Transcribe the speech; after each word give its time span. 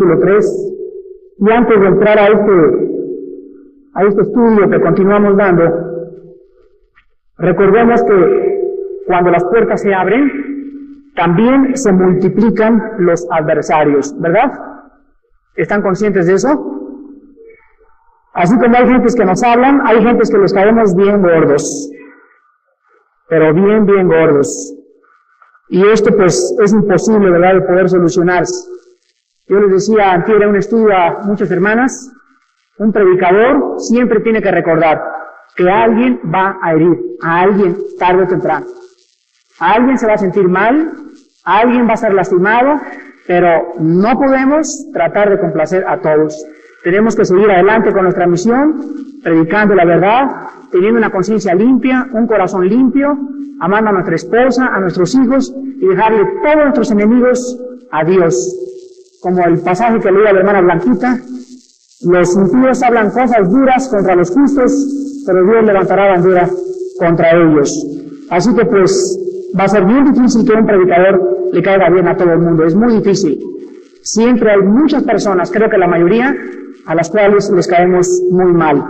capítulo 0.00 0.18
3. 0.20 0.72
Y 1.38 1.50
antes 1.50 1.80
de 1.80 1.86
entrar 1.86 2.18
a 2.18 2.26
este, 2.28 2.52
a 3.94 4.04
este 4.04 4.22
estudio 4.22 4.70
que 4.70 4.80
continuamos 4.80 5.36
dando, 5.36 5.64
recordemos 7.38 8.02
que 8.04 9.04
cuando 9.06 9.30
las 9.30 9.44
puertas 9.44 9.82
se 9.82 9.94
abren, 9.94 11.12
también 11.16 11.76
se 11.76 11.92
multiplican 11.92 12.80
los 12.98 13.26
adversarios, 13.30 14.14
¿verdad? 14.20 14.52
¿Están 15.56 15.82
conscientes 15.82 16.26
de 16.26 16.34
eso? 16.34 16.48
Así 18.34 18.56
como 18.58 18.76
hay 18.76 18.86
gentes 18.86 19.14
que 19.14 19.24
nos 19.24 19.42
hablan, 19.42 19.80
hay 19.86 20.02
gentes 20.02 20.30
que 20.30 20.38
los 20.38 20.52
caemos 20.52 20.94
bien 20.94 21.20
gordos, 21.20 21.90
pero 23.28 23.52
bien, 23.52 23.84
bien 23.86 24.08
gordos. 24.08 24.76
Y 25.68 25.84
esto 25.88 26.14
pues 26.16 26.56
es 26.62 26.72
imposible, 26.72 27.30
¿verdad?, 27.30 27.54
de 27.54 27.60
poder 27.62 27.88
solucionarse. 27.88 28.79
Yo 29.50 29.58
les 29.58 29.72
decía, 29.72 30.12
antes 30.12 30.32
un 30.48 30.54
estudio 30.54 30.96
a 30.96 31.22
muchas 31.24 31.50
hermanas, 31.50 32.12
un 32.78 32.92
predicador 32.92 33.80
siempre 33.80 34.20
tiene 34.20 34.40
que 34.40 34.52
recordar 34.52 35.02
que 35.56 35.68
alguien 35.68 36.20
va 36.32 36.56
a 36.62 36.72
herir, 36.72 36.96
a 37.20 37.40
alguien 37.40 37.76
tarde 37.98 38.22
o 38.22 38.26
temprano. 38.28 38.66
A 39.58 39.72
alguien 39.72 39.98
se 39.98 40.06
va 40.06 40.14
a 40.14 40.18
sentir 40.18 40.46
mal, 40.46 40.92
a 41.44 41.58
alguien 41.58 41.88
va 41.88 41.94
a 41.94 41.96
ser 41.96 42.14
lastimado, 42.14 42.80
pero 43.26 43.72
no 43.80 44.16
podemos 44.16 44.86
tratar 44.92 45.30
de 45.30 45.40
complacer 45.40 45.84
a 45.84 46.00
todos. 46.00 46.46
Tenemos 46.84 47.16
que 47.16 47.24
seguir 47.24 47.50
adelante 47.50 47.92
con 47.92 48.04
nuestra 48.04 48.28
misión, 48.28 48.80
predicando 49.24 49.74
la 49.74 49.84
verdad, 49.84 50.28
teniendo 50.70 50.98
una 50.98 51.10
conciencia 51.10 51.56
limpia, 51.56 52.06
un 52.12 52.28
corazón 52.28 52.68
limpio, 52.68 53.18
amando 53.58 53.90
a 53.90 53.94
nuestra 53.94 54.14
esposa, 54.14 54.68
a 54.72 54.78
nuestros 54.78 55.12
hijos 55.16 55.52
y 55.80 55.86
dejarle 55.88 56.24
todos 56.40 56.56
nuestros 56.56 56.90
enemigos 56.92 57.60
a 57.90 58.04
Dios. 58.04 58.68
Como 59.20 59.44
el 59.44 59.60
pasaje 59.60 59.98
que 60.00 60.10
leía 60.10 60.32
la 60.32 60.40
hermana 60.40 60.60
Blanquita, 60.62 61.18
los 62.06 62.34
impíos 62.36 62.82
hablan 62.82 63.10
cosas 63.10 63.50
duras 63.50 63.88
contra 63.88 64.16
los 64.16 64.30
justos, 64.30 65.22
pero 65.26 65.44
Dios 65.44 65.64
levantará 65.64 66.08
bandera 66.08 66.48
contra 66.98 67.30
ellos. 67.32 67.86
Así 68.30 68.54
que 68.54 68.64
pues 68.64 69.18
va 69.58 69.64
a 69.64 69.68
ser 69.68 69.84
bien 69.84 70.04
difícil 70.04 70.46
que 70.46 70.52
un 70.52 70.66
predicador 70.66 71.48
le 71.52 71.62
caiga 71.62 71.90
bien 71.90 72.08
a 72.08 72.16
todo 72.16 72.32
el 72.32 72.38
mundo, 72.38 72.64
es 72.64 72.74
muy 72.74 72.94
difícil. 72.94 73.38
Siempre 74.02 74.52
hay 74.52 74.62
muchas 74.62 75.02
personas, 75.02 75.50
creo 75.50 75.68
que 75.68 75.76
la 75.76 75.86
mayoría, 75.86 76.34
a 76.86 76.94
las 76.94 77.10
cuales 77.10 77.50
les 77.54 77.66
caemos 77.66 78.08
muy 78.30 78.52
mal. 78.52 78.82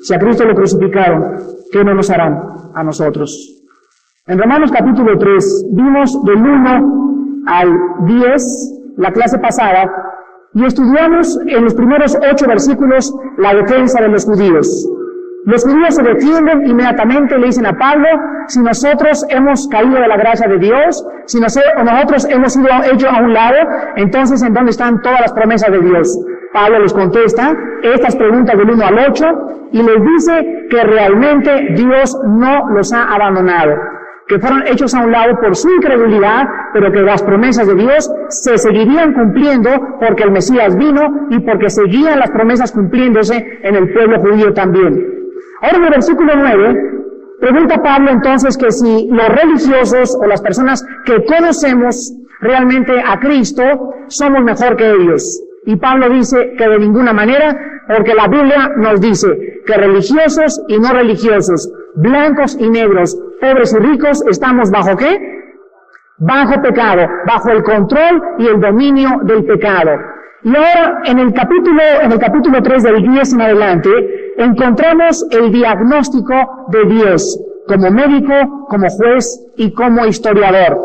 Si 0.00 0.14
a 0.14 0.18
Cristo 0.18 0.44
lo 0.44 0.54
crucificaron, 0.54 1.36
¿qué 1.70 1.84
no 1.84 1.94
nos 1.94 2.08
harán 2.10 2.38
a 2.74 2.82
nosotros? 2.82 3.62
En 4.26 4.38
Romanos 4.38 4.70
capítulo 4.72 5.18
3 5.18 5.66
vimos 5.72 6.24
del 6.24 6.36
1 6.36 7.44
al 7.46 7.68
10 8.06 8.42
la 8.96 9.10
clase 9.12 9.38
pasada 9.38 9.90
y 10.54 10.64
estudiamos 10.64 11.38
en 11.46 11.64
los 11.64 11.74
primeros 11.74 12.16
ocho 12.30 12.46
versículos 12.46 13.12
la 13.38 13.54
defensa 13.54 14.00
de 14.00 14.08
los 14.08 14.24
judíos. 14.24 14.88
Los 15.46 15.62
judíos 15.62 15.96
se 15.96 16.02
defienden 16.02 16.66
inmediatamente, 16.66 17.36
le 17.36 17.46
dicen 17.46 17.66
a 17.66 17.76
Pablo, 17.76 18.06
si 18.46 18.60
nosotros 18.62 19.26
hemos 19.28 19.68
caído 19.68 20.00
de 20.00 20.08
la 20.08 20.16
gracia 20.16 20.48
de 20.48 20.58
Dios, 20.58 21.04
si 21.26 21.38
nosotros 21.38 22.26
hemos 22.30 22.52
sido 22.52 22.68
hechos 22.90 23.10
a 23.12 23.20
un 23.20 23.34
lado, 23.34 23.56
entonces 23.96 24.42
¿en 24.42 24.54
dónde 24.54 24.70
están 24.70 25.02
todas 25.02 25.20
las 25.20 25.32
promesas 25.32 25.70
de 25.70 25.80
Dios? 25.80 26.18
Pablo 26.54 26.78
les 26.78 26.94
contesta 26.94 27.52
estas 27.82 28.16
preguntas 28.16 28.56
del 28.56 28.70
1 28.70 28.86
al 28.86 28.98
8 29.10 29.24
y 29.72 29.82
les 29.82 29.96
dice 30.02 30.66
que 30.70 30.82
realmente 30.84 31.50
Dios 31.74 32.16
no 32.26 32.70
los 32.70 32.92
ha 32.92 33.12
abandonado, 33.12 33.74
que 34.26 34.38
fueron 34.38 34.66
hechos 34.66 34.94
a 34.94 35.04
un 35.04 35.12
lado 35.12 35.38
por 35.40 35.54
su 35.54 35.68
incredulidad, 35.70 36.44
pero 36.72 36.90
que 36.90 37.02
las 37.02 37.22
promesas 37.22 37.66
de 37.66 37.74
Dios 37.74 38.10
se 38.28 38.56
seguirían 38.56 39.12
cumpliendo 39.12 39.70
porque 40.00 40.24
el 40.24 40.30
Mesías 40.30 40.76
vino 40.76 41.28
y 41.30 41.40
porque 41.40 41.68
seguían 41.68 42.18
las 42.18 42.30
promesas 42.30 42.72
cumpliéndose 42.72 43.36
en 43.62 43.76
el 43.76 43.92
pueblo 43.92 44.20
judío 44.20 44.52
también. 44.54 45.14
Ahora 45.60 45.76
en 45.76 45.84
el 45.84 45.90
versículo 45.90 46.32
9, 46.36 46.80
pregunta 47.40 47.82
Pablo 47.82 48.10
entonces 48.10 48.56
que 48.56 48.70
si 48.70 49.08
los 49.10 49.28
religiosos 49.28 50.16
o 50.22 50.26
las 50.26 50.40
personas 50.40 50.84
que 51.04 51.24
conocemos 51.24 52.14
realmente 52.40 52.92
a 53.04 53.18
Cristo 53.18 53.62
somos 54.08 54.42
mejor 54.42 54.76
que 54.76 54.90
ellos. 54.90 55.42
Y 55.66 55.76
Pablo 55.76 56.10
dice 56.10 56.52
que 56.58 56.68
de 56.68 56.78
ninguna 56.78 57.12
manera, 57.12 57.56
porque 57.88 58.14
la 58.14 58.28
Biblia 58.28 58.70
nos 58.76 59.00
dice 59.00 59.28
que 59.66 59.74
religiosos 59.74 60.62
y 60.68 60.78
no 60.78 60.92
religiosos, 60.92 61.72
blancos 61.96 62.56
y 62.60 62.68
negros, 62.68 63.18
pobres 63.44 63.74
y 63.74 63.78
ricos, 63.78 64.24
estamos 64.30 64.70
bajo 64.70 64.96
qué? 64.96 65.18
Bajo 66.18 66.62
pecado, 66.62 67.06
bajo 67.26 67.50
el 67.50 67.62
control 67.62 68.22
y 68.38 68.46
el 68.46 68.58
dominio 68.60 69.20
del 69.24 69.44
pecado. 69.44 69.90
Y 70.44 70.48
ahora 70.48 71.00
en 71.04 71.18
el 71.18 71.32
capítulo, 71.34 71.82
en 72.02 72.12
el 72.12 72.18
capítulo 72.18 72.62
3 72.62 72.82
del 72.82 73.02
10 73.02 73.32
en 73.34 73.40
adelante, 73.42 73.90
encontramos 74.38 75.26
el 75.30 75.52
diagnóstico 75.52 76.34
de 76.68 76.84
Dios 76.86 77.38
como 77.66 77.90
médico, 77.90 78.66
como 78.68 78.86
juez 78.88 79.26
y 79.56 79.72
como 79.72 80.06
historiador. 80.06 80.78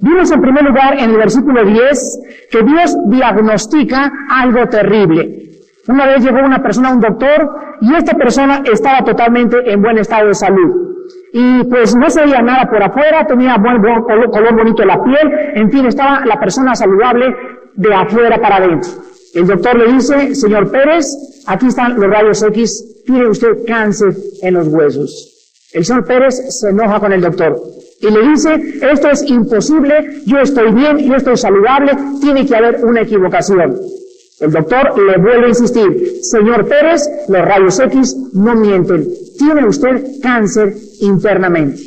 Vimos 0.00 0.30
en 0.32 0.40
primer 0.40 0.64
lugar 0.64 0.94
en 0.98 1.10
el 1.10 1.16
versículo 1.16 1.64
10 1.64 2.48
que 2.50 2.62
Dios 2.62 2.96
diagnostica 3.08 4.10
algo 4.30 4.66
terrible. 4.66 5.50
Una 5.88 6.06
vez 6.06 6.24
llegó 6.24 6.38
una 6.38 6.62
persona 6.62 6.90
a 6.90 6.94
un 6.94 7.00
doctor 7.00 7.50
y 7.80 7.94
esta 7.94 8.16
persona 8.16 8.62
estaba 8.72 9.04
totalmente 9.04 9.56
en 9.70 9.82
buen 9.82 9.98
estado 9.98 10.28
de 10.28 10.34
salud. 10.34 10.89
Y 11.32 11.64
pues 11.64 11.94
no 11.96 12.10
se 12.10 12.22
veía 12.22 12.42
nada 12.42 12.68
por 12.68 12.82
afuera, 12.82 13.26
tenía 13.26 13.56
buen, 13.56 13.80
color, 14.02 14.30
color 14.30 14.56
bonito 14.56 14.84
la 14.84 15.02
piel, 15.02 15.30
en 15.54 15.70
fin, 15.70 15.86
estaba 15.86 16.24
la 16.26 16.38
persona 16.38 16.74
saludable 16.74 17.26
de 17.74 17.94
afuera 17.94 18.38
para 18.40 18.56
adentro. 18.56 18.90
El 19.34 19.46
doctor 19.46 19.78
le 19.78 19.92
dice, 19.92 20.34
señor 20.34 20.70
Pérez, 20.70 21.06
aquí 21.46 21.66
están 21.66 21.94
los 22.00 22.10
rayos 22.10 22.42
X, 22.42 23.02
tiene 23.06 23.28
usted 23.28 23.64
cáncer 23.66 24.12
en 24.42 24.54
los 24.54 24.66
huesos. 24.68 25.68
El 25.72 25.84
señor 25.84 26.04
Pérez 26.04 26.34
se 26.48 26.70
enoja 26.70 26.98
con 26.98 27.12
el 27.12 27.20
doctor 27.20 27.56
y 28.00 28.10
le 28.10 28.28
dice, 28.28 28.50
esto 28.90 29.10
es 29.10 29.22
imposible, 29.28 30.22
yo 30.26 30.38
estoy 30.38 30.72
bien, 30.72 30.98
yo 30.98 31.14
estoy 31.14 31.36
saludable, 31.36 31.92
tiene 32.20 32.46
que 32.46 32.56
haber 32.56 32.84
una 32.84 33.02
equivocación. 33.02 33.76
El 34.40 34.52
doctor 34.52 34.98
le 34.98 35.18
vuelve 35.18 35.46
a 35.46 35.48
insistir, 35.48 36.20
señor 36.22 36.66
Pérez, 36.66 37.02
los 37.28 37.44
rayos 37.44 37.78
X 37.78 38.16
no 38.32 38.54
mienten, 38.54 39.06
tiene 39.38 39.66
usted 39.66 40.02
cáncer 40.22 40.74
internamente. 41.02 41.82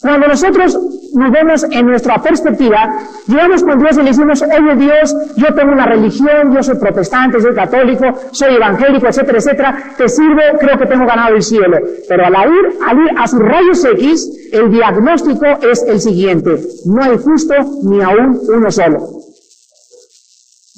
Cuando 0.00 0.28
nosotros 0.28 0.78
nos 1.14 1.30
vemos 1.30 1.64
en 1.70 1.86
nuestra 1.86 2.22
perspectiva, 2.22 2.98
llegamos 3.26 3.64
con 3.64 3.80
Dios 3.80 3.96
y 3.96 4.02
le 4.02 4.10
decimos, 4.10 4.42
oye 4.42 4.76
Dios, 4.76 5.14
yo 5.36 5.54
tengo 5.54 5.72
una 5.72 5.86
religión, 5.86 6.54
yo 6.54 6.62
soy 6.62 6.76
protestante, 6.76 7.40
soy 7.40 7.54
católico, 7.54 8.06
soy 8.30 8.54
evangélico, 8.54 9.08
etcétera, 9.08 9.38
etcétera, 9.38 9.94
te 9.96 10.08
sirvo, 10.08 10.40
creo 10.60 10.78
que 10.78 10.86
tengo 10.86 11.04
ganado 11.04 11.34
el 11.34 11.42
cielo. 11.42 11.78
Pero 12.08 12.26
al 12.26 12.32
ir, 12.32 12.78
al 12.86 12.98
ir 12.98 13.10
a 13.18 13.26
sus 13.26 13.40
rayos 13.40 13.84
X, 13.84 14.50
el 14.52 14.70
diagnóstico 14.70 15.46
es 15.68 15.82
el 15.82 16.00
siguiente, 16.00 16.60
no 16.86 17.02
hay 17.02 17.18
justo 17.18 17.54
ni 17.84 18.00
aún 18.00 18.40
uno 18.48 18.70
solo. 18.70 18.98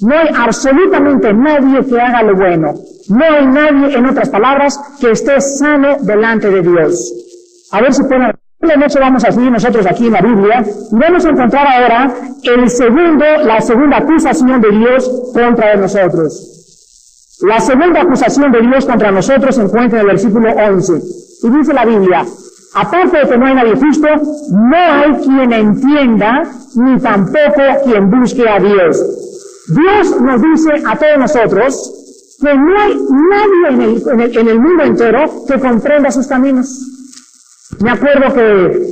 No 0.01 0.13
hay 0.17 0.27
absolutamente 0.35 1.33
nadie 1.33 1.85
que 1.85 1.99
haga 1.99 2.23
lo 2.23 2.35
bueno. 2.35 2.73
No 3.09 3.23
hay 3.23 3.45
nadie, 3.45 3.95
en 3.95 4.05
otras 4.05 4.29
palabras, 4.29 4.77
que 4.99 5.11
esté 5.11 5.39
sano 5.39 5.97
delante 6.01 6.49
de 6.49 6.61
Dios. 6.61 7.13
A 7.71 7.81
ver 7.81 7.93
si 7.93 8.03
pueden 8.03 8.31
la 8.61 8.75
noche 8.77 8.99
vamos 8.99 9.23
a 9.23 9.31
seguir 9.31 9.51
nosotros 9.51 9.85
aquí 9.85 10.07
en 10.07 10.13
la 10.13 10.21
Biblia 10.21 10.65
y 10.91 10.97
vamos 10.97 11.23
a 11.25 11.29
encontrar 11.29 11.67
ahora 11.67 12.15
el 12.41 12.69
segundo, 12.69 13.25
la 13.43 13.61
segunda 13.61 13.97
acusación 13.97 14.59
de 14.59 14.71
Dios 14.71 15.31
contra 15.33 15.75
nosotros. 15.75 16.55
La 17.41 17.59
segunda 17.59 18.01
acusación 18.01 18.51
de 18.51 18.61
Dios 18.61 18.85
contra 18.85 19.11
nosotros 19.11 19.55
se 19.55 19.61
encuentra 19.61 19.99
en 19.99 20.05
el 20.05 20.11
versículo 20.13 20.49
11. 20.51 20.93
Y 21.43 21.49
dice 21.49 21.73
la 21.73 21.85
Biblia, 21.85 22.25
aparte 22.73 23.17
de 23.19 23.27
que 23.27 23.37
no 23.37 23.45
hay 23.45 23.53
nadie 23.53 23.75
justo, 23.75 24.07
no 24.51 24.77
hay 24.77 25.11
quien 25.21 25.53
entienda, 25.53 26.43
ni 26.75 26.97
tampoco 26.99 27.61
quien 27.83 28.09
busque 28.09 28.49
a 28.49 28.59
Dios. 28.59 29.34
Dios 29.67 30.21
nos 30.21 30.41
dice 30.41 30.83
a 30.85 30.95
todos 30.95 31.17
nosotros 31.17 31.91
que 32.39 32.53
no 32.53 32.79
hay 32.79 32.95
nadie 33.29 34.01
en 34.37 34.47
el, 34.47 34.59
mundo 34.59 34.83
entero 34.83 35.45
que 35.47 35.59
comprenda 35.59 36.11
sus 36.11 36.27
caminos. 36.27 36.67
Me 37.81 37.91
acuerdo 37.91 38.33
que 38.33 38.87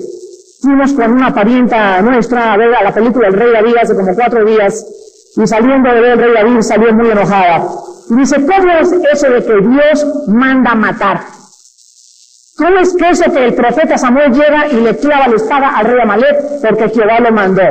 fuimos 0.61 0.93
con 0.93 1.11
una 1.11 1.33
parienta 1.33 2.01
nuestra 2.01 2.53
a 2.53 2.57
ver 2.57 2.73
a 2.73 2.83
la 2.83 2.93
película 2.93 3.27
El 3.27 3.33
Rey 3.33 3.51
David 3.51 3.75
hace 3.81 3.95
como 3.95 4.15
cuatro 4.15 4.45
días 4.45 4.85
y 5.35 5.45
saliendo 5.45 5.89
de 5.93 6.01
ver 6.01 6.11
El 6.13 6.19
Rey 6.19 6.33
David 6.33 6.61
salió 6.61 6.93
muy 6.93 7.09
enojada. 7.11 7.67
Y 8.09 8.15
dice, 8.15 8.37
¿cómo 8.37 8.71
es 8.79 8.91
eso 8.91 9.29
de 9.29 9.43
que 9.43 9.67
Dios 9.67 10.27
manda 10.27 10.73
matar? 10.73 11.21
¿Cómo 12.55 12.77
es 12.77 12.95
que 12.95 13.09
eso 13.09 13.31
que 13.31 13.45
el 13.47 13.55
profeta 13.55 13.97
Samuel 13.97 14.31
llega 14.31 14.67
y 14.67 14.75
le 14.75 14.95
clava 14.97 15.27
la 15.27 15.35
espada 15.35 15.69
al 15.75 15.85
rey 15.85 16.01
Amalek 16.03 16.37
porque 16.61 16.89
Jehová 16.89 17.19
lo 17.19 17.31
mandó? 17.31 17.63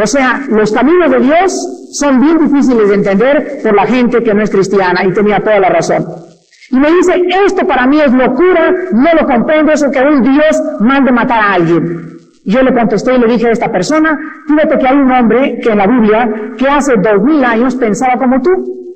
O 0.00 0.06
sea, 0.06 0.42
los 0.48 0.70
caminos 0.70 1.10
de 1.10 1.18
Dios 1.18 1.88
son 1.92 2.20
bien 2.20 2.38
difíciles 2.38 2.88
de 2.88 2.94
entender 2.94 3.58
por 3.64 3.74
la 3.74 3.84
gente 3.84 4.22
que 4.22 4.32
no 4.32 4.42
es 4.42 4.50
cristiana 4.50 5.04
y 5.04 5.12
tenía 5.12 5.40
toda 5.40 5.58
la 5.58 5.70
razón. 5.70 6.06
Y 6.70 6.78
me 6.78 6.88
dice, 6.92 7.20
esto 7.46 7.66
para 7.66 7.86
mí 7.88 8.00
es 8.00 8.12
locura, 8.12 8.72
no 8.92 9.14
lo 9.20 9.26
comprendo, 9.26 9.72
eso 9.72 9.90
que 9.90 10.00
un 10.00 10.22
Dios 10.22 10.62
mande 10.80 11.10
matar 11.10 11.40
a 11.40 11.52
alguien. 11.54 12.18
Yo 12.44 12.62
le 12.62 12.72
contesté 12.72 13.16
y 13.16 13.18
le 13.18 13.26
dije 13.26 13.48
a 13.48 13.52
esta 13.52 13.72
persona, 13.72 14.16
fíjate 14.46 14.78
que 14.78 14.86
hay 14.86 14.96
un 14.96 15.10
hombre 15.10 15.58
que 15.60 15.70
en 15.70 15.78
la 15.78 15.86
Biblia, 15.88 16.30
que 16.56 16.68
hace 16.68 16.94
dos 16.96 17.22
mil 17.24 17.44
años 17.44 17.74
pensaba 17.74 18.16
como 18.16 18.40
tú. 18.40 18.50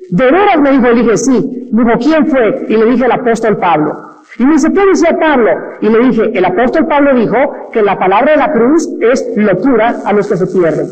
¿De 0.09 0.25
veras? 0.25 0.61
Me 0.61 0.71
dijo, 0.71 0.83
le 0.83 1.01
dije, 1.01 1.17
sí. 1.17 1.69
Me 1.71 1.83
dijo, 1.83 1.97
¿quién 1.99 2.27
fue? 2.27 2.65
Y 2.69 2.77
le 2.77 2.85
dije, 2.91 3.05
el 3.05 3.11
apóstol 3.11 3.57
Pablo. 3.57 4.12
Y 4.37 4.45
me 4.45 4.53
dice, 4.53 4.69
¿qué 4.73 4.85
decía 4.85 5.15
Pablo? 5.19 5.51
Y 5.81 5.89
le 5.89 5.99
dije, 6.07 6.31
el 6.33 6.45
apóstol 6.45 6.87
Pablo 6.87 7.15
dijo 7.15 7.37
que 7.71 7.81
la 7.81 7.97
palabra 7.97 8.31
de 8.31 8.37
la 8.37 8.51
cruz 8.51 8.89
es 9.01 9.25
locura 9.35 9.97
a 10.03 10.13
los 10.13 10.27
que 10.27 10.37
se 10.37 10.47
pierden. 10.47 10.87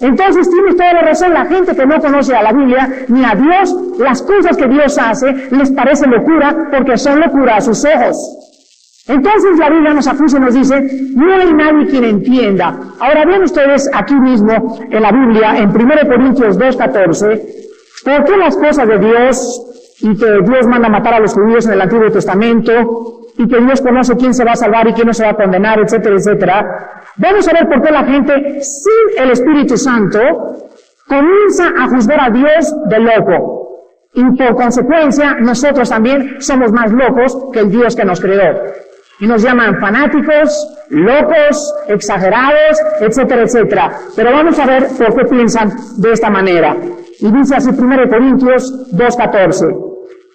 Entonces 0.00 0.48
tienes 0.48 0.76
toda 0.76 0.92
la 0.92 1.02
razón, 1.02 1.32
la 1.32 1.46
gente 1.46 1.74
que 1.74 1.86
no 1.86 1.98
conoce 1.98 2.34
a 2.34 2.42
la 2.42 2.52
Biblia 2.52 2.88
ni 3.08 3.24
a 3.24 3.34
Dios, 3.34 3.74
las 3.98 4.22
cosas 4.22 4.56
que 4.56 4.68
Dios 4.68 4.96
hace 4.96 5.32
les 5.50 5.72
parece 5.72 6.06
locura 6.06 6.68
porque 6.70 6.96
son 6.96 7.18
locura 7.18 7.56
a 7.56 7.60
sus 7.60 7.84
ojos. 7.84 8.16
Entonces 9.08 9.58
la 9.58 9.70
Biblia 9.70 9.94
nos 9.94 10.06
acusa 10.06 10.36
y 10.36 10.40
nos 10.40 10.54
dice, 10.54 10.80
no 11.16 11.34
hay 11.34 11.52
nadie 11.52 11.86
quien 11.86 12.04
entienda. 12.04 12.78
Ahora 13.00 13.24
ven 13.24 13.42
ustedes 13.42 13.90
aquí 13.92 14.14
mismo 14.14 14.78
en 14.90 15.02
la 15.02 15.10
Biblia, 15.10 15.56
en 15.56 15.70
1 15.70 15.94
Corintios 16.06 16.58
2.14, 16.58 17.42
¿por 18.04 18.24
qué 18.24 18.36
las 18.36 18.56
cosas 18.56 18.86
de 18.86 18.98
Dios 18.98 19.67
y 20.00 20.16
que 20.16 20.26
Dios 20.44 20.66
manda 20.66 20.88
matar 20.88 21.14
a 21.14 21.20
los 21.20 21.34
judíos 21.34 21.66
en 21.66 21.72
el 21.72 21.80
Antiguo 21.80 22.10
Testamento 22.10 22.72
y 23.36 23.48
que 23.48 23.60
Dios 23.60 23.80
conoce 23.80 24.16
quién 24.16 24.34
se 24.34 24.44
va 24.44 24.52
a 24.52 24.56
salvar 24.56 24.88
y 24.88 24.92
quién 24.92 25.06
no 25.06 25.14
se 25.14 25.24
va 25.24 25.30
a 25.30 25.34
condenar, 25.34 25.78
etcétera, 25.80 26.16
etcétera? 26.16 27.02
Vamos 27.16 27.48
a 27.48 27.52
ver 27.52 27.68
por 27.68 27.82
qué 27.82 27.90
la 27.90 28.04
gente 28.04 28.60
sin 28.60 29.22
el 29.22 29.30
Espíritu 29.30 29.76
Santo 29.76 30.18
comienza 31.06 31.68
a 31.78 31.88
juzgar 31.88 32.20
a 32.20 32.30
Dios 32.30 32.74
de 32.88 33.00
loco. 33.00 33.64
Y 34.14 34.24
por 34.36 34.54
consecuencia, 34.54 35.34
nosotros 35.40 35.88
también 35.88 36.40
somos 36.40 36.72
más 36.72 36.92
locos 36.92 37.36
que 37.52 37.60
el 37.60 37.70
Dios 37.70 37.94
que 37.94 38.04
nos 38.04 38.20
creó 38.20 38.54
y 39.20 39.26
nos 39.26 39.42
llaman 39.42 39.80
fanáticos, 39.80 40.78
locos, 40.90 41.74
exagerados, 41.88 42.78
etcétera, 43.00 43.42
etcétera. 43.42 43.90
Pero 44.14 44.32
vamos 44.32 44.58
a 44.58 44.66
ver 44.66 44.86
por 44.96 45.14
qué 45.14 45.24
piensan 45.24 45.72
de 45.98 46.12
esta 46.12 46.30
manera. 46.30 46.76
Y 47.20 47.32
dice 47.32 47.56
así 47.56 47.70
1 47.70 48.08
Corintios 48.08 48.92
2.14. 48.92 49.87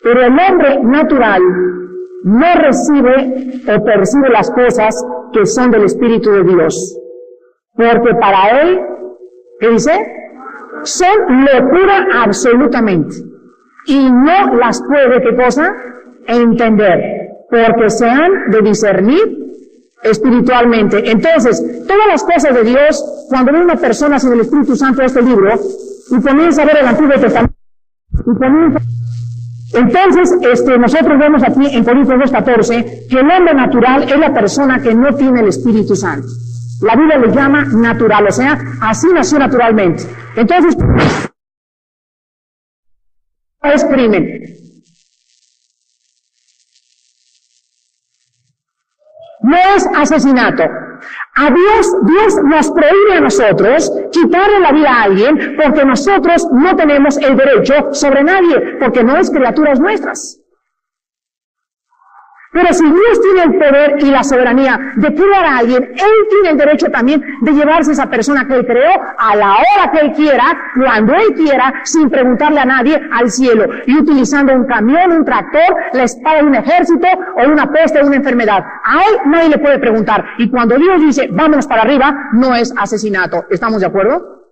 Pero 0.03 0.21
el 0.21 0.37
hombre 0.37 0.79
natural 0.83 1.41
no 2.23 2.55
recibe 2.55 3.61
o 3.67 3.83
percibe 3.83 4.29
las 4.29 4.51
cosas 4.51 4.95
que 5.31 5.45
son 5.45 5.71
del 5.71 5.85
Espíritu 5.85 6.31
de 6.31 6.43
Dios. 6.43 6.99
Porque 7.75 8.13
para 8.19 8.61
él, 8.61 8.79
¿qué 9.59 9.69
dice? 9.69 9.91
Son 10.83 11.45
locura 11.45 12.07
absolutamente. 12.23 13.15
Y 13.87 14.11
no 14.11 14.55
las 14.57 14.81
puede, 14.83 15.21
¿qué 15.21 15.35
cosa? 15.35 15.73
Entender 16.27 17.23
porque 17.53 17.89
se 17.91 18.09
han 18.09 18.49
de 18.49 18.61
discernir 18.61 19.21
espiritualmente. 20.01 21.09
Entonces, 21.09 21.85
todas 21.87 22.07
las 22.07 22.23
cosas 22.23 22.55
de 22.55 22.63
Dios, 22.63 23.27
cuando 23.29 23.53
ve 23.53 23.61
una 23.61 23.75
persona 23.75 24.17
sin 24.17 24.33
el 24.33 24.41
Espíritu 24.41 24.75
Santo 24.75 25.01
de 25.01 25.05
este 25.05 25.21
libro, 25.21 25.53
y 26.09 26.21
comienza 26.21 26.63
a 26.63 26.65
ver 26.65 26.77
el 26.77 26.87
Antiguo 26.87 27.13
Testamento, 27.13 27.53
y 28.11 28.39
comienza 28.39 28.79
entonces, 29.73 30.31
este, 30.51 30.77
nosotros 30.77 31.17
vemos 31.19 31.41
aquí 31.43 31.75
en 31.75 31.83
Corintios 31.83 32.31
2.14 32.31 33.07
que 33.09 33.19
el 33.19 33.29
hombre 33.29 33.53
natural 33.55 34.03
es 34.03 34.17
la 34.17 34.31
persona 34.31 34.79
que 34.79 34.93
no 34.93 35.15
tiene 35.15 35.41
el 35.41 35.47
Espíritu 35.47 35.95
Santo. 35.95 36.27
La 36.81 36.95
Biblia 36.95 37.17
le 37.17 37.33
llama 37.33 37.65
natural, 37.65 38.27
o 38.27 38.31
sea, 38.31 38.59
así 38.81 39.07
nació 39.13 39.39
naturalmente. 39.39 40.03
Entonces, 40.35 40.75
es 43.63 43.85
crimen. 43.85 44.41
No 49.43 49.57
es 49.75 49.87
asesinato. 49.95 50.63
A 51.35 51.49
Dios, 51.49 51.95
Dios 52.03 52.35
nos 52.43 52.71
prohíbe 52.71 53.17
a 53.17 53.21
nosotros 53.21 53.91
quitarle 54.11 54.59
la 54.59 54.71
vida 54.71 54.89
a 54.89 55.03
alguien 55.03 55.55
porque 55.61 55.85
nosotros 55.85 56.47
no 56.51 56.75
tenemos 56.75 57.17
el 57.17 57.35
derecho 57.35 57.93
sobre 57.93 58.23
nadie, 58.23 58.77
porque 58.79 59.03
no 59.03 59.17
es 59.17 59.29
criaturas 59.29 59.79
nuestras. 59.79 60.42
Pero 62.53 62.71
si 62.71 62.83
Dios 62.83 63.21
tiene 63.21 63.43
el 63.43 63.59
poder 63.59 63.95
y 63.99 64.11
la 64.11 64.23
soberanía 64.23 64.79
de 64.95 65.13
crear 65.13 65.43
a 65.43 65.57
alguien, 65.57 65.83
Él 65.83 66.27
tiene 66.29 66.49
el 66.51 66.57
derecho 66.57 66.85
también 66.91 67.23
de 67.41 67.51
llevarse 67.51 67.89
a 67.91 67.93
esa 67.93 68.09
persona 68.09 68.45
que 68.47 68.53
Él 68.53 68.65
creó 68.65 68.91
a 69.17 69.35
la 69.35 69.53
hora 69.53 69.91
que 69.91 69.99
Él 69.99 70.11
quiera, 70.13 70.43
cuando 70.75 71.15
Él 71.15 71.33
quiera, 71.33 71.73
sin 71.83 72.11
preguntarle 72.11 72.59
a 72.59 72.65
nadie 72.65 73.01
al 73.11 73.31
cielo. 73.31 73.65
Y 73.87 73.97
utilizando 73.97 74.53
un 74.53 74.65
camión, 74.65 75.11
un 75.11 75.25
tractor, 75.25 75.75
la 75.93 76.03
espada 76.03 76.37
de 76.37 76.43
un 76.43 76.55
ejército 76.55 77.07
o 77.37 77.51
una 77.51 77.71
peste 77.71 77.99
o 77.99 78.05
una 78.05 78.17
enfermedad. 78.17 78.63
A 78.83 78.99
Él 78.99 79.17
nadie 79.25 79.49
le 79.49 79.57
puede 79.57 79.79
preguntar. 79.79 80.23
Y 80.37 80.51
cuando 80.51 80.75
Dios 80.77 81.01
dice, 81.01 81.29
vámonos 81.31 81.65
para 81.65 81.81
arriba, 81.81 82.29
no 82.33 82.55
es 82.55 82.71
asesinato. 82.77 83.45
¿Estamos 83.49 83.81
de 83.81 83.87
acuerdo? 83.87 84.42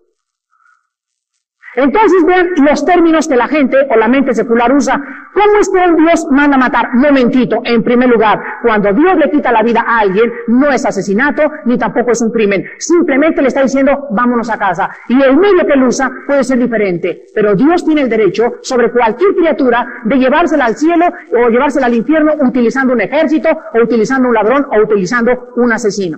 Entonces 1.75 2.25
vean 2.25 2.49
los 2.57 2.85
términos 2.85 3.27
que 3.27 3.35
la 3.35 3.47
gente 3.47 3.77
o 3.89 3.97
la 3.97 4.07
mente 4.07 4.33
secular 4.33 4.73
usa. 4.73 5.01
¿Cómo 5.33 5.59
es 5.59 5.69
que 5.69 6.03
Dios 6.03 6.27
manda 6.29 6.57
matar? 6.57 6.89
Momentito, 6.93 7.61
en 7.63 7.81
primer 7.81 8.09
lugar, 8.09 8.41
cuando 8.61 8.91
Dios 8.91 9.15
le 9.17 9.31
quita 9.31 9.51
la 9.51 9.63
vida 9.63 9.85
a 9.87 9.99
alguien, 9.99 10.31
no 10.47 10.69
es 10.69 10.85
asesinato 10.85 11.43
ni 11.65 11.77
tampoco 11.77 12.11
es 12.11 12.21
un 12.21 12.31
crimen. 12.31 12.65
Simplemente 12.77 13.41
le 13.41 13.47
está 13.47 13.61
diciendo, 13.61 14.07
vámonos 14.11 14.49
a 14.49 14.57
casa. 14.57 14.89
Y 15.07 15.21
el 15.21 15.37
medio 15.37 15.65
que 15.65 15.73
él 15.73 15.83
usa 15.83 16.11
puede 16.27 16.43
ser 16.43 16.59
diferente. 16.59 17.23
Pero 17.33 17.55
Dios 17.55 17.85
tiene 17.85 18.01
el 18.01 18.09
derecho 18.09 18.55
sobre 18.61 18.91
cualquier 18.91 19.33
criatura 19.33 19.85
de 20.03 20.17
llevársela 20.17 20.65
al 20.65 20.75
cielo 20.75 21.05
o 21.31 21.49
llevársela 21.49 21.85
al 21.87 21.93
infierno 21.93 22.33
utilizando 22.41 22.93
un 22.93 23.01
ejército 23.01 23.49
o 23.73 23.81
utilizando 23.81 24.27
un 24.27 24.33
ladrón 24.33 24.65
o 24.71 24.81
utilizando 24.81 25.53
un 25.55 25.71
asesino. 25.71 26.17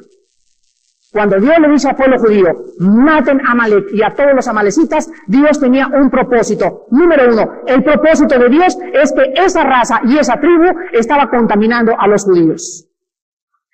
Cuando 1.13 1.39
Dios 1.39 1.59
le 1.59 1.69
dice 1.69 1.89
al 1.89 1.95
pueblo 1.95 2.17
judío, 2.17 2.47
maten 2.79 3.39
a 3.45 3.51
Amalek 3.51 3.85
y 3.93 4.01
a 4.01 4.15
todos 4.15 4.33
los 4.33 4.47
amalecitas, 4.47 5.11
Dios 5.27 5.59
tenía 5.59 5.87
un 5.87 6.09
propósito. 6.09 6.87
Número 6.89 7.31
uno, 7.31 7.61
el 7.67 7.83
propósito 7.83 8.39
de 8.39 8.49
Dios 8.49 8.75
es 8.93 9.13
que 9.13 9.31
esa 9.35 9.63
raza 9.63 10.01
y 10.05 10.17
esa 10.17 10.39
tribu 10.39 10.75
estaba 10.91 11.29
contaminando 11.29 11.93
a 11.99 12.07
los 12.07 12.23
judíos. 12.23 12.89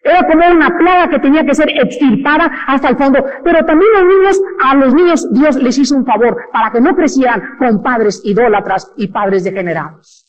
Era 0.03 0.27
como 0.27 0.45
una 0.51 0.77
plaga 0.77 1.09
que 1.09 1.19
tenía 1.19 1.45
que 1.45 1.56
ser 1.56 1.69
extirpada 1.69 2.51
hasta 2.68 2.89
el 2.89 2.97
fondo. 2.97 3.24
Pero 3.44 3.65
también 3.65 3.89
los 3.94 4.03
niños, 4.03 4.41
a 4.62 4.75
los 4.75 4.94
niños 4.94 5.33
Dios 5.33 5.56
les 5.56 5.77
hizo 5.77 5.95
un 5.95 6.06
favor 6.06 6.38
para 6.51 6.71
que 6.71 6.81
no 6.81 6.94
crecieran 6.94 7.41
con 7.57 7.81
padres 7.81 8.21
idólatras 8.25 8.91
y 8.97 9.07
padres 9.07 9.45
degenerados. 9.45 10.28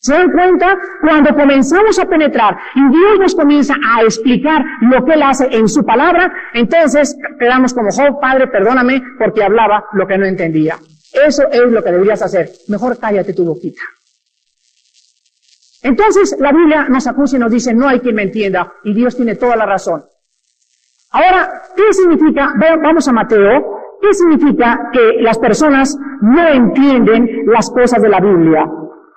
¿Se 0.00 0.14
dan 0.14 0.32
cuenta? 0.32 0.78
Cuando 1.02 1.34
comenzamos 1.34 1.98
a 1.98 2.06
penetrar 2.06 2.56
y 2.74 2.88
Dios 2.88 3.18
nos 3.18 3.34
comienza 3.34 3.74
a 3.86 4.02
explicar 4.02 4.64
lo 4.80 5.04
que 5.04 5.12
Él 5.12 5.22
hace 5.22 5.46
en 5.50 5.68
su 5.68 5.84
palabra, 5.84 6.32
entonces 6.54 7.14
quedamos 7.38 7.74
como, 7.74 7.90
oh 7.90 8.18
Padre, 8.18 8.46
perdóname 8.46 9.02
porque 9.18 9.44
hablaba 9.44 9.84
lo 9.92 10.06
que 10.06 10.16
no 10.16 10.24
entendía. 10.24 10.78
Eso 11.12 11.42
es 11.52 11.70
lo 11.70 11.84
que 11.84 11.92
deberías 11.92 12.22
hacer. 12.22 12.50
Mejor 12.68 12.98
cállate 12.98 13.34
tu 13.34 13.44
boquita. 13.44 13.82
Entonces 15.82 16.34
la 16.38 16.52
Biblia 16.52 16.86
nos 16.88 17.06
acusa 17.06 17.36
y 17.36 17.40
nos 17.40 17.52
dice, 17.52 17.74
no 17.74 17.86
hay 17.86 18.00
quien 18.00 18.14
me 18.14 18.22
entienda, 18.22 18.72
y 18.84 18.94
Dios 18.94 19.16
tiene 19.16 19.36
toda 19.36 19.54
la 19.54 19.66
razón. 19.66 20.02
Ahora, 21.10 21.62
¿qué 21.76 21.92
significa? 21.92 22.54
Vamos 22.82 23.06
a 23.06 23.12
Mateo. 23.12 23.98
¿Qué 24.00 24.14
significa 24.14 24.88
que 24.94 25.20
las 25.20 25.38
personas 25.38 25.94
no 26.22 26.48
entienden 26.48 27.44
las 27.46 27.68
cosas 27.70 28.00
de 28.00 28.08
la 28.08 28.18
Biblia? 28.18 28.64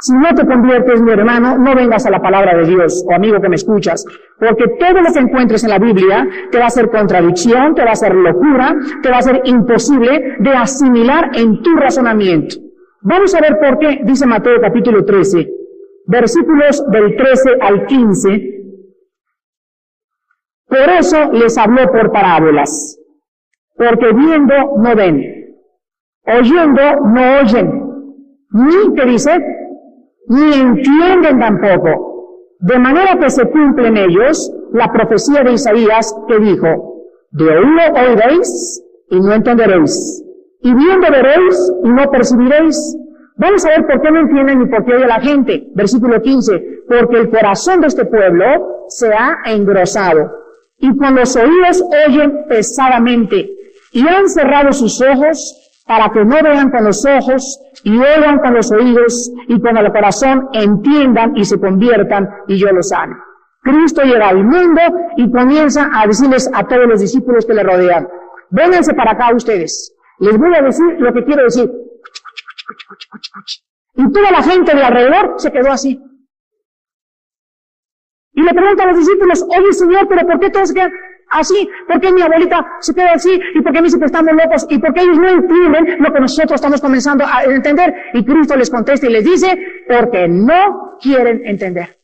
Si 0.03 0.13
no 0.13 0.35
te 0.35 0.45
conviertes, 0.45 1.01
mi 1.01 1.13
hermano, 1.13 1.57
no 1.57 1.73
vengas 1.75 2.05
a 2.05 2.11
la 2.11 2.19
palabra 2.19 2.57
de 2.57 2.65
Dios, 2.65 3.05
o 3.07 3.15
amigo 3.15 3.39
que 3.39 3.47
me 3.47 3.55
escuchas, 3.55 4.03
porque 4.37 4.65
todo 4.77 5.01
lo 5.01 5.13
que 5.13 5.19
encuentres 5.19 5.63
en 5.63 5.69
la 5.69 5.79
Biblia 5.79 6.27
te 6.51 6.59
va 6.59 6.65
a 6.65 6.69
ser 6.69 6.89
contradicción, 6.89 7.73
te 7.73 7.85
va 7.85 7.91
a 7.91 7.95
ser 7.95 8.13
locura, 8.13 8.75
te 9.01 9.09
va 9.09 9.19
a 9.19 9.21
ser 9.21 9.41
imposible 9.45 10.35
de 10.39 10.49
asimilar 10.49 11.31
en 11.35 11.61
tu 11.61 11.73
razonamiento. 11.77 12.57
Vamos 13.01 13.33
a 13.33 13.39
ver 13.39 13.57
por 13.57 13.79
qué, 13.79 14.01
dice 14.03 14.27
Mateo 14.27 14.59
capítulo 14.59 15.05
13, 15.05 15.49
versículos 16.07 16.83
del 16.91 17.15
13 17.15 17.51
al 17.61 17.85
15. 17.85 18.29
Por 20.67 20.89
eso 20.99 21.31
les 21.31 21.57
habló 21.57 21.89
por 21.89 22.11
parábolas, 22.11 22.99
porque 23.77 24.11
viendo 24.11 24.53
no 24.83 24.95
ven, 24.97 25.23
oyendo 26.27 26.81
no 27.05 27.39
oyen, 27.39 27.83
ni, 28.51 28.95
te 28.95 29.05
dice, 29.05 29.31
ni 30.27 30.53
entienden 30.53 31.39
tampoco. 31.39 32.13
De 32.59 32.79
manera 32.79 33.17
que 33.19 33.29
se 33.29 33.43
cumple 33.49 33.89
en 33.89 33.97
ellos 33.97 34.51
la 34.73 34.91
profecía 34.91 35.43
de 35.43 35.53
Isaías 35.53 36.15
que 36.27 36.39
dijo, 36.39 36.93
de 37.31 37.45
oído 37.45 37.81
oiréis 37.95 38.81
y 39.09 39.19
no 39.19 39.33
entenderéis, 39.33 40.23
y 40.61 40.73
viendo 40.73 41.11
veréis 41.11 41.71
y 41.83 41.89
no 41.89 42.09
percibiréis. 42.09 42.97
Vamos 43.35 43.65
a 43.65 43.69
ver 43.69 43.85
por 43.85 44.01
qué 44.01 44.11
no 44.11 44.19
entienden 44.19 44.59
ni 44.59 44.65
por 44.67 44.85
qué 44.85 44.93
oye 44.93 45.07
la 45.07 45.19
gente. 45.19 45.67
Versículo 45.75 46.21
15, 46.21 46.83
porque 46.87 47.17
el 47.17 47.29
corazón 47.29 47.81
de 47.81 47.87
este 47.87 48.05
pueblo 48.05 48.45
se 48.87 49.11
ha 49.13 49.37
engrosado, 49.45 50.31
y 50.77 50.95
con 50.97 51.15
los 51.15 51.35
oídos 51.35 51.83
oyen 52.07 52.45
pesadamente, 52.47 53.49
y 53.91 54.07
han 54.07 54.29
cerrado 54.29 54.71
sus 54.71 55.01
ojos 55.01 55.59
para 55.87 56.11
que 56.11 56.23
no 56.23 56.35
vean 56.41 56.69
con 56.69 56.85
los 56.85 57.05
ojos 57.05 57.59
y 57.83 57.97
oigan 57.97 58.39
con 58.39 58.53
los 58.53 58.71
oídos 58.71 59.31
y 59.47 59.59
con 59.61 59.77
el 59.77 59.91
corazón 59.91 60.49
entiendan 60.53 61.35
y 61.35 61.45
se 61.45 61.59
conviertan 61.59 62.29
y 62.47 62.57
yo 62.57 62.71
los 62.71 62.89
sane. 62.89 63.15
Cristo 63.61 64.03
llega 64.03 64.29
al 64.29 64.43
mundo 64.43 64.81
y 65.17 65.31
comienza 65.31 65.89
a 65.93 66.07
decirles 66.07 66.49
a 66.53 66.65
todos 66.65 66.87
los 66.87 67.01
discípulos 67.01 67.45
que 67.45 67.53
le 67.53 67.63
rodean, 67.63 68.07
vénganse 68.49 68.93
para 68.93 69.11
acá 69.11 69.33
ustedes, 69.33 69.95
les 70.19 70.37
voy 70.37 70.53
a 70.55 70.61
decir 70.61 70.85
lo 70.99 71.13
que 71.13 71.23
quiero 71.23 71.43
decir. 71.43 71.71
Y 73.95 74.11
toda 74.11 74.31
la 74.31 74.41
gente 74.41 74.75
de 74.75 74.83
alrededor 74.83 75.35
se 75.37 75.51
quedó 75.51 75.71
así. 75.71 76.01
Y 78.35 78.41
le 78.41 78.53
preguntan 78.53 78.87
a 78.87 78.91
los 78.91 78.99
discípulos, 78.99 79.43
oye 79.43 79.73
Señor, 79.73 80.07
pero 80.07 80.25
¿por 80.25 80.39
qué 80.39 80.49
todos 80.49 80.73
quedan 80.73 80.91
así? 81.33 81.69
¿Por 81.87 81.99
qué 81.99 82.11
mi 82.11 82.21
abuelita 82.21 82.65
se 82.79 82.93
queda 82.93 83.13
así? 83.13 83.39
¿Y 83.55 83.61
por 83.61 83.73
qué 83.73 83.81
dice 83.81 83.99
que 83.99 84.05
estamos 84.05 84.33
locos? 84.33 84.65
¿Y 84.69 84.79
por 84.79 84.93
qué 84.93 85.01
ellos 85.01 85.17
no 85.17 85.29
entienden 85.29 85.97
lo 85.99 86.13
que 86.13 86.19
nosotros 86.19 86.53
estamos 86.53 86.81
comenzando 86.81 87.25
a 87.25 87.43
entender? 87.43 87.93
Y 88.13 88.23
Cristo 88.23 88.55
les 88.55 88.69
contesta 88.69 89.07
y 89.07 89.11
les 89.11 89.23
dice, 89.23 89.57
porque 89.87 90.27
no 90.27 90.97
quieren 91.01 91.41
entender. 91.45 92.02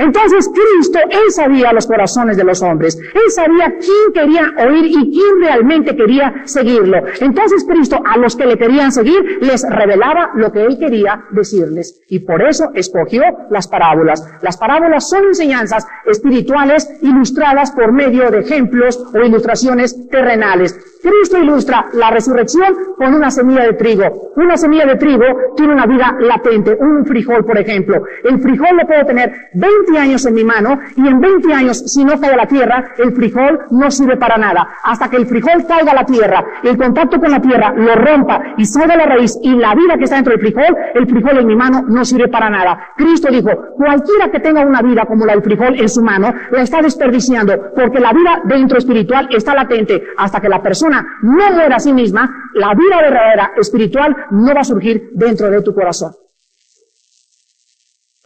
Entonces 0.00 0.48
Cristo, 0.48 0.98
Él 1.10 1.30
sabía 1.30 1.74
los 1.74 1.86
corazones 1.86 2.38
de 2.38 2.44
los 2.44 2.62
hombres. 2.62 2.98
Él 2.98 3.30
sabía 3.30 3.74
quién 3.78 4.12
quería 4.14 4.50
oír 4.66 4.86
y 4.86 5.10
quién 5.12 5.40
realmente 5.42 5.94
quería 5.94 6.42
seguirlo. 6.44 7.02
Entonces 7.20 7.66
Cristo, 7.68 8.00
a 8.02 8.16
los 8.16 8.34
que 8.34 8.46
le 8.46 8.56
querían 8.56 8.92
seguir, 8.92 9.38
les 9.42 9.62
revelaba 9.68 10.30
lo 10.36 10.50
que 10.52 10.64
Él 10.64 10.78
quería 10.78 11.24
decirles. 11.32 12.00
Y 12.08 12.20
por 12.20 12.42
eso 12.42 12.70
escogió 12.74 13.22
las 13.50 13.68
parábolas. 13.68 14.26
Las 14.40 14.56
parábolas 14.56 15.10
son 15.10 15.26
enseñanzas 15.26 15.86
espirituales 16.06 16.90
ilustradas 17.02 17.70
por 17.72 17.92
medio 17.92 18.30
de 18.30 18.40
ejemplos 18.40 18.98
o 19.14 19.18
ilustraciones 19.18 20.08
terrenales. 20.08 20.78
Cristo 21.02 21.38
ilustra 21.38 21.88
la 21.92 22.10
resurrección 22.10 22.74
con 22.96 23.14
una 23.14 23.30
semilla 23.30 23.64
de 23.64 23.72
trigo. 23.74 24.32
Una 24.36 24.56
semilla 24.56 24.86
de 24.86 24.96
trigo 24.96 25.24
tiene 25.56 25.72
una 25.72 25.86
vida 25.86 26.14
latente, 26.20 26.76
un 26.78 27.04
frijol, 27.06 27.44
por 27.44 27.58
ejemplo. 27.58 28.02
El 28.24 28.38
frijol 28.40 28.76
lo 28.76 28.86
puedo 28.86 29.06
tener 29.06 29.32
20 29.54 29.89
años 29.98 30.24
en 30.26 30.34
mi 30.34 30.44
mano 30.44 30.78
y 30.96 31.06
en 31.06 31.20
20 31.20 31.52
años, 31.52 31.78
si 31.86 32.04
no 32.04 32.20
cae 32.20 32.36
la 32.36 32.46
tierra, 32.46 32.92
el 32.98 33.12
frijol 33.12 33.60
no 33.70 33.90
sirve 33.90 34.16
para 34.16 34.36
nada. 34.36 34.68
Hasta 34.82 35.08
que 35.08 35.16
el 35.16 35.26
frijol 35.26 35.66
caiga 35.66 35.92
a 35.92 35.94
la 35.94 36.04
tierra, 36.04 36.44
el 36.62 36.76
contacto 36.76 37.18
con 37.18 37.30
la 37.30 37.40
tierra 37.40 37.72
lo 37.76 37.94
rompa 37.94 38.40
y 38.56 38.64
salga 38.64 38.96
la 38.96 39.06
raíz 39.06 39.38
y 39.42 39.54
la 39.54 39.74
vida 39.74 39.96
que 39.96 40.04
está 40.04 40.16
dentro 40.16 40.32
del 40.32 40.40
frijol, 40.40 40.76
el 40.94 41.06
frijol 41.06 41.38
en 41.38 41.46
mi 41.46 41.56
mano 41.56 41.82
no 41.88 42.04
sirve 42.04 42.28
para 42.28 42.50
nada. 42.50 42.78
Cristo 42.96 43.28
dijo, 43.30 43.50
cualquiera 43.76 44.30
que 44.30 44.40
tenga 44.40 44.64
una 44.64 44.82
vida 44.82 45.04
como 45.06 45.26
la 45.26 45.32
del 45.32 45.42
frijol 45.42 45.80
en 45.80 45.88
su 45.88 46.02
mano, 46.02 46.32
la 46.50 46.62
está 46.62 46.80
desperdiciando, 46.82 47.72
porque 47.74 48.00
la 48.00 48.12
vida 48.12 48.42
dentro 48.44 48.78
espiritual 48.78 49.28
está 49.30 49.54
latente 49.54 50.02
hasta 50.16 50.40
que 50.40 50.48
la 50.48 50.62
persona 50.62 51.04
no 51.22 51.52
muera 51.52 51.76
a 51.76 51.80
sí 51.80 51.92
misma, 51.92 52.50
la 52.54 52.74
vida 52.74 53.00
verdadera 53.00 53.52
espiritual 53.56 54.14
no 54.30 54.54
va 54.54 54.60
a 54.60 54.64
surgir 54.64 55.10
dentro 55.14 55.50
de 55.50 55.62
tu 55.62 55.74
corazón. 55.74 56.12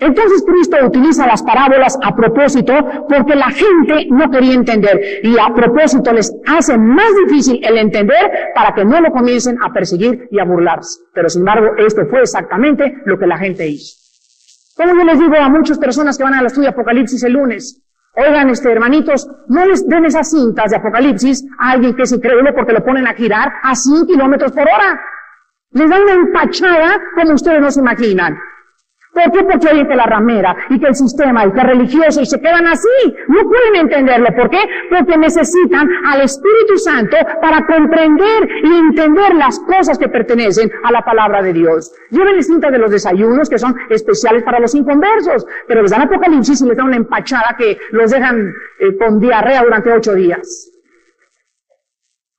Entonces 0.05 0.45
Cristo 0.47 0.77
utiliza 0.85 1.27
las 1.27 1.43
parábolas 1.43 1.99
a 2.03 2.15
propósito 2.15 2.75
porque 3.09 3.35
la 3.35 3.49
gente 3.51 4.07
no 4.11 4.31
quería 4.31 4.53
entender 4.53 5.01
y 5.23 5.39
a 5.39 5.55
propósito 5.55 6.13
les 6.13 6.31
hace 6.47 6.77
más 6.77 7.09
difícil 7.27 7.59
el 7.65 7.79
entender 7.79 8.53
para 8.55 8.75
que 8.75 8.85
no 8.85 9.01
lo 9.01 9.11
comiencen 9.11 9.57
a 9.63 9.73
perseguir 9.73 10.29
y 10.31 10.39
a 10.39 10.45
burlarse. 10.45 11.01
Pero 11.15 11.31
sin 11.31 11.41
embargo, 11.41 11.69
esto 11.79 12.03
fue 12.11 12.21
exactamente 12.21 12.99
lo 13.07 13.19
que 13.19 13.27
la 13.27 13.39
gente 13.39 13.67
hizo. 13.67 13.97
Como 14.77 14.95
yo 14.95 15.05
les 15.05 15.19
digo 15.19 15.37
a 15.37 15.49
muchas 15.49 15.79
personas 15.79 16.19
que 16.19 16.25
van 16.25 16.35
al 16.35 16.47
estudio 16.47 16.69
Apocalipsis 16.69 17.23
el 17.23 17.33
lunes, 17.33 17.81
Oigan, 18.17 18.49
este, 18.51 18.71
hermanitos, 18.71 19.27
no 19.49 19.67
les 19.67 19.89
den 19.89 20.05
esas 20.05 20.31
cintas 20.31 20.71
de 20.71 20.77
Apocalipsis 20.77 21.45
a 21.59 21.73
alguien 21.73 21.97
que 21.97 22.03
es 22.03 22.13
increíble 22.13 22.53
porque 22.53 22.73
lo 22.73 22.85
ponen 22.85 23.09
a 23.09 23.15
girar 23.15 23.55
a 23.61 23.75
100 23.75 24.07
kilómetros 24.07 24.53
por 24.53 24.63
hora. 24.63 25.01
Les 25.73 25.91
dan 25.91 26.03
una 26.03 26.13
empachada 26.13 27.01
como 27.17 27.35
ustedes 27.35 27.61
no 27.61 27.73
se 27.73 27.81
imaginan. 27.81 28.39
¿Por 29.15 29.31
qué? 29.31 29.45
Porque 29.45 29.69
oyen 29.69 29.87
que 29.87 29.95
la 29.95 30.07
ramera 30.07 30.57
y 30.71 30.81
que 30.81 30.89
el 30.89 30.95
sistema 30.95 31.47
y 31.47 31.53
que 31.53 31.61
el 31.61 31.67
religioso 31.69 32.21
y 32.21 32.27
se 32.27 32.41
quedan 32.41 32.67
así. 32.67 32.89
No 33.29 33.49
pueden 33.49 33.77
entenderlo. 33.77 34.27
¿Por 34.35 34.51
qué? 34.51 34.59
Porque 34.91 35.17
necesitan 35.17 35.89
al 36.07 36.23
Espíritu 36.23 36.77
Santo 36.79 37.17
para 37.41 37.65
comprender 37.65 38.49
y 38.65 38.75
entender 38.75 39.37
las 39.37 39.61
cosas 39.61 39.99
que 39.99 40.09
pertenecen 40.09 40.69
a 40.83 40.91
la 40.91 41.03
palabra 41.03 41.43
de 41.43 41.53
Dios. 41.53 41.95
Lleven 42.11 42.43
cinta 42.43 42.73
de 42.73 42.79
los 42.79 42.91
desayunos 42.91 43.49
que 43.49 43.59
son 43.59 43.77
especiales 43.89 44.43
para 44.43 44.59
los 44.59 44.75
inconversos, 44.75 45.47
pero 45.69 45.83
les 45.83 45.93
dan 45.93 46.03
Apocalipsis 46.03 46.61
y 46.63 46.67
les 46.67 46.77
dan 46.77 46.89
una 46.89 46.97
empachada 46.97 47.55
que 47.57 47.79
los 47.93 48.11
dejan 48.11 48.53
eh, 48.81 48.97
con 48.99 49.21
diarrea 49.21 49.63
durante 49.63 49.93
ocho 49.93 50.13
días. 50.15 50.73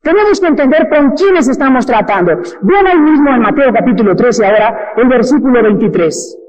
Tenemos 0.01 0.39
que 0.39 0.47
entender 0.47 0.89
con 0.89 1.11
quiénes 1.11 1.47
estamos 1.47 1.85
tratando. 1.85 2.33
Vean 2.61 2.85
ahí 2.85 2.99
mismo 2.99 3.29
en 3.29 3.41
Mateo 3.41 3.73
capítulo 3.73 4.15
13 4.15 4.45
ahora 4.45 4.93
el 4.97 5.07
versículo 5.07 5.63
23. 5.63 6.44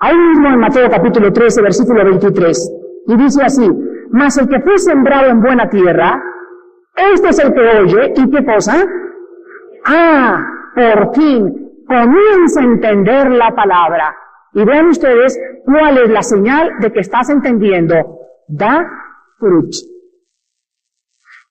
Ahí 0.00 0.16
mismo 0.16 0.48
en 0.48 0.60
Mateo 0.60 0.88
capítulo 0.88 1.32
13, 1.32 1.60
versículo 1.62 2.04
23. 2.04 2.72
Y 3.08 3.16
dice 3.16 3.42
así, 3.42 3.68
mas 4.10 4.38
el 4.38 4.48
que 4.48 4.60
fue 4.60 4.78
sembrado 4.78 5.26
en 5.26 5.40
buena 5.40 5.68
tierra, 5.68 6.22
este 6.94 7.30
es 7.30 7.38
el 7.40 7.52
que 7.52 7.60
oye, 7.60 8.12
¿y 8.16 8.30
qué 8.30 8.44
cosa? 8.44 8.86
Ah, 9.84 10.40
por 10.74 11.14
fin, 11.14 11.84
comienza 11.86 12.60
a 12.60 12.64
entender 12.64 13.30
la 13.30 13.50
palabra. 13.54 14.16
Y 14.52 14.64
vean 14.64 14.86
ustedes 14.86 15.38
cuál 15.64 15.98
es 15.98 16.10
la 16.10 16.22
señal 16.22 16.78
de 16.78 16.92
que 16.92 17.00
estás 17.00 17.28
entendiendo. 17.30 17.94
Da 18.46 18.88
fruto. 19.38 19.78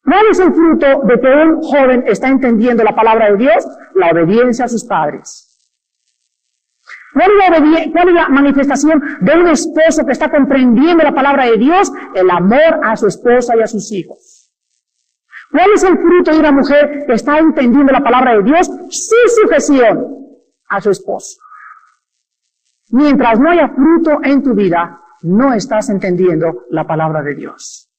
¿Cuál 0.03 0.25
es 0.31 0.39
el 0.39 0.53
fruto 0.53 1.01
de 1.03 1.19
que 1.19 1.27
un 1.27 1.61
joven 1.61 2.03
está 2.07 2.29
entendiendo 2.29 2.83
la 2.83 2.95
palabra 2.95 3.31
de 3.31 3.37
Dios? 3.37 3.67
La 3.93 4.11
obediencia 4.11 4.65
a 4.65 4.69
sus 4.69 4.85
padres. 4.85 5.46
¿Cuál 7.17 7.31
es, 8.05 8.13
la, 8.13 8.29
manifestación 8.29 9.01
de 9.21 9.33
un 9.33 9.47
esposo 9.47 10.05
que 10.05 10.11
está 10.11 10.29
comprendiendo 10.29 11.03
la 11.03 11.13
palabra 11.13 11.45
de 11.45 11.57
Dios? 11.57 11.91
El 12.13 12.29
amor 12.29 12.79
a 12.83 12.95
su 12.95 13.07
esposa 13.07 13.57
y 13.57 13.61
a 13.61 13.67
sus 13.67 13.91
hijos. 13.91 14.51
¿Cuál 15.51 15.71
es 15.73 15.83
el 15.83 15.97
fruto 15.97 16.31
de 16.31 16.39
una 16.39 16.51
mujer 16.51 17.05
que 17.07 17.13
está 17.13 17.39
entendiendo 17.39 17.91
la 17.91 18.01
palabra 18.01 18.35
de 18.37 18.43
Dios? 18.43 18.67
Su 18.89 19.41
sujeción 19.41 20.05
a 20.69 20.79
su 20.79 20.91
esposo. 20.91 21.39
Mientras 22.91 23.39
no 23.39 23.49
haya 23.49 23.69
fruto 23.69 24.19
en 24.23 24.43
tu 24.43 24.53
vida, 24.53 25.01
no 25.23 25.53
estás 25.53 25.89
entendiendo 25.89 26.65
la 26.69 26.85
palabra 26.85 27.23
de 27.23 27.33
Dios. 27.33 27.89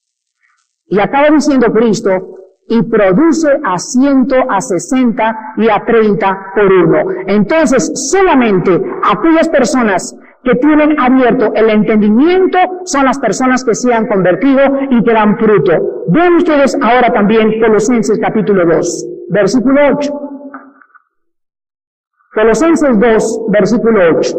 Y 0.86 1.00
acaba 1.00 1.28
diciendo 1.30 1.72
Cristo, 1.72 2.37
y 2.68 2.82
produce 2.82 3.48
a 3.64 3.78
ciento, 3.78 4.36
a 4.48 4.60
sesenta 4.60 5.54
y 5.56 5.68
a 5.68 5.84
treinta 5.84 6.52
por 6.54 6.70
uno. 6.70 6.98
Entonces, 7.26 7.90
solamente 8.10 8.80
aquellas 9.04 9.48
personas 9.48 10.16
que 10.44 10.54
tienen 10.56 10.98
abierto 11.00 11.52
el 11.54 11.70
entendimiento 11.70 12.58
son 12.84 13.04
las 13.06 13.18
personas 13.18 13.64
que 13.64 13.74
se 13.74 13.92
han 13.92 14.06
convertido 14.06 14.60
y 14.90 15.02
que 15.02 15.12
dan 15.12 15.36
fruto. 15.38 15.72
Vean 16.08 16.36
ustedes 16.36 16.76
ahora 16.80 17.12
también 17.12 17.60
Colosenses 17.60 18.18
capítulo 18.20 18.64
2, 18.66 19.06
versículo 19.30 19.80
8. 19.96 20.12
Colosenses 22.34 22.98
2, 22.98 23.40
versículo 23.50 24.00
8. 24.18 24.38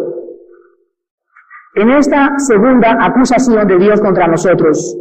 En 1.75 1.91
esta 1.91 2.37
segunda 2.37 2.97
acusación 2.99 3.67
de 3.67 3.77
Dios 3.77 4.01
contra 4.01 4.27
nosotros, 4.27 4.97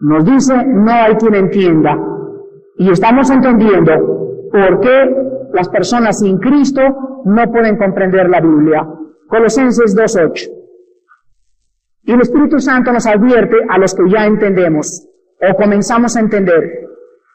nos 0.00 0.24
dice, 0.24 0.54
no 0.66 0.92
hay 0.92 1.14
quien 1.16 1.34
entienda, 1.34 1.96
y 2.78 2.90
estamos 2.90 3.28
entendiendo 3.30 3.92
por 4.52 4.80
qué 4.80 5.48
las 5.52 5.68
personas 5.68 6.20
sin 6.20 6.38
Cristo 6.38 6.80
no 7.24 7.50
pueden 7.50 7.76
comprender 7.76 8.28
la 8.28 8.40
Biblia. 8.40 8.86
Colosenses 9.28 9.96
2.8. 9.96 10.48
Y 12.04 12.12
el 12.12 12.20
Espíritu 12.20 12.60
Santo 12.60 12.92
nos 12.92 13.06
advierte 13.06 13.56
a 13.68 13.78
los 13.78 13.94
que 13.94 14.08
ya 14.08 14.24
entendemos 14.26 15.06
o 15.40 15.54
comenzamos 15.56 16.16
a 16.16 16.20
entender. 16.20 16.86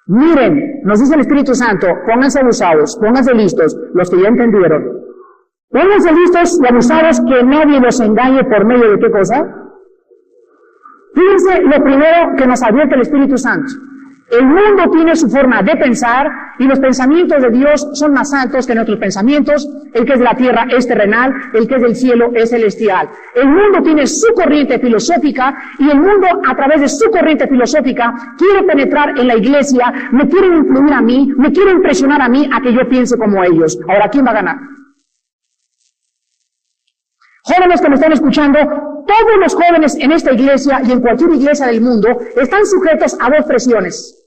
Miren, 0.07 0.81
nos 0.83 0.99
dice 0.99 1.13
el 1.15 1.21
Espíritu 1.21 1.53
Santo, 1.53 1.87
pónganse 2.07 2.39
abusados, 2.39 2.97
pónganse 2.97 3.33
listos, 3.33 3.77
los 3.93 4.09
que 4.09 4.21
ya 4.21 4.29
entendieron. 4.29 5.01
Pónganse 5.69 6.11
listos 6.13 6.59
y 6.61 6.67
abusados 6.67 7.21
que 7.21 7.43
nadie 7.43 7.79
los 7.81 7.99
engañe 7.99 8.43
por 8.45 8.65
medio 8.65 8.91
de 8.91 8.99
qué 8.99 9.11
cosa. 9.11 9.45
Fíjense 11.13 11.61
lo 11.63 11.83
primero 11.83 12.35
que 12.37 12.47
nos 12.47 12.63
advierte 12.63 12.95
el 12.95 13.01
Espíritu 13.01 13.37
Santo. 13.37 13.71
El 14.31 14.45
mundo 14.45 14.89
tiene 14.91 15.15
su 15.15 15.29
forma 15.29 15.61
de 15.61 15.75
pensar 15.75 16.27
y 16.57 16.65
los 16.65 16.79
pensamientos 16.79 17.41
de 17.41 17.49
Dios 17.51 17.87
son 17.93 18.13
más 18.13 18.33
altos 18.33 18.65
que 18.65 18.73
nuestros 18.73 18.97
pensamientos. 18.97 19.67
El 19.93 20.05
que 20.05 20.13
es 20.13 20.19
de 20.19 20.25
la 20.25 20.35
tierra 20.35 20.65
es 20.75 20.87
terrenal, 20.87 21.33
el 21.53 21.67
que 21.67 21.75
es 21.75 21.81
del 21.81 21.95
cielo 21.95 22.31
es 22.33 22.49
celestial. 22.49 23.09
El 23.35 23.47
mundo 23.47 23.81
tiene 23.83 24.07
su 24.07 24.33
corriente 24.33 24.79
filosófica 24.79 25.55
y 25.77 25.89
el 25.89 25.99
mundo 25.99 26.27
a 26.47 26.55
través 26.55 26.81
de 26.81 26.89
su 26.89 27.09
corriente 27.11 27.47
filosófica 27.47 28.13
quiere 28.37 28.63
penetrar 28.63 29.19
en 29.19 29.27
la 29.27 29.35
iglesia, 29.35 29.93
me 30.11 30.27
quiere 30.27 30.47
influir 30.47 30.93
a 30.93 31.01
mí, 31.01 31.31
me 31.37 31.51
quiere 31.51 31.71
impresionar 31.71 32.21
a 32.21 32.29
mí 32.29 32.49
a 32.51 32.61
que 32.61 32.73
yo 32.73 32.87
piense 32.89 33.17
como 33.17 33.43
ellos. 33.43 33.77
Ahora, 33.87 34.09
¿quién 34.09 34.25
va 34.25 34.31
a 34.31 34.35
ganar? 34.35 34.57
Jóvenes 37.45 37.81
que 37.81 37.89
me 37.89 37.95
están 37.95 38.13
escuchando, 38.13 38.59
todos 39.05 39.37
los 39.39 39.55
jóvenes 39.55 39.95
en 39.99 40.11
esta 40.11 40.31
iglesia 40.31 40.81
y 40.83 40.91
en 40.91 41.01
cualquier 41.01 41.33
iglesia 41.33 41.67
del 41.67 41.81
mundo 41.81 42.09
están 42.35 42.65
sujetos 42.65 43.17
a 43.19 43.29
dos 43.29 43.45
presiones. 43.45 44.19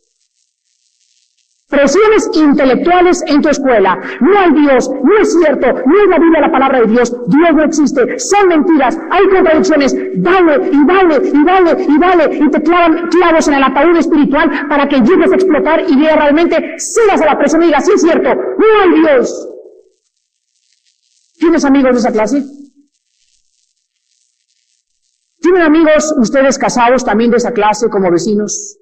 Presiones 1.69 2.31
intelectuales 2.33 3.25
en 3.27 3.43
tu 3.43 3.49
escuela. 3.49 3.99
No 4.21 4.39
hay 4.39 4.53
Dios, 4.53 4.89
no 4.89 5.19
es 5.21 5.33
cierto, 5.33 5.67
no 5.67 6.03
es 6.03 6.09
la 6.09 6.19
Biblia 6.19 6.41
la 6.43 6.53
palabra 6.53 6.81
de 6.81 6.87
Dios. 6.87 7.13
Dios 7.27 7.55
no 7.55 7.65
existe, 7.65 8.21
son 8.21 8.49
mentiras, 8.49 8.97
hay 9.11 9.27
contradicciones. 9.29 9.93
Dale 10.15 10.71
y 10.71 10.87
dale 10.87 11.29
y 11.29 11.45
dale 11.45 11.83
y 11.83 11.99
dale 11.99 12.37
y 12.37 12.51
te 12.51 12.63
clavan 12.63 13.09
clavos 13.09 13.49
en 13.49 13.55
el 13.55 13.65
ataúd 13.65 13.97
espiritual 13.97 14.69
para 14.69 14.89
que 14.89 15.01
llegues 15.01 15.33
a 15.33 15.35
explotar 15.35 15.83
y 15.89 15.97
veas 15.97 16.17
realmente, 16.17 16.79
sigas 16.79 17.21
a 17.21 17.27
la 17.27 17.37
presión 17.37 17.65
y 17.65 17.67
digas, 17.67 17.85
sí 17.85 17.93
es 17.97 18.01
cierto, 18.03 18.33
no 18.33 18.81
hay 18.83 19.01
Dios. 19.01 19.49
¿Tienes 21.41 21.65
amigos 21.65 21.95
de 21.95 21.99
esa 21.99 22.13
clase? 22.13 22.45
¿Tienen 25.47 25.63
amigos 25.63 26.13
ustedes 26.19 26.59
casados 26.59 27.05
también 27.05 27.31
de 27.31 27.37
esa 27.37 27.53
clase 27.53 27.89
como 27.89 28.11
vecinos? 28.11 28.79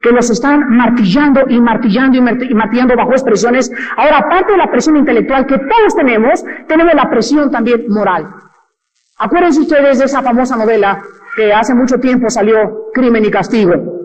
que 0.00 0.12
los 0.12 0.30
están 0.30 0.70
martillando 0.70 1.42
y 1.48 1.60
martillando 1.60 2.16
y 2.16 2.54
martillando 2.54 2.96
bajo 2.96 3.10
expresiones. 3.10 3.70
Ahora, 3.98 4.18
aparte 4.18 4.52
de 4.52 4.58
la 4.58 4.70
presión 4.70 4.96
intelectual 4.96 5.44
que 5.46 5.58
todos 5.58 5.94
tenemos, 5.94 6.42
tenemos 6.66 6.94
la 6.94 7.10
presión 7.10 7.50
también 7.50 7.84
moral. 7.88 8.26
Acuérdense 9.18 9.60
ustedes 9.60 9.98
de 9.98 10.06
esa 10.06 10.22
famosa 10.22 10.56
novela 10.56 11.02
que 11.36 11.52
hace 11.52 11.74
mucho 11.74 11.98
tiempo 11.98 12.30
salió, 12.30 12.86
Crimen 12.94 13.26
y 13.26 13.30
Castigo. 13.30 13.99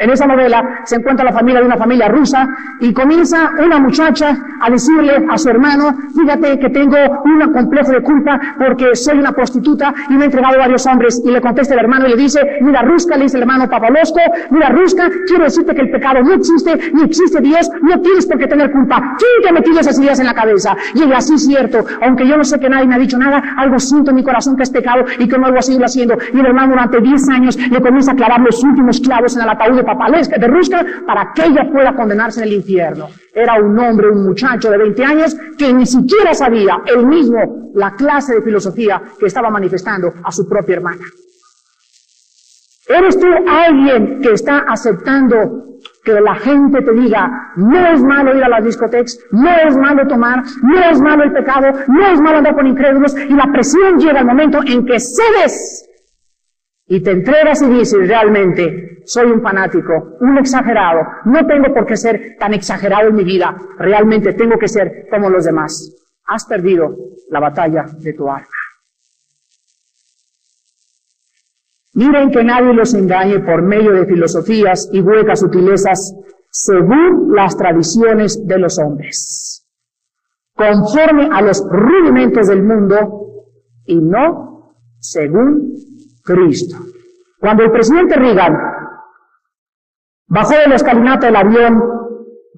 En 0.00 0.10
esa 0.10 0.26
novela 0.26 0.82
se 0.84 0.94
encuentra 0.94 1.24
la 1.24 1.32
familia 1.32 1.58
de 1.58 1.66
una 1.66 1.76
familia 1.76 2.06
rusa 2.06 2.46
y 2.78 2.92
comienza 2.92 3.50
una 3.58 3.80
muchacha 3.80 4.36
a 4.60 4.70
decirle 4.70 5.26
a 5.28 5.36
su 5.36 5.48
hermano, 5.48 5.92
fíjate 6.16 6.56
que 6.60 6.70
tengo 6.70 6.96
un 7.24 7.52
complejo 7.52 7.90
de 7.90 8.00
culpa 8.02 8.38
porque 8.56 8.94
soy 8.94 9.18
una 9.18 9.32
prostituta 9.32 9.92
y 10.08 10.14
me 10.14 10.22
he 10.22 10.24
entregado 10.26 10.54
a 10.54 10.58
varios 10.58 10.86
hombres. 10.86 11.20
Y 11.26 11.32
le 11.32 11.40
contesta 11.40 11.74
el 11.74 11.80
hermano 11.80 12.06
y 12.06 12.10
le 12.10 12.16
dice, 12.16 12.40
mira 12.60 12.82
Ruska, 12.82 13.16
le 13.16 13.24
dice 13.24 13.38
el 13.38 13.42
hermano 13.42 13.68
Papalosco, 13.68 14.20
mira 14.50 14.68
Ruska, 14.68 15.10
quiero 15.26 15.42
decirte 15.42 15.74
que 15.74 15.80
el 15.80 15.90
pecado 15.90 16.22
no 16.22 16.32
existe, 16.32 16.92
ni 16.94 17.02
existe 17.02 17.40
Dios, 17.40 17.68
no 17.82 18.00
tienes 18.00 18.24
por 18.24 18.38
qué 18.38 18.46
tener 18.46 18.70
culpa. 18.70 19.16
¿Quién 19.18 19.42
te 19.42 19.48
ha 19.48 19.52
metido 19.52 19.80
esas 19.80 19.98
ideas 19.98 20.20
en 20.20 20.26
la 20.26 20.34
cabeza? 20.34 20.76
Y 20.94 21.02
ella, 21.02 21.18
es 21.18 21.44
cierto, 21.44 21.84
aunque 22.02 22.24
yo 22.24 22.36
no 22.36 22.44
sé 22.44 22.60
que 22.60 22.68
nadie 22.68 22.86
me 22.86 22.94
ha 22.94 22.98
dicho 22.98 23.18
nada, 23.18 23.42
algo 23.56 23.80
siento 23.80 24.10
en 24.10 24.16
mi 24.16 24.22
corazón 24.22 24.56
que 24.56 24.62
es 24.62 24.70
pecado 24.70 25.04
y 25.18 25.26
que 25.26 25.36
no 25.36 25.50
lo 25.50 25.58
ha 25.58 25.62
seguido 25.62 25.86
haciendo. 25.86 26.16
Y 26.32 26.38
el 26.38 26.46
hermano 26.46 26.68
durante 26.68 27.00
10 27.00 27.28
años 27.30 27.56
le 27.56 27.80
comienza 27.80 28.12
a 28.12 28.14
clavar 28.14 28.40
los 28.40 28.62
últimos 28.62 29.00
clavos 29.00 29.36
en 29.36 29.42
el 29.42 29.48
ataúd 29.48 29.74
de 29.74 29.87
papalesca, 29.88 30.36
de 30.38 30.46
Ruska, 30.46 30.84
para 31.06 31.32
que 31.34 31.46
ella 31.46 31.68
pueda 31.72 31.94
condenarse 31.94 32.40
en 32.40 32.48
el 32.48 32.54
infierno. 32.54 33.08
Era 33.34 33.54
un 33.60 33.78
hombre, 33.78 34.10
un 34.10 34.24
muchacho 34.24 34.70
de 34.70 34.76
20 34.76 35.04
años 35.04 35.36
que 35.56 35.72
ni 35.72 35.86
siquiera 35.86 36.34
sabía 36.34 36.82
él 36.86 37.06
mismo 37.06 37.70
la 37.74 37.94
clase 37.94 38.34
de 38.34 38.42
filosofía 38.42 39.00
que 39.18 39.26
estaba 39.26 39.48
manifestando 39.50 40.12
a 40.22 40.30
su 40.30 40.46
propia 40.48 40.76
hermana. 40.76 41.04
¿Eres 42.88 43.18
tú 43.18 43.26
alguien 43.46 44.20
que 44.20 44.32
está 44.32 44.64
aceptando 44.66 45.64
que 46.04 46.20
la 46.20 46.34
gente 46.36 46.80
te 46.82 46.92
diga, 46.92 47.52
no 47.56 47.86
es 47.86 48.02
malo 48.02 48.36
ir 48.36 48.42
a 48.42 48.48
las 48.48 48.64
discotecas, 48.64 49.18
no 49.30 49.50
es 49.66 49.76
malo 49.76 50.06
tomar, 50.06 50.42
no 50.62 50.80
es 50.90 51.00
malo 51.00 51.24
el 51.24 51.32
pecado, 51.32 51.68
no 51.88 52.06
es 52.08 52.20
malo 52.20 52.38
andar 52.38 52.54
con 52.54 52.66
incrédulos, 52.66 53.14
y 53.16 53.34
la 53.34 53.46
presión 53.52 53.98
llega 53.98 54.20
al 54.20 54.26
momento 54.26 54.60
en 54.66 54.86
que 54.86 54.98
cedes 54.98 55.87
y 56.88 57.02
te 57.02 57.10
entregas 57.10 57.60
y 57.62 57.66
dices 57.66 58.08
realmente, 58.08 59.02
soy 59.04 59.30
un 59.30 59.42
fanático, 59.42 60.16
un 60.20 60.38
exagerado, 60.38 61.00
no 61.26 61.46
tengo 61.46 61.72
por 61.74 61.86
qué 61.86 61.96
ser 61.96 62.36
tan 62.38 62.54
exagerado 62.54 63.08
en 63.08 63.14
mi 63.14 63.24
vida, 63.24 63.54
realmente 63.78 64.32
tengo 64.32 64.58
que 64.58 64.68
ser 64.68 65.06
como 65.10 65.28
los 65.28 65.44
demás. 65.44 65.94
Has 66.24 66.46
perdido 66.46 66.96
la 67.30 67.40
batalla 67.40 67.84
de 67.98 68.12
tu 68.14 68.28
alma. 68.28 68.48
Miren 71.94 72.30
que 72.30 72.44
nadie 72.44 72.72
los 72.72 72.94
engañe 72.94 73.40
por 73.40 73.62
medio 73.62 73.92
de 73.92 74.06
filosofías 74.06 74.88
y 74.92 75.00
huecas 75.00 75.40
sutilezas 75.40 76.14
según 76.50 77.34
las 77.34 77.56
tradiciones 77.56 78.46
de 78.46 78.58
los 78.58 78.78
hombres, 78.78 79.66
conforme 80.54 81.28
a 81.30 81.42
los 81.42 81.62
rudimentos 81.68 82.46
del 82.46 82.62
mundo 82.62 83.44
y 83.84 83.96
no 83.96 84.74
según 85.00 85.74
Cristo. 86.34 86.76
Cuando 87.40 87.64
el 87.64 87.70
presidente 87.70 88.16
Reagan 88.16 88.54
bajó 90.28 90.54
de 90.54 90.68
la 90.68 90.74
escalinata 90.74 91.26
del 91.26 91.36
avión 91.36 91.82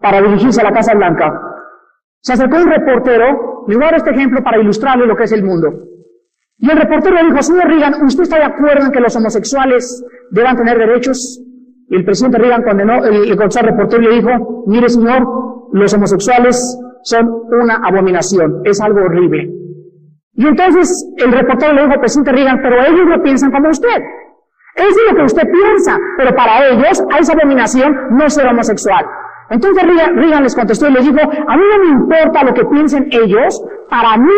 para 0.00 0.20
dirigirse 0.22 0.60
a 0.60 0.64
la 0.64 0.72
Casa 0.72 0.94
Blanca, 0.94 1.32
se 2.20 2.32
acercó 2.32 2.56
un 2.56 2.70
reportero, 2.70 3.64
le 3.68 3.76
voy 3.76 3.84
a 3.84 3.86
dar 3.86 3.96
este 3.96 4.10
ejemplo 4.10 4.42
para 4.42 4.60
ilustrarle 4.60 5.06
lo 5.06 5.16
que 5.16 5.24
es 5.24 5.32
el 5.32 5.44
mundo. 5.44 5.68
Y 6.58 6.70
el 6.70 6.78
reportero 6.78 7.16
le 7.16 7.24
dijo, 7.24 7.42
señor 7.42 7.68
Reagan, 7.68 8.04
¿usted 8.04 8.24
está 8.24 8.36
de 8.36 8.44
acuerdo 8.44 8.86
en 8.86 8.92
que 8.92 9.00
los 9.00 9.16
homosexuales 9.16 10.04
deban 10.30 10.56
tener 10.56 10.78
derechos? 10.78 11.40
Y 11.88 11.96
el 11.96 12.04
presidente 12.04 12.38
Reagan 12.38 12.62
condenó, 12.62 13.04
el, 13.04 13.30
el 13.30 13.38
reportero 13.38 14.02
le 14.02 14.16
dijo, 14.16 14.64
mire 14.66 14.88
señor, 14.88 15.26
los 15.72 15.94
homosexuales 15.94 16.78
son 17.02 17.28
una 17.60 17.76
abominación, 17.76 18.62
es 18.64 18.80
algo 18.80 19.00
horrible. 19.00 19.59
Y 20.40 20.46
entonces 20.46 20.88
el 21.18 21.32
reportero 21.32 21.74
le 21.74 21.82
dijo, 21.84 22.00
presidente 22.00 22.32
Reagan, 22.32 22.60
pero 22.62 22.82
ellos 22.82 23.06
no 23.06 23.22
piensan 23.22 23.50
como 23.52 23.68
usted. 23.68 23.98
Eso 24.74 24.88
es 24.88 25.12
lo 25.12 25.16
que 25.18 25.24
usted 25.24 25.42
piensa, 25.42 25.98
pero 26.16 26.34
para 26.34 26.66
ellos 26.66 27.04
a 27.12 27.18
esa 27.18 27.34
abominación 27.34 27.94
no 28.12 28.30
ser 28.30 28.46
homosexual. 28.46 29.04
Entonces 29.50 29.84
Reagan 29.84 30.42
les 30.42 30.56
contestó 30.56 30.88
y 30.88 30.92
le 30.92 31.00
dijo, 31.00 31.20
a 31.20 31.56
mí 31.58 31.62
no 31.72 31.84
me 31.84 31.90
importa 31.90 32.42
lo 32.42 32.54
que 32.54 32.64
piensen 32.64 33.08
ellos, 33.10 33.62
para 33.90 34.16
mí 34.16 34.32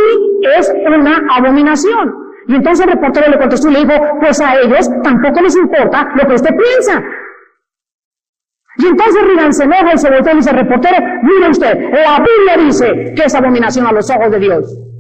es 0.58 0.74
una 0.84 1.22
abominación. 1.36 2.12
Y 2.48 2.56
entonces 2.56 2.84
el 2.84 2.94
reportero 2.94 3.30
le 3.30 3.38
contestó 3.38 3.68
y 3.68 3.72
le 3.74 3.84
dijo, 3.84 3.94
pues 4.18 4.40
a 4.40 4.56
ellos 4.56 4.90
tampoco 5.04 5.40
les 5.40 5.54
importa 5.54 6.08
lo 6.16 6.26
que 6.26 6.34
usted 6.34 6.50
piensa. 6.50 7.00
Y 8.78 8.86
entonces 8.88 9.22
Reagan 9.24 9.52
se 9.52 9.64
enoja 9.66 9.94
y 9.94 9.98
se 9.98 10.10
voltea 10.10 10.32
y 10.32 10.36
dice, 10.36 10.52
reportero, 10.52 10.96
mire 11.22 11.48
usted, 11.48 11.78
la 11.92 12.18
Biblia 12.18 12.64
dice 12.66 13.14
que 13.14 13.22
es 13.24 13.34
abominación 13.36 13.86
a 13.86 13.92
los 13.92 14.10
ojos 14.10 14.32
de 14.32 14.40
Dios. 14.40 14.91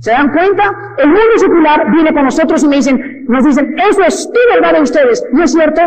¿Se 0.00 0.12
dan 0.12 0.32
cuenta? 0.32 0.70
El 0.98 1.08
mundo 1.08 1.38
secular 1.38 1.90
viene 1.90 2.12
con 2.12 2.24
nosotros 2.24 2.62
y 2.62 2.68
me 2.68 2.76
dicen, 2.76 3.24
nos 3.28 3.44
dicen, 3.44 3.74
eso 3.78 4.02
es 4.04 4.30
tu 4.32 4.54
verdad 4.54 4.74
de 4.74 4.82
ustedes, 4.82 5.24
¿no 5.32 5.42
es 5.42 5.52
cierto? 5.52 5.82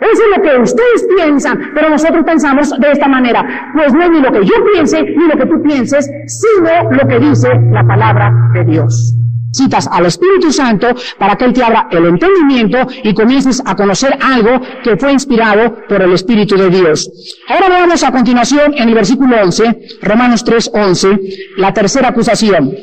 Eso 0.00 0.22
es 0.22 0.36
lo 0.36 0.42
que 0.42 0.58
ustedes 0.60 1.06
piensan, 1.16 1.72
pero 1.74 1.88
nosotros 1.88 2.24
pensamos 2.24 2.78
de 2.78 2.90
esta 2.90 3.08
manera. 3.08 3.70
Pues 3.74 3.94
no 3.94 4.02
es 4.02 4.10
ni 4.10 4.20
lo 4.20 4.32
que 4.32 4.44
yo 4.44 4.54
piense, 4.72 5.02
ni 5.02 5.28
lo 5.28 5.36
que 5.36 5.46
tú 5.46 5.62
pienses, 5.62 6.10
sino 6.26 6.90
lo 6.90 7.08
que 7.08 7.18
dice 7.20 7.48
la 7.70 7.84
palabra 7.84 8.32
de 8.54 8.64
Dios. 8.64 9.14
Citas 9.54 9.88
al 9.90 10.06
Espíritu 10.06 10.52
Santo 10.52 10.88
para 11.18 11.36
que 11.36 11.44
Él 11.44 11.52
te 11.52 11.62
abra 11.62 11.86
el 11.90 12.06
entendimiento 12.06 12.78
y 13.02 13.14
comiences 13.14 13.62
a 13.64 13.76
conocer 13.76 14.18
algo 14.20 14.60
que 14.82 14.96
fue 14.96 15.12
inspirado 15.12 15.76
por 15.88 16.02
el 16.02 16.12
Espíritu 16.12 16.56
de 16.56 16.70
Dios. 16.70 17.08
Ahora 17.48 17.68
veamos 17.68 18.02
a 18.02 18.10
continuación 18.10 18.74
en 18.76 18.88
el 18.88 18.94
versículo 18.94 19.36
11, 19.42 19.98
Romanos 20.02 20.42
3, 20.44 20.70
11, 20.74 21.20
la 21.56 21.72
tercera 21.72 22.08
acusación. 22.08 22.74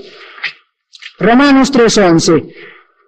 Romanos 1.20 1.72
3, 1.72 1.98
11. 1.98 2.46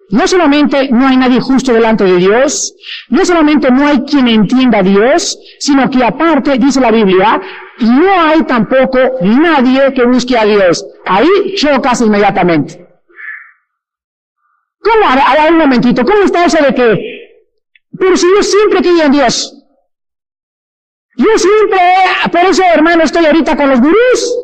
No 0.10 0.28
solamente 0.28 0.90
no 0.92 1.08
hay 1.08 1.18
nadie 1.18 1.40
justo 1.40 1.74
delante 1.74 2.04
de 2.04 2.18
Dios, 2.18 2.76
no 3.10 3.26
solamente 3.26 3.72
no 3.72 3.88
hay 3.88 4.02
quien 4.02 4.28
entienda 4.28 4.80
a 4.80 4.84
Dios, 4.84 5.40
sino 5.60 5.90
que 5.90 6.04
aparte, 6.04 6.58
dice 6.60 6.82
la 6.82 6.92
Biblia, 6.92 7.42
no 7.80 8.22
hay 8.22 8.44
tampoco 8.44 9.00
nadie 9.22 9.94
que 9.94 10.06
busque 10.06 10.38
a 10.38 10.46
Dios. 10.46 10.86
Ahí 11.06 11.56
chocas 11.56 12.02
inmediatamente. 12.02 12.93
¿Cómo? 14.84 15.06
A, 15.08 15.48
un 15.50 15.58
momentito, 15.58 16.04
¿cómo 16.04 16.24
está 16.24 16.46
eso 16.46 16.58
de 16.64 16.76
que? 16.76 17.14
Pero 17.98 18.18
si 18.18 18.28
yo 18.36 18.44
siempre 18.44 18.82
quería 18.82 19.06
en 19.06 19.12
Dios. 19.12 19.60
Yo 21.16 21.38
siempre, 21.38 21.80
por 22.32 22.42
eso 22.42 22.64
hermano 22.74 23.04
estoy 23.04 23.26
ahorita 23.26 23.56
con 23.56 23.70
los 23.70 23.80
gurús. 23.80 24.38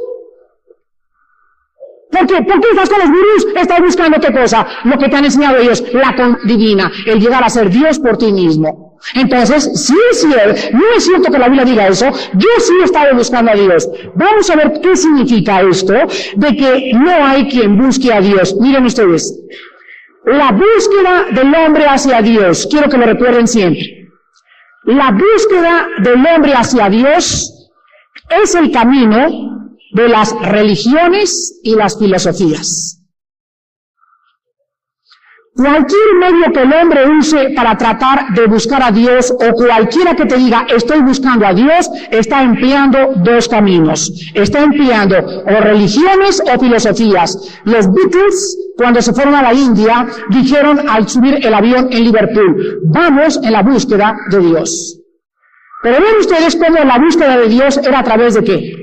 ¿Por 2.12 2.26
qué? 2.28 2.42
¿Por 2.42 2.62
qué 2.62 2.70
estás 2.70 2.90
con 2.90 3.00
los 3.00 3.10
gurús? 3.10 3.48
Estás 3.56 3.80
buscando 3.82 4.20
qué 4.20 4.32
cosa? 4.32 4.66
Lo 4.84 4.98
que 4.98 5.10
te 5.10 5.16
han 5.16 5.26
enseñado 5.26 5.58
ellos, 5.58 5.84
la 5.94 6.38
divina, 6.44 6.92
el 7.06 7.20
llegar 7.20 7.44
a 7.44 7.50
ser 7.50 7.70
Dios 7.70 8.00
por 8.00 8.18
ti 8.18 8.32
mismo. 8.32 8.90
Entonces, 9.16 9.86
sí 9.86 9.96
es 10.12 10.22
cierto, 10.22 10.62
no 10.74 10.84
es 10.96 11.06
cierto 11.06 11.32
que 11.32 11.40
la 11.40 11.48
Biblia 11.48 11.66
diga 11.66 11.88
eso, 11.88 12.06
yo 12.34 12.50
sí 12.60 12.74
he 12.82 12.84
estado 12.84 13.16
buscando 13.16 13.52
a 13.52 13.56
Dios. 13.56 13.90
Vamos 14.16 14.50
a 14.50 14.56
ver 14.56 14.82
qué 14.82 14.96
significa 14.96 15.62
esto 15.62 15.94
de 16.36 16.56
que 16.56 16.92
no 16.94 17.26
hay 17.26 17.48
quien 17.48 17.78
busque 17.78 18.12
a 18.12 18.20
Dios. 18.20 18.56
Miren 18.60 18.86
ustedes, 18.86 19.40
la 20.30 20.52
búsqueda 20.52 21.26
del 21.32 21.54
hombre 21.56 21.86
hacia 21.88 22.22
Dios, 22.22 22.68
quiero 22.70 22.88
que 22.88 22.98
lo 22.98 23.06
recuerden 23.06 23.48
siempre. 23.48 24.10
La 24.84 25.12
búsqueda 25.12 25.88
del 26.04 26.24
hombre 26.26 26.54
hacia 26.54 26.88
Dios 26.90 27.70
es 28.30 28.54
el 28.54 28.72
camino 28.72 29.76
de 29.92 30.08
las 30.08 30.40
religiones 30.42 31.60
y 31.64 31.76
las 31.76 31.98
filosofías. 31.98 32.99
Cualquier 35.60 36.16
medio 36.22 36.54
que 36.54 36.62
el 36.62 36.72
hombre 36.72 37.02
use 37.18 37.50
para 37.54 37.78
tratar 37.78 38.34
de 38.34 38.48
buscar 38.48 38.82
a 38.82 38.92
Dios 38.92 39.30
o 39.30 39.52
cualquiera 39.52 40.16
que 40.16 40.26
te 40.26 40.38
diga 40.38 40.66
estoy 40.74 41.02
buscando 41.02 41.46
a 41.46 41.54
Dios 41.54 41.90
está 42.12 42.44
empleando 42.44 42.98
dos 43.18 43.50
caminos. 43.50 44.10
Está 44.34 44.64
empleando 44.64 45.18
o 45.18 45.62
religiones 45.62 46.42
o 46.50 46.58
filosofías. 46.58 47.60
Los 47.66 47.92
Beatles 47.92 48.58
cuando 48.78 49.02
se 49.02 49.12
fueron 49.12 49.36
a 49.36 49.42
la 49.42 49.54
India 49.54 50.08
dijeron 50.30 50.80
al 50.88 51.10
subir 51.10 51.46
el 51.46 51.54
avión 51.54 51.90
en 51.92 52.06
Liverpool 52.06 52.80
vamos 52.86 53.38
en 53.44 53.52
la 53.52 53.62
búsqueda 53.62 54.16
de 54.32 54.40
Dios. 54.40 54.98
Pero 55.84 55.98
ven 56.02 56.20
ustedes 56.22 56.56
cómo 56.56 56.82
la 56.86 57.00
búsqueda 57.00 57.36
de 57.36 57.50
Dios 57.50 57.78
era 57.86 58.00
a 58.00 58.04
través 58.06 58.36
de 58.36 58.46
qué? 58.46 58.74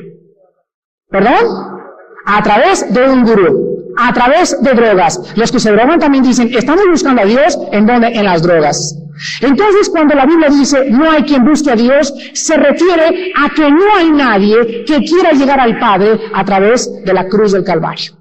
¿Perdón? 1.09 1.81
A 2.27 2.43
través 2.43 2.93
de 2.93 3.09
un 3.09 3.25
gurú, 3.25 3.76
a 3.97 4.13
través 4.13 4.61
de 4.63 4.73
drogas. 4.75 5.33
Los 5.37 5.51
que 5.51 5.61
se 5.61 5.73
drogan 5.73 5.99
también 5.99 6.25
dicen, 6.25 6.51
estamos 6.53 6.85
buscando 6.91 7.23
a 7.23 7.25
Dios, 7.25 7.59
¿en 7.73 7.87
dónde? 7.87 8.09
En 8.09 8.25
las 8.25 8.43
drogas. 8.43 8.97
Entonces, 9.41 9.89
cuando 9.89 10.15
la 10.15 10.27
Biblia 10.27 10.49
dice 10.51 10.91
no 10.91 11.11
hay 11.11 11.23
quien 11.23 11.45
busque 11.45 11.71
a 11.71 11.77
Dios, 11.77 12.13
se 12.35 12.57
refiere 12.57 13.33
a 13.35 13.49
que 13.49 13.71
no 13.71 13.97
hay 13.97 14.11
nadie 14.11 14.85
que 14.85 14.99
quiera 14.99 15.33
llegar 15.33 15.59
al 15.59 15.79
Padre 15.79 16.21
a 16.35 16.45
través 16.45 17.03
de 17.05 17.13
la 17.15 17.27
cruz 17.27 17.53
del 17.53 17.65
Calvario. 17.65 18.13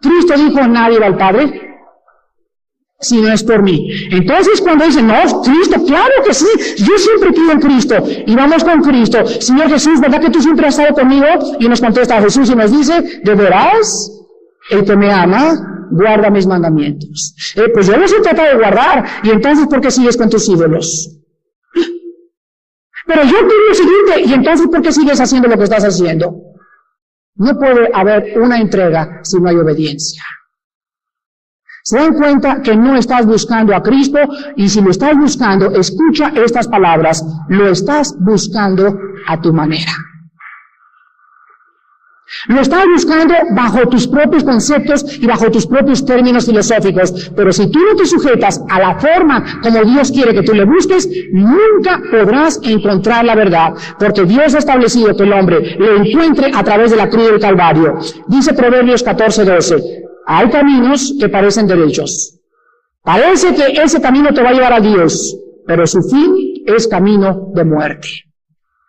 Cristo 0.00 0.34
dijo, 0.34 0.66
nadie 0.66 0.98
va 0.98 1.06
al 1.06 1.16
Padre 1.16 1.71
si 3.02 3.20
no 3.20 3.32
es 3.32 3.42
por 3.42 3.62
mí. 3.62 3.88
Entonces 4.10 4.60
cuando 4.60 4.86
dicen, 4.86 5.06
no, 5.06 5.42
Cristo, 5.42 5.84
claro 5.84 6.14
que 6.24 6.32
sí, 6.32 6.46
yo 6.78 6.96
siempre 6.96 7.32
pido 7.32 7.50
en 7.50 7.60
Cristo, 7.60 7.96
y 8.26 8.34
vamos 8.34 8.64
con 8.64 8.80
Cristo, 8.80 9.26
Señor 9.26 9.68
Jesús, 9.68 10.00
¿verdad 10.00 10.20
que 10.20 10.30
tú 10.30 10.40
siempre 10.40 10.66
has 10.66 10.78
estado 10.78 10.94
conmigo? 10.94 11.26
Y 11.58 11.68
nos 11.68 11.80
contesta 11.80 12.22
Jesús 12.22 12.48
y 12.48 12.54
nos 12.54 12.70
dice, 12.70 13.20
¿de 13.22 13.34
veras? 13.34 14.10
El 14.70 14.84
que 14.84 14.96
me 14.96 15.12
ama, 15.12 15.88
guarda 15.90 16.30
mis 16.30 16.46
mandamientos. 16.46 17.34
Eh, 17.56 17.68
pues 17.74 17.88
yo 17.88 17.96
los 17.96 18.12
he 18.12 18.20
tratado 18.20 18.48
de 18.48 18.56
guardar, 18.56 19.04
y 19.24 19.30
entonces 19.30 19.66
¿por 19.66 19.80
qué 19.80 19.90
sigues 19.90 20.16
con 20.16 20.30
tus 20.30 20.48
ídolos? 20.48 21.18
Pero 23.06 23.22
yo 23.24 23.30
quiero 23.30 23.68
lo 23.68 23.74
siguiente, 23.74 24.30
y 24.30 24.32
entonces 24.32 24.68
¿por 24.68 24.80
qué 24.80 24.92
sigues 24.92 25.20
haciendo 25.20 25.48
lo 25.48 25.58
que 25.58 25.64
estás 25.64 25.84
haciendo? 25.84 26.34
No 27.34 27.58
puede 27.58 27.90
haber 27.92 28.38
una 28.38 28.60
entrega 28.60 29.20
si 29.24 29.40
no 29.40 29.48
hay 29.48 29.56
obediencia. 29.56 30.22
Se 31.82 31.96
dan 31.96 32.14
cuenta 32.14 32.62
que 32.62 32.76
no 32.76 32.96
estás 32.96 33.26
buscando 33.26 33.74
a 33.74 33.82
Cristo 33.82 34.18
y 34.56 34.68
si 34.68 34.80
lo 34.80 34.90
estás 34.90 35.16
buscando, 35.16 35.70
escucha 35.72 36.32
estas 36.34 36.68
palabras, 36.68 37.24
lo 37.48 37.68
estás 37.68 38.14
buscando 38.20 38.96
a 39.26 39.40
tu 39.40 39.52
manera. 39.52 39.92
Lo 42.48 42.60
estás 42.60 42.84
buscando 42.86 43.34
bajo 43.54 43.86
tus 43.88 44.06
propios 44.06 44.42
conceptos 44.42 45.18
y 45.20 45.26
bajo 45.26 45.50
tus 45.50 45.66
propios 45.66 46.04
términos 46.04 46.46
filosóficos. 46.46 47.30
Pero 47.36 47.52
si 47.52 47.70
tú 47.70 47.78
no 47.78 47.94
te 47.94 48.06
sujetas 48.06 48.60
a 48.70 48.80
la 48.80 48.98
forma 48.98 49.60
como 49.62 49.84
Dios 49.84 50.10
quiere 50.10 50.34
que 50.34 50.42
tú 50.42 50.54
le 50.54 50.64
busques, 50.64 51.08
nunca 51.32 52.00
podrás 52.10 52.58
encontrar 52.62 53.24
la 53.24 53.34
verdad. 53.34 53.74
Porque 53.98 54.24
Dios 54.24 54.54
ha 54.54 54.58
establecido 54.58 55.14
que 55.14 55.24
el 55.24 55.32
hombre 55.32 55.76
lo 55.78 55.96
encuentre 55.96 56.50
a 56.54 56.64
través 56.64 56.90
de 56.90 56.96
la 56.96 57.10
cruz 57.10 57.26
del 57.26 57.40
Calvario. 57.40 57.98
Dice 58.28 58.54
Proverbios 58.54 59.02
14, 59.02 59.44
12. 59.44 60.01
Hay 60.34 60.48
caminos 60.48 61.14
que 61.20 61.28
parecen 61.28 61.66
derechos. 61.66 62.40
Parece 63.02 63.54
que 63.54 63.82
ese 63.82 64.00
camino 64.00 64.32
te 64.32 64.42
va 64.42 64.48
a 64.48 64.52
llevar 64.54 64.72
a 64.72 64.80
Dios, 64.80 65.36
pero 65.66 65.86
su 65.86 66.00
fin 66.00 66.64
es 66.64 66.88
camino 66.88 67.50
de 67.54 67.64
muerte. 67.64 68.08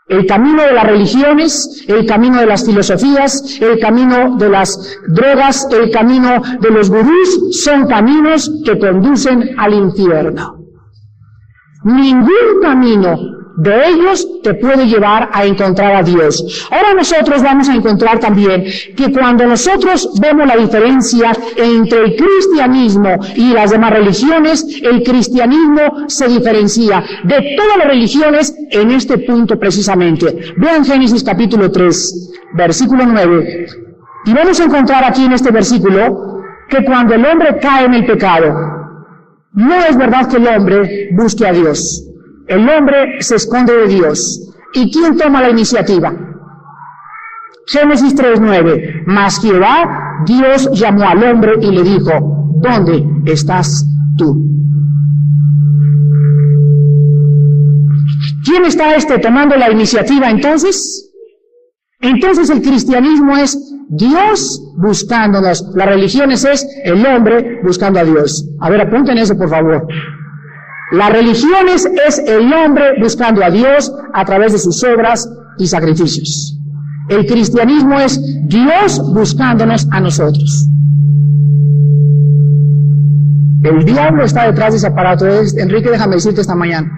El 0.08 0.26
camino 0.26 0.64
de 0.64 0.72
las 0.72 0.86
religiones, 0.86 1.84
el 1.90 2.06
camino 2.06 2.40
de 2.40 2.46
las 2.46 2.66
filosofías, 2.66 3.60
el 3.60 3.78
camino 3.78 4.38
de 4.38 4.50
las 4.50 4.98
drogas, 5.10 5.68
el 5.72 5.92
camino 5.92 6.42
de 6.62 6.72
los 6.72 6.90
gurús 6.90 7.62
son 7.62 7.88
caminos 7.88 8.50
que 8.64 8.80
conducen 8.80 9.50
al 9.58 9.74
infierno. 9.74 10.60
Ningún 11.84 12.62
camino 12.62 13.18
de 13.56 13.88
ellos 13.88 14.28
te 14.42 14.56
puede 14.56 14.88
llevar 14.88 15.30
a 15.32 15.46
encontrar 15.46 15.96
a 15.96 16.04
Dios. 16.04 16.68
Ahora 16.72 16.94
nosotros 16.94 17.44
vamos 17.44 17.70
a 17.70 17.76
encontrar 17.76 18.20
también 18.20 18.66
que 18.96 19.12
cuando 19.12 19.46
nosotros 19.46 20.10
vemos 20.20 20.48
la 20.48 20.58
diferencia 20.58 21.32
entre 21.56 22.00
el 22.00 22.16
cristianismo 22.16 23.18
y 23.36 23.54
las 23.54 23.72
demás 23.72 23.92
religiones, 23.92 24.66
el 24.82 25.04
cristianismo 25.04 26.08
se 26.08 26.28
diferencia 26.28 27.04
de 27.24 27.56
todas 27.56 27.78
las 27.78 27.88
religiones 27.88 28.56
en 28.72 28.92
este 28.92 29.20
punto 29.20 29.60
precisamente. 29.60 30.54
Vean 30.58 30.84
Génesis 30.84 31.24
capítulo 31.24 31.72
3, 31.72 32.32
versículo 32.56 33.06
9. 33.06 33.68
Y 34.26 34.34
vamos 34.34 34.60
a 34.60 34.64
encontrar 34.64 35.04
aquí 35.04 35.26
en 35.26 35.34
este 35.34 35.52
versículo 35.52 36.42
que 36.70 36.84
cuando 36.84 37.14
el 37.14 37.26
hombre 37.26 37.60
cae 37.62 37.86
en 37.86 37.94
el 37.94 38.06
pecado, 38.06 38.54
no 39.52 39.76
es 39.86 39.96
verdad 39.96 40.28
que 40.28 40.38
el 40.38 40.48
hombre 40.48 41.10
busque 41.12 41.46
a 41.46 41.52
Dios. 41.52 42.13
El 42.48 42.68
hombre 42.70 43.22
se 43.22 43.36
esconde 43.36 43.74
de 43.74 43.88
Dios. 43.88 44.54
¿Y 44.74 44.92
quién 44.92 45.18
toma 45.18 45.42
la 45.42 45.50
iniciativa? 45.50 46.14
Génesis 47.68 48.16
3.9. 48.16 49.04
Mas 49.06 49.40
Jehová, 49.42 50.24
Dios 50.26 50.70
llamó 50.74 51.08
al 51.08 51.24
hombre 51.24 51.54
y 51.62 51.72
le 51.72 51.84
dijo, 51.84 52.12
¿dónde 52.62 53.06
estás 53.26 53.86
tú? 54.18 54.50
¿Quién 58.44 58.66
está 58.66 58.96
este 58.96 59.20
tomando 59.20 59.56
la 59.56 59.72
iniciativa 59.72 60.30
entonces? 60.30 61.10
Entonces 62.02 62.50
el 62.50 62.62
cristianismo 62.62 63.38
es 63.38 63.58
Dios 63.90 64.62
buscándonos. 64.78 65.64
Las 65.76 65.88
religiones 65.88 66.44
es 66.44 66.68
el 66.84 67.06
hombre 67.06 67.62
buscando 67.64 68.00
a 68.00 68.04
Dios. 68.04 68.46
A 68.60 68.70
ver, 68.70 68.82
apunten 68.82 69.18
eso 69.18 69.38
por 69.38 69.50
favor. 69.50 69.88
Las 70.94 71.12
religiones 71.12 71.90
es 72.08 72.20
el 72.20 72.54
hombre 72.54 73.02
buscando 73.02 73.44
a 73.44 73.50
Dios 73.50 73.92
a 74.14 74.24
través 74.26 74.54
de 74.54 74.60
sus 74.60 74.84
obras 74.84 75.28
y 75.58 75.66
sacrificios. 75.66 76.60
El 77.10 77.26
cristianismo 77.26 78.00
es 78.00 78.22
Dios 78.48 79.02
buscándonos 79.12 79.88
a 79.90 80.00
nosotros. 80.00 80.70
El 83.64 83.84
diablo 83.86 84.24
está 84.24 84.46
detrás 84.46 84.74
de 84.74 84.78
ese 84.78 84.86
aparato. 84.86 85.26
Enrique, 85.58 85.90
déjame 85.90 86.18
decirte 86.18 86.42
esta 86.42 86.54
mañana. 86.54 86.92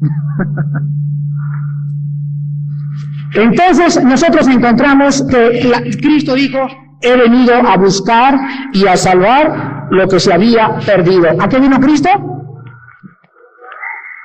Entonces 3.34 4.02
nosotros 4.02 4.48
encontramos 4.48 5.22
que 5.24 5.70
Cristo 6.00 6.32
dijo, 6.32 6.60
he 7.02 7.14
venido 7.14 7.56
a 7.56 7.76
buscar 7.76 8.40
y 8.72 8.86
a 8.86 8.96
salvar 8.96 9.88
lo 9.90 10.08
que 10.08 10.18
se 10.18 10.32
había 10.32 10.78
perdido. 10.86 11.26
¿A 11.38 11.46
qué 11.46 11.60
vino 11.60 11.78
Cristo? 11.78 12.37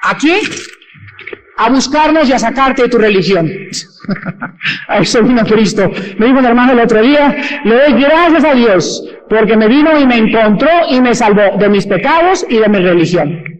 Aquí, 0.04 0.34
a 1.58 1.70
buscarnos 1.70 2.30
y 2.30 2.34
a 2.34 2.40
sacarte 2.40 2.84
de 2.84 2.90
tu 2.90 2.98
religión. 2.98 3.50
a 4.88 4.98
eso 4.98 5.24
vino 5.24 5.46
Cristo. 5.46 5.90
Me 6.18 6.28
dijo 6.28 6.40
un 6.40 6.46
hermano 6.46 6.74
el 6.74 6.80
otro 6.80 7.02
día, 7.02 7.36
le 7.64 7.76
doy 7.76 8.02
gracias 8.02 8.44
a 8.44 8.54
Dios, 8.54 9.04
porque 9.30 9.56
me 9.56 9.68
vino 9.68 9.98
y 9.98 10.06
me 10.06 10.18
encontró 10.18 10.70
y 10.90 11.00
me 11.00 11.16
salvó 11.16 11.58
de 11.58 11.70
mis 11.70 11.88
pecados 11.88 12.46
y 12.50 12.58
de 12.58 12.68
mi 12.68 12.80
religión. 12.80 13.53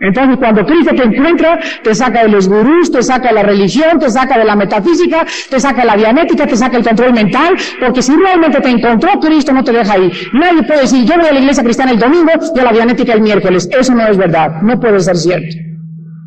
Entonces, 0.00 0.36
cuando 0.38 0.64
Cristo 0.64 0.94
te 0.94 1.02
encuentra, 1.02 1.58
te 1.82 1.94
saca 1.94 2.22
de 2.22 2.28
los 2.28 2.48
gurús, 2.48 2.90
te 2.90 3.02
saca 3.02 3.28
de 3.28 3.34
la 3.34 3.42
religión, 3.42 3.98
te 3.98 4.08
saca 4.08 4.38
de 4.38 4.44
la 4.44 4.54
metafísica, 4.54 5.26
te 5.50 5.58
saca 5.58 5.80
de 5.80 5.86
la 5.86 5.96
dianética, 5.96 6.46
te 6.46 6.56
saca 6.56 6.76
el 6.76 6.84
control 6.84 7.12
mental, 7.12 7.56
porque 7.80 8.02
si 8.02 8.14
realmente 8.14 8.60
te 8.60 8.68
encontró, 8.68 9.18
Cristo 9.18 9.52
no 9.52 9.64
te 9.64 9.72
deja 9.72 9.94
ahí. 9.94 10.10
Nadie 10.32 10.62
puede 10.62 10.82
decir, 10.82 11.04
yo 11.04 11.16
voy 11.16 11.26
a 11.26 11.32
la 11.32 11.40
iglesia 11.40 11.64
cristiana 11.64 11.90
el 11.90 11.98
domingo 11.98 12.30
y 12.54 12.58
a 12.58 12.64
la 12.64 12.72
dianética 12.72 13.12
el 13.12 13.22
miércoles. 13.22 13.68
Eso 13.76 13.94
no 13.94 14.06
es 14.06 14.16
verdad. 14.16 14.62
No 14.62 14.78
puede 14.78 15.00
ser 15.00 15.16
cierto. 15.16 15.67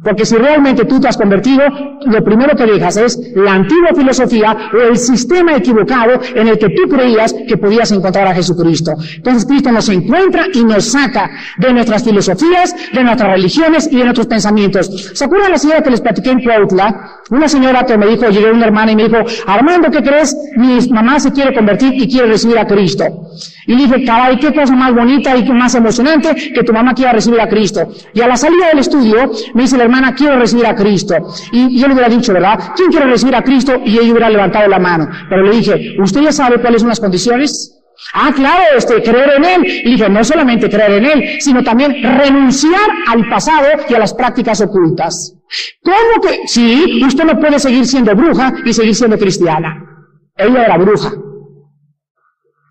Porque 0.04 0.26
si 0.26 0.36
realmente 0.36 0.86
tú 0.86 1.00
te 1.00 1.08
has 1.08 1.18
convertido, 1.18 1.62
lo 2.08 2.24
primero 2.24 2.56
que 2.56 2.66
dejas 2.66 2.98
es 2.98 3.20
la 3.36 3.54
antigua 3.54 3.90
filosofía 3.96 4.58
o 4.74 4.90
el 4.90 4.98
sistema 4.98 5.56
equivocado 5.56 6.20
en 6.34 6.48
el 6.48 6.58
que 6.58 6.70
tú 6.70 6.90
creías 6.90 7.36
que 7.48 7.56
podías 7.58 7.92
encontrar 7.92 8.28
a 8.28 8.34
Jesucristo. 8.34 8.94
Entonces 9.18 9.46
Cristo 9.46 9.72
nos 9.72 9.88
encuentra 9.90 10.46
y 10.54 10.64
nos 10.64 10.86
saca 10.86 11.30
de 11.58 11.72
nuestras 11.72 12.04
filosofías, 12.04 12.74
de 12.92 13.04
nuestras 13.04 13.32
religiones 13.32 13.90
y 13.92 13.98
de 13.98 14.04
nuestros 14.06 14.26
pensamientos. 14.26 15.12
¿Se 15.14 15.26
acuerdan 15.26 15.52
la 15.52 15.60
señora 15.60 15.84
que 15.84 15.92
les 15.92 16.02
platiqué 16.02 16.32
en 16.32 16.42
Cuautla? 16.42 17.20
Una 17.30 17.48
señora 17.48 17.86
que 17.86 17.96
me 17.96 18.08
dijo, 18.08 18.28
llegué 18.28 18.52
una 18.52 18.66
hermana 18.66 18.94
y 18.94 18.96
me 18.96 19.04
dijo, 19.04 19.18
Armando, 19.46 19.92
¿qué 19.92 20.02
crees? 20.02 20.36
Mi 20.58 20.80
mamá 20.90 21.20
se 21.20 21.32
quiere 21.32 21.54
convertir 21.54 21.94
y 21.94 22.10
quiere 22.10 22.28
recibir 22.28 22.58
a 22.58 22.66
Cristo. 22.66 23.06
Y 23.68 23.76
le 23.76 23.84
dije, 23.84 24.04
caray, 24.04 24.38
qué 24.40 24.54
cosa 24.54 24.76
más 24.76 24.94
bonita 24.94 25.38
y 25.38 25.48
más 25.52 25.76
emocionante 25.76 26.34
que 26.54 26.64
tu 26.64 26.74
mamá 26.74 26.94
quiera 26.94 27.14
recibir 27.14 27.40
a 27.40 27.48
Cristo. 27.48 27.88
Y 28.14 28.22
a 28.22 28.28
la 28.28 28.36
salida 28.36 28.68
del 28.70 28.80
estudio, 28.80 29.32
me 29.54 29.62
dice 29.62 29.78
la 29.78 29.91
hermana, 29.92 30.16
quiero 30.16 30.40
recibir 30.40 30.66
a 30.66 30.76
Cristo. 30.76 31.16
Y 31.52 31.80
yo 31.80 31.88
le 31.88 31.94
hubiera 31.94 32.10
dicho, 32.10 32.34
¿verdad? 32.34 32.72
¿Quién 32.76 32.90
quiere 32.90 33.08
recibir 33.08 33.36
a 33.36 33.44
Cristo? 33.44 33.82
Y 33.86 33.98
ella 33.98 34.12
hubiera 34.12 34.30
levantado 34.30 34.68
la 34.68 34.80
mano. 34.80 35.10
Pero 35.30 35.44
le 35.44 35.58
dije, 35.58 35.96
¿usted 36.02 36.22
ya 36.22 36.32
sabe 36.32 36.62
cuáles 36.62 36.82
son 36.82 36.90
las 36.90 37.00
condiciones? 37.00 37.78
Ah, 38.14 38.32
claro, 38.34 38.64
este, 38.78 39.02
creer 39.04 39.34
en 39.38 39.46
Él. 39.46 39.66
Y 39.86 39.92
dije, 39.92 40.10
no 40.10 40.24
solamente 40.24 40.70
creer 40.70 40.94
en 40.94 41.06
Él, 41.06 41.24
sino 41.40 41.64
también 41.64 42.02
renunciar 42.02 42.90
al 43.08 43.28
pasado 43.30 43.68
y 43.88 43.94
a 43.94 44.00
las 44.00 44.14
prácticas 44.14 44.62
ocultas. 44.62 45.36
¿Cómo 45.84 46.22
que? 46.24 46.48
Sí, 46.48 47.02
usted 47.06 47.26
no 47.26 47.40
puede 47.40 47.60
seguir 47.60 47.86
siendo 47.86 48.16
bruja 48.16 48.54
y 48.66 48.74
seguir 48.74 48.96
siendo 48.96 49.18
cristiana. 49.18 49.76
Ella 50.36 50.66
era 50.66 50.78
bruja. 50.78 51.12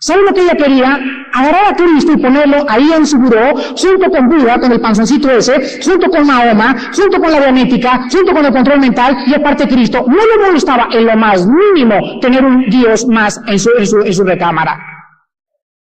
¿Sabe 0.03 0.23
lo 0.23 0.33
que 0.33 0.41
ella 0.41 0.57
quería? 0.57 0.99
Agarrar 1.35 1.73
a 1.73 1.77
Cristo 1.77 2.13
y 2.13 2.17
ponerlo 2.17 2.65
ahí 2.71 2.91
en 2.97 3.05
su 3.05 3.19
buró, 3.19 3.53
junto 3.77 4.11
con 4.11 4.31
Buda, 4.31 4.59
con 4.59 4.73
el 4.73 4.81
panzoncito 4.81 5.31
ese, 5.31 5.83
junto 5.85 6.09
con 6.09 6.27
Mahoma, 6.27 6.75
junto 6.97 7.21
con 7.21 7.31
la 7.31 7.39
dianética, 7.39 8.09
junto 8.11 8.33
con 8.33 8.47
el 8.47 8.51
control 8.51 8.81
mental, 8.81 9.15
y 9.27 9.35
aparte 9.35 9.69
Cristo. 9.69 10.03
No 10.07 10.17
le 10.17 10.47
molestaba 10.47 10.89
en 10.91 11.05
lo 11.05 11.17
más 11.19 11.47
mínimo 11.47 12.19
tener 12.23 12.43
un 12.43 12.65
Dios 12.71 13.07
más 13.09 13.39
en 13.47 13.59
su, 13.59 13.69
en 13.79 13.87
su, 13.87 13.99
en 13.99 14.15
su 14.15 14.25
recámara. 14.25 14.90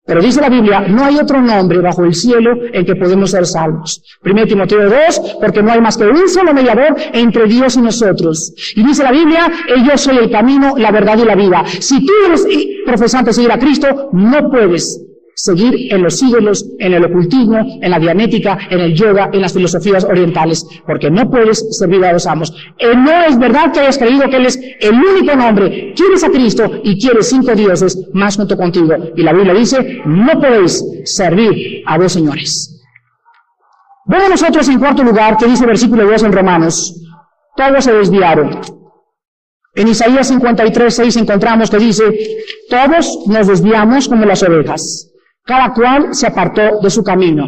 Pero 0.07 0.23
dice 0.23 0.41
la 0.41 0.49
Biblia, 0.49 0.81
no 0.89 1.05
hay 1.05 1.17
otro 1.17 1.43
nombre 1.43 1.81
bajo 1.81 2.05
el 2.05 2.15
cielo 2.15 2.53
en 2.73 2.85
que 2.85 2.95
podemos 2.95 3.33
ser 3.33 3.45
salvos. 3.45 4.03
Primero 4.23 4.47
Timoteo 4.47 4.89
2, 4.89 5.37
porque 5.41 5.63
no 5.63 5.73
hay 5.73 5.81
más 5.81 5.97
que 5.97 6.05
un 6.05 6.29
solo 6.29 6.55
mediador 6.55 6.95
entre 7.13 7.47
Dios 7.47 7.77
y 7.77 7.81
nosotros. 7.83 8.55
Y 8.77 8.85
dice 8.85 9.03
la 9.03 9.11
Biblia, 9.11 9.51
yo 9.85 9.99
soy 9.99 10.19
el 10.19 10.31
camino, 10.31 10.75
la 10.77 10.93
verdad 10.93 11.19
y 11.19 11.25
la 11.25 11.35
vida. 11.35 11.65
Si 11.67 12.07
tú 12.07 12.13
eres 12.27 12.47
profesante 12.85 13.33
seguir 13.33 13.51
a 13.51 13.59
Cristo, 13.59 14.11
no 14.13 14.49
puedes 14.49 15.06
seguir 15.37 15.93
en 15.93 16.03
los 16.03 16.21
ídolos, 16.23 16.65
en 16.79 16.95
el 16.95 17.05
ocultismo, 17.05 17.59
en 17.81 17.91
la 17.91 17.99
dianética, 18.01 18.59
en 18.71 18.81
el 18.81 18.95
yoga, 18.95 19.29
en 19.33 19.43
las 19.43 19.53
filosofías 19.53 20.05
orientales, 20.05 20.67
porque 20.87 21.11
no 21.11 21.31
puedes 21.31 21.79
servir 21.79 22.05
a 22.05 22.15
los 22.15 22.27
amos. 22.27 22.53
Eh, 22.79 22.97
no 22.97 23.23
es 23.29 23.39
verdad 23.39 23.71
que 23.71 23.81
hayas 23.81 23.99
creído 23.99 24.29
que 24.31 24.37
Él 24.37 24.47
es 24.47 24.59
el 24.81 24.95
único 24.95 25.37
nombre. 25.37 25.93
Quieres 25.95 26.25
a 26.25 26.31
Cristo 26.31 26.81
y 26.83 26.99
quieres 26.99 27.29
cinco 27.29 27.55
dioses 27.55 28.09
más 28.15 28.37
junto 28.37 28.57
contigo. 28.57 28.95
Y 29.15 29.23
la 29.23 29.35
Biblia 29.35 29.53
dice, 29.53 30.01
no 30.07 30.41
podéis 30.41 30.83
servir 31.05 31.83
a 31.87 31.99
dos 31.99 32.13
señores. 32.13 32.73
Vemos 34.07 34.31
nosotros 34.31 34.69
en 34.69 34.79
cuarto 34.79 35.03
lugar 35.03 35.37
que 35.37 35.47
dice 35.47 35.65
el 35.65 35.69
versículo 35.69 36.07
2 36.07 36.23
en 36.23 36.33
Romanos, 36.33 36.95
todos 37.57 37.85
se 37.85 37.93
desviaron. 37.93 38.61
En 39.75 39.89
Isaías 39.89 40.29
53, 40.29 40.95
6 40.95 41.17
encontramos 41.17 41.71
que 41.71 41.79
dice, 41.79 42.05
todos 42.71 43.27
nos 43.27 43.49
desviamos 43.49 44.09
como 44.09 44.25
las 44.25 44.43
ovejas. 44.43 45.13
Cada 45.47 45.73
cual 45.73 46.09
se 46.13 46.27
apartó 46.27 46.81
de 46.83 46.91
su 46.91 47.03
camino. 47.03 47.47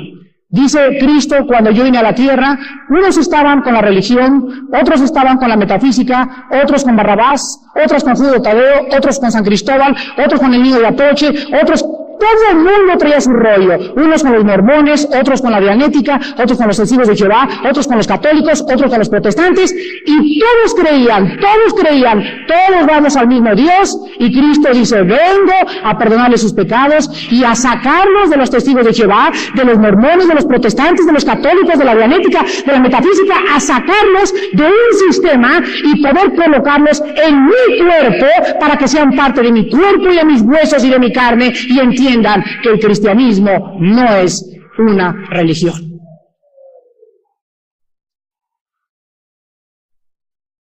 Dice 0.50 0.96
Cristo, 0.98 1.46
cuando 1.46 1.70
yo 1.70 1.84
vine 1.84 1.98
a 1.98 2.02
la 2.02 2.14
tierra, 2.14 2.58
unos 2.88 3.18
estaban 3.18 3.60
con 3.60 3.74
la 3.74 3.82
religión, 3.82 4.68
otros 4.72 5.02
estaban 5.02 5.36
con 5.36 5.50
la 5.50 5.56
metafísica, 5.56 6.46
otros 6.62 6.84
con 6.84 6.96
Barrabás, 6.96 7.60
otros 7.84 8.02
con 8.02 8.14
Judo 8.14 8.40
Tadeo, 8.40 8.86
otros 8.96 9.18
con 9.18 9.30
San 9.30 9.44
Cristóbal, 9.44 9.94
otros 10.24 10.40
con 10.40 10.54
el 10.54 10.62
niño 10.62 10.78
de 10.78 10.86
Atoche, 10.86 11.28
otros 11.60 11.84
todo 12.18 12.50
el 12.50 12.56
mundo 12.56 12.96
traía 12.98 13.20
su 13.20 13.30
rollo. 13.30 13.78
Unos 13.96 14.22
con 14.22 14.32
los 14.32 14.44
mormones, 14.44 15.08
otros 15.18 15.40
con 15.40 15.52
la 15.52 15.60
dianética, 15.60 16.18
otros 16.38 16.58
con 16.58 16.66
los 16.66 16.76
testigos 16.76 17.08
de 17.08 17.16
Jehová, 17.16 17.48
otros 17.68 17.86
con 17.86 17.96
los 17.96 18.06
católicos, 18.06 18.62
otros 18.62 18.90
con 18.90 18.98
los 18.98 19.08
protestantes. 19.08 19.74
Y 20.06 20.40
todos 20.40 20.74
creían, 20.74 21.38
todos 21.38 21.80
creían, 21.80 22.22
todos 22.46 22.86
vamos 22.86 23.16
al 23.16 23.28
mismo 23.28 23.54
Dios. 23.54 23.96
Y 24.18 24.32
Cristo 24.32 24.70
dice, 24.72 25.02
vengo 25.02 25.58
a 25.84 25.96
perdonarles 25.96 26.42
sus 26.42 26.52
pecados 26.52 27.08
y 27.30 27.44
a 27.44 27.54
sacarlos 27.54 28.30
de 28.30 28.36
los 28.36 28.50
testigos 28.50 28.84
de 28.84 28.92
Jehová, 28.92 29.30
de 29.54 29.64
los 29.64 29.78
mormones, 29.78 30.28
de 30.28 30.34
los 30.34 30.46
protestantes, 30.46 31.06
de 31.06 31.12
los 31.12 31.24
católicos, 31.24 31.78
de 31.78 31.84
la 31.84 31.94
dianética, 31.94 32.44
de 32.66 32.72
la 32.72 32.80
metafísica, 32.80 33.34
a 33.54 33.60
sacarlos 33.60 34.34
de 34.52 34.64
un 34.64 34.98
sistema 35.06 35.60
y 35.84 36.02
poder 36.02 36.34
colocarlos 36.34 37.00
en 37.00 37.44
mi 37.44 37.78
cuerpo 37.78 38.26
para 38.60 38.76
que 38.76 38.88
sean 38.88 39.12
parte 39.12 39.42
de 39.42 39.52
mi 39.52 39.68
cuerpo 39.68 40.10
y 40.12 40.16
de 40.16 40.24
mis 40.24 40.42
huesos 40.42 40.84
y 40.84 40.90
de 40.90 40.98
mi 40.98 41.12
carne 41.12 41.52
y 41.68 41.78
entiendan 41.78 42.07
entiendan 42.08 42.42
que 42.62 42.70
el 42.70 42.80
cristianismo 42.80 43.76
no 43.80 44.16
es 44.16 44.44
una 44.78 45.12
religión. 45.30 45.74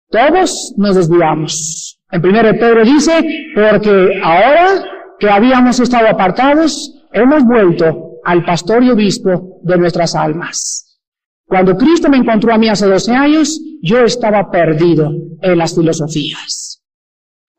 Todos 0.09 0.73
nos 0.77 0.95
desviamos. 0.95 1.99
En 2.11 2.21
primero 2.21 2.51
Pedro 2.51 2.83
dice, 2.83 3.13
porque 3.55 4.19
ahora 4.21 4.83
que 5.17 5.29
habíamos 5.29 5.79
estado 5.79 6.09
apartados, 6.09 6.93
hemos 7.13 7.43
vuelto 7.45 8.19
al 8.25 8.43
pastor 8.43 8.83
y 8.83 8.89
obispo 8.89 9.59
de 9.63 9.77
nuestras 9.77 10.15
almas. 10.15 10.99
Cuando 11.47 11.75
Cristo 11.77 12.09
me 12.09 12.17
encontró 12.17 12.53
a 12.53 12.57
mí 12.57 12.67
hace 12.67 12.87
12 12.87 13.13
años, 13.13 13.59
yo 13.81 13.99
estaba 13.99 14.51
perdido 14.51 15.11
en 15.41 15.57
las 15.57 15.75
filosofías. 15.75 16.70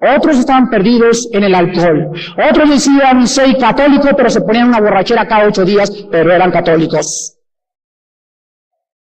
Otros 0.02 0.38
estaban 0.38 0.68
perdidos 0.68 1.28
en 1.32 1.44
el 1.44 1.54
alcohol. 1.54 2.10
Otros 2.50 2.70
decían, 2.70 3.26
soy 3.28 3.56
católico, 3.56 4.08
pero 4.16 4.28
se 4.28 4.40
ponían 4.40 4.68
una 4.68 4.80
borrachera 4.80 5.28
cada 5.28 5.46
ocho 5.46 5.64
días, 5.64 5.92
pero 6.10 6.32
eran 6.32 6.50
católicos. 6.50 7.38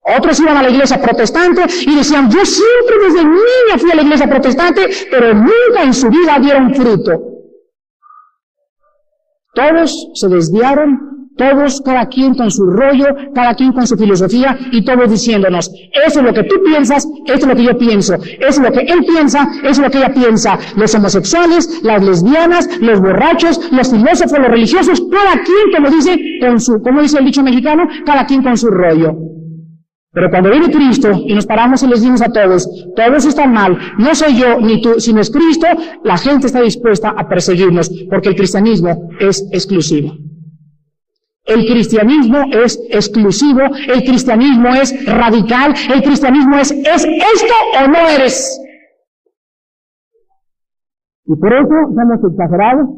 Otros 0.01 0.39
iban 0.39 0.57
a 0.57 0.61
la 0.61 0.69
iglesia 0.69 1.01
protestante 1.01 1.63
y 1.87 1.95
decían, 1.95 2.29
yo 2.29 2.45
siempre 2.45 2.95
desde 3.05 3.23
niña 3.23 3.77
fui 3.79 3.91
a 3.91 3.95
la 3.95 4.01
iglesia 4.03 4.27
protestante, 4.27 4.87
pero 5.09 5.33
nunca 5.33 5.83
en 5.83 5.93
su 5.95 6.09
vida 6.09 6.37
dieron 6.39 6.75
fruto. 6.75 7.11
Todos 9.55 10.09
se 10.13 10.27
desviaron 10.27 11.22
todos, 11.37 11.81
cada 11.81 12.07
quien 12.07 12.35
con 12.35 12.51
su 12.51 12.65
rollo, 12.65 13.07
cada 13.33 13.55
quien 13.55 13.73
con 13.73 13.87
su 13.87 13.97
filosofía 13.97 14.57
y 14.71 14.83
todos 14.83 15.09
diciéndonos, 15.09 15.71
eso 16.05 16.19
es 16.19 16.25
lo 16.25 16.33
que 16.33 16.43
tú 16.43 16.55
piensas, 16.63 17.07
esto 17.25 17.33
es 17.33 17.47
lo 17.47 17.55
que 17.55 17.63
yo 17.63 17.77
pienso, 17.77 18.15
eso 18.15 18.47
es 18.47 18.59
lo 18.59 18.71
que 18.71 18.81
él 18.81 19.05
piensa, 19.05 19.49
eso 19.61 19.69
es 19.69 19.79
lo 19.79 19.89
que 19.89 19.97
ella 19.97 20.13
piensa. 20.13 20.59
Los 20.75 20.93
homosexuales, 20.95 21.81
las 21.83 22.03
lesbianas, 22.03 22.69
los 22.81 22.99
borrachos, 22.99 23.59
los 23.71 23.89
filósofos, 23.89 24.39
los 24.39 24.47
religiosos, 24.47 25.01
cada 25.11 25.41
quien, 25.43 25.71
como 25.75 25.89
dice, 25.89 26.17
con 26.41 26.59
su, 26.59 26.81
como 26.81 27.01
dice 27.01 27.19
el 27.19 27.25
dicho 27.25 27.43
mexicano, 27.43 27.87
cada 28.05 28.25
quien 28.25 28.43
con 28.43 28.57
su 28.57 28.67
rollo. 28.67 29.15
Pero 30.13 30.29
cuando 30.29 30.51
viene 30.51 30.69
Cristo 30.69 31.09
y 31.25 31.33
nos 31.33 31.47
paramos 31.47 31.81
y 31.81 31.87
les 31.87 32.01
decimos 32.01 32.21
a 32.21 32.31
todos, 32.31 32.69
todos 32.95 33.25
están 33.25 33.51
mal, 33.51 33.75
no 33.97 34.13
soy 34.13 34.37
yo 34.37 34.59
ni 34.59 34.79
tú, 34.79 34.99
sino 34.99 35.19
es 35.21 35.31
Cristo, 35.31 35.65
la 36.03 36.17
gente 36.17 36.45
está 36.45 36.61
dispuesta 36.61 37.15
a 37.17 37.27
perseguirnos 37.27 37.89
porque 38.11 38.29
el 38.29 38.35
cristianismo 38.35 39.09
es 39.19 39.43
exclusivo. 39.51 40.13
El 41.45 41.65
cristianismo 41.65 42.37
es 42.53 42.79
exclusivo, 42.89 43.61
el 43.93 44.03
cristianismo 44.03 44.69
es 44.69 45.05
radical, 45.05 45.73
el 45.93 46.01
cristianismo 46.01 46.55
es, 46.57 46.71
¿es 46.71 47.05
esto 47.05 47.53
o 47.83 47.87
no 47.89 47.97
eres? 48.15 48.59
Y 51.25 51.35
por 51.35 51.53
eso 51.53 51.75
somos 51.93 52.31
exagerados, 52.31 52.89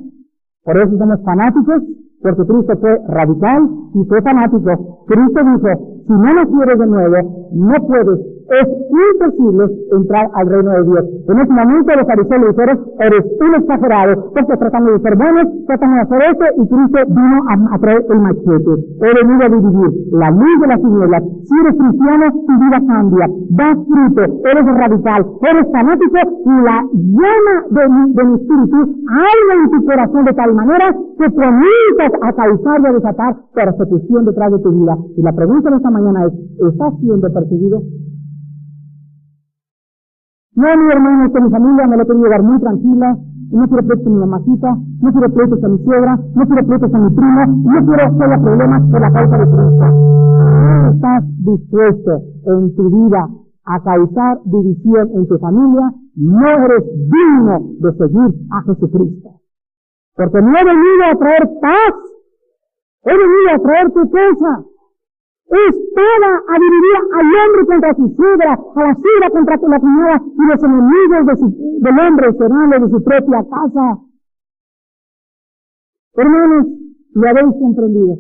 por 0.64 0.78
eso 0.78 0.98
somos 0.98 1.20
fanáticos, 1.24 1.84
porque 2.22 2.42
Cristo 2.44 2.78
fue 2.80 2.98
radical 3.08 3.68
y 3.96 4.08
fue 4.08 4.22
fanático. 4.22 5.06
Cristo 5.08 5.40
dijo, 5.40 6.04
si 6.06 6.14
no 6.14 6.34
nacieres 6.34 6.80
de 6.80 6.88
nuevo, 6.88 7.50
no 7.52 7.88
puedes 7.88 8.35
es 8.46 8.68
imposible 8.68 9.66
entrar 9.92 10.30
al 10.34 10.50
reino 10.50 10.72
de 10.72 10.84
Dios. 10.84 11.06
En 11.28 11.40
ese 11.40 11.54
momento 11.54 11.96
los 11.96 12.08
fariseos 12.08 12.42
le 12.42 12.48
dijeron, 12.50 12.80
eres 13.00 13.26
un 13.42 13.56
exagerado, 13.56 14.32
porque 14.34 14.58
tratando 14.58 14.92
de 14.92 15.00
ser 15.00 15.16
buenos, 15.16 15.48
tratando 15.66 15.96
de 15.96 16.02
hacer 16.02 16.22
esto, 16.32 16.46
y 16.62 16.64
Cristo 16.70 17.00
vino 17.10 17.38
a, 17.50 17.80
traer 17.80 18.06
el 18.10 18.20
machete. 18.20 18.74
He 19.02 19.12
venido 19.14 19.42
a 19.46 19.50
dividir 19.50 19.92
la 20.14 20.30
luz 20.32 20.62
de 20.62 20.68
las 20.68 20.82
tinieblas. 20.82 21.24
Si 21.44 21.54
eres 21.60 21.76
cristiano, 21.76 22.26
tu 22.32 22.54
vida 22.54 22.80
cambia, 22.88 23.28
das 23.50 23.78
fruto, 23.88 24.24
eres 24.46 24.66
radical, 24.66 25.26
eres 25.42 25.72
fanático, 25.72 26.20
y 26.46 26.56
la 26.62 26.78
llama 26.94 27.56
de 27.70 27.90
mi, 27.90 28.14
de 28.14 28.24
mi 28.26 28.34
espíritu 28.36 28.78
alma 29.06 29.54
en 29.64 29.72
tu 29.72 29.86
corazón 29.86 30.26
de 30.26 30.34
tal 30.34 30.54
manera 30.54 30.94
que 31.18 31.26
comienzas 31.32 32.12
a 32.22 32.34
causar 32.34 32.82
y 32.82 32.86
a 32.86 32.94
desatar 32.94 33.36
persecución 33.54 34.26
detrás 34.26 34.52
de 34.52 34.60
tu 34.60 34.72
vida. 34.72 34.98
Y 35.18 35.22
la 35.22 35.34
pregunta 35.34 35.70
de 35.70 35.78
esta 35.78 35.92
mañana 35.92 36.26
es, 36.26 36.34
¿estás 36.60 36.94
siendo 37.00 37.32
perseguido? 37.32 37.82
No, 40.56 40.68
mi 40.78 40.90
hermano, 40.90 41.34
que 41.34 41.42
mi 41.42 41.50
familia 41.50 41.88
me 41.88 41.98
lo 41.98 42.06
quiero 42.06 42.24
llevar 42.24 42.44
muy 42.44 42.60
tranquila, 42.60 43.18
no 43.52 43.68
quiero 43.68 43.84
pleitos 43.84 44.04
con 44.06 44.14
mi 44.14 44.20
mamacita, 44.20 44.78
no 45.02 45.12
quiero 45.12 45.34
pleitos 45.34 45.60
con 45.60 45.72
mi 45.74 45.84
suegra, 45.84 46.20
no 46.34 46.48
quiero 46.48 46.66
pleitos 46.66 46.92
con 46.92 47.04
mi 47.04 47.10
primo, 47.10 47.46
no 47.46 47.86
quiero 47.86 48.04
haya 48.04 48.42
problemas 48.42 48.84
por 48.90 49.02
la 49.02 49.12
causa 49.12 49.38
de 49.38 49.46
Cristo. 49.46 49.86
No 49.86 50.92
estás 50.92 51.24
dispuesto 51.44 52.22
en 52.46 52.76
tu 52.76 52.90
vida 52.90 53.28
a 53.66 53.84
causar 53.84 54.40
división 54.46 55.10
en 55.16 55.28
tu 55.28 55.38
familia, 55.40 55.92
no 56.16 56.48
eres 56.48 56.84
digno 56.86 57.60
de 57.82 57.92
seguir 57.98 58.36
a 58.52 58.62
Jesucristo. 58.62 59.30
Porque 60.16 60.42
no 60.42 60.52
he 60.58 60.64
venido 60.64 61.04
a 61.12 61.16
traer 61.20 61.50
paz, 61.60 61.96
he 63.04 63.12
venido 63.12 63.56
a 63.56 63.60
traer 63.60 63.92
tu 63.92 64.10
cosa 64.10 64.64
estaba 65.46 66.32
a 66.48 66.60
dividir 66.60 66.98
al 67.14 67.26
hombre 67.26 67.66
contra 67.66 67.94
su 67.94 68.10
suegra, 68.16 68.54
a 68.54 68.80
la 68.82 68.96
suegra 68.96 69.30
contra 69.30 69.56
la 69.56 69.80
cuñada 69.80 70.22
y 70.26 70.46
los 70.46 70.64
enemigos 70.64 71.26
de 71.28 71.36
su, 71.38 71.48
del 71.82 72.00
hombre 72.00 72.34
serán 72.34 72.70
los 72.72 72.82
de 72.82 72.90
su 72.90 73.04
propia 73.04 73.44
casa. 73.50 74.00
Hermanos, 76.16 76.68
lo 77.14 77.30
habéis 77.30 77.54
comprendido. 77.60 78.16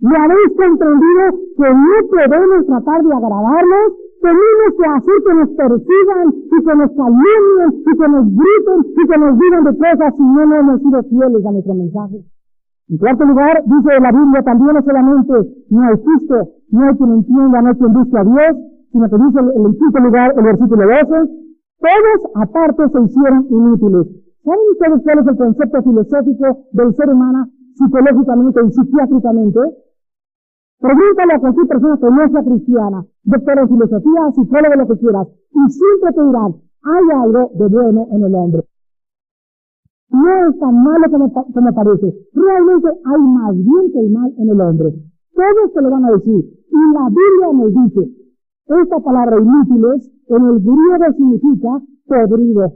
Lo 0.00 0.16
habéis 0.18 0.52
comprendido 0.56 1.22
que 1.56 1.70
no 1.70 2.08
podemos 2.10 2.66
tratar 2.66 3.02
de 3.02 3.14
agradarlos, 3.14 3.92
tenemos 4.20 4.70
que 4.76 4.86
hacer 4.88 5.14
que 5.24 5.34
nos 5.34 5.48
persigan 5.50 6.28
y 6.34 6.64
que 6.64 6.74
nos 6.74 6.90
calumnien 6.96 7.72
y 7.78 7.92
que 7.96 8.08
nos 8.08 8.26
griten 8.26 8.78
y 8.88 9.06
que 9.06 9.18
nos 9.18 9.38
digan 9.38 9.64
de 9.64 9.78
cosas 9.78 10.14
si 10.16 10.22
no, 10.22 10.46
no 10.46 10.54
hemos 10.56 10.80
sido 10.80 11.02
fieles 11.04 11.46
a 11.46 11.52
nuestro 11.52 11.74
mensaje. 11.74 12.33
En 12.86 12.98
cuarto 12.98 13.24
lugar, 13.24 13.62
dice 13.64 14.00
la 14.00 14.12
Biblia 14.12 14.42
también 14.42 14.74
no 14.74 14.82
solamente 14.82 15.32
no 15.70 15.96
justo, 15.96 16.48
no 16.70 16.82
hay 16.84 16.96
quien 16.96 17.12
entienda, 17.12 17.62
no 17.62 17.68
hay 17.68 17.74
quien 17.76 17.92
busque 17.94 18.18
a 18.18 18.24
Dios, 18.24 18.56
sino 18.92 19.08
que 19.08 19.16
dice 19.16 19.40
en 19.40 19.64
el 19.64 19.76
quinto 19.78 20.00
lugar, 20.00 20.34
el 20.36 20.44
versículo 20.44 20.84
12, 20.84 21.44
todos 21.80 22.20
aparte 22.34 22.88
se 22.88 23.02
hicieron 23.02 23.46
inútiles. 23.48 24.06
¿Saben 24.44 24.60
ustedes 24.72 25.02
cuál 25.02 25.18
es 25.18 25.26
el 25.26 25.36
concepto 25.36 25.82
filosófico 25.82 26.46
del 26.72 26.94
ser 26.94 27.08
humano 27.08 27.48
psicológicamente 27.74 28.60
y 28.66 28.70
psiquiátricamente? 28.72 29.60
Pregúntale 30.78 31.32
a 31.32 31.40
cualquier 31.40 31.66
persona 31.66 31.96
que 31.96 32.10
no 32.10 32.28
sea 32.28 32.44
cristiana, 32.44 33.04
doctor 33.24 33.58
en 33.58 33.68
filosofía, 33.68 34.30
psicólogo, 34.32 34.74
lo 34.76 34.88
que 34.88 35.00
quieras, 35.00 35.28
y 35.50 35.70
siempre 35.72 36.12
te 36.12 36.22
dirán, 36.22 36.52
hay 36.84 37.22
algo 37.22 37.50
de 37.54 37.68
bueno 37.68 38.06
en 38.12 38.24
el 38.24 38.34
hombre. 38.34 38.62
No 40.10 40.48
es 40.48 40.58
tan 40.58 40.82
malo 40.82 41.10
como, 41.10 41.32
como 41.32 41.74
parece. 41.74 42.14
Realmente 42.32 42.88
hay 42.88 43.20
más 43.20 43.54
bien 43.54 43.92
que 43.92 44.00
el 44.00 44.10
mal 44.10 44.32
en 44.38 44.48
el 44.48 44.60
hombre. 44.60 44.90
Todos 45.34 45.72
se 45.72 45.82
lo 45.82 45.90
van 45.90 46.04
a 46.04 46.12
decir. 46.12 46.44
Y 46.70 46.92
la 46.92 47.08
Biblia 47.08 47.52
nos 47.52 47.72
dice, 47.84 48.10
esta 48.66 49.00
palabra 49.00 49.40
inútiles 49.40 50.10
en 50.28 50.44
el 50.44 50.60
griego 50.60 51.12
significa 51.16 51.82
podrido. 52.06 52.72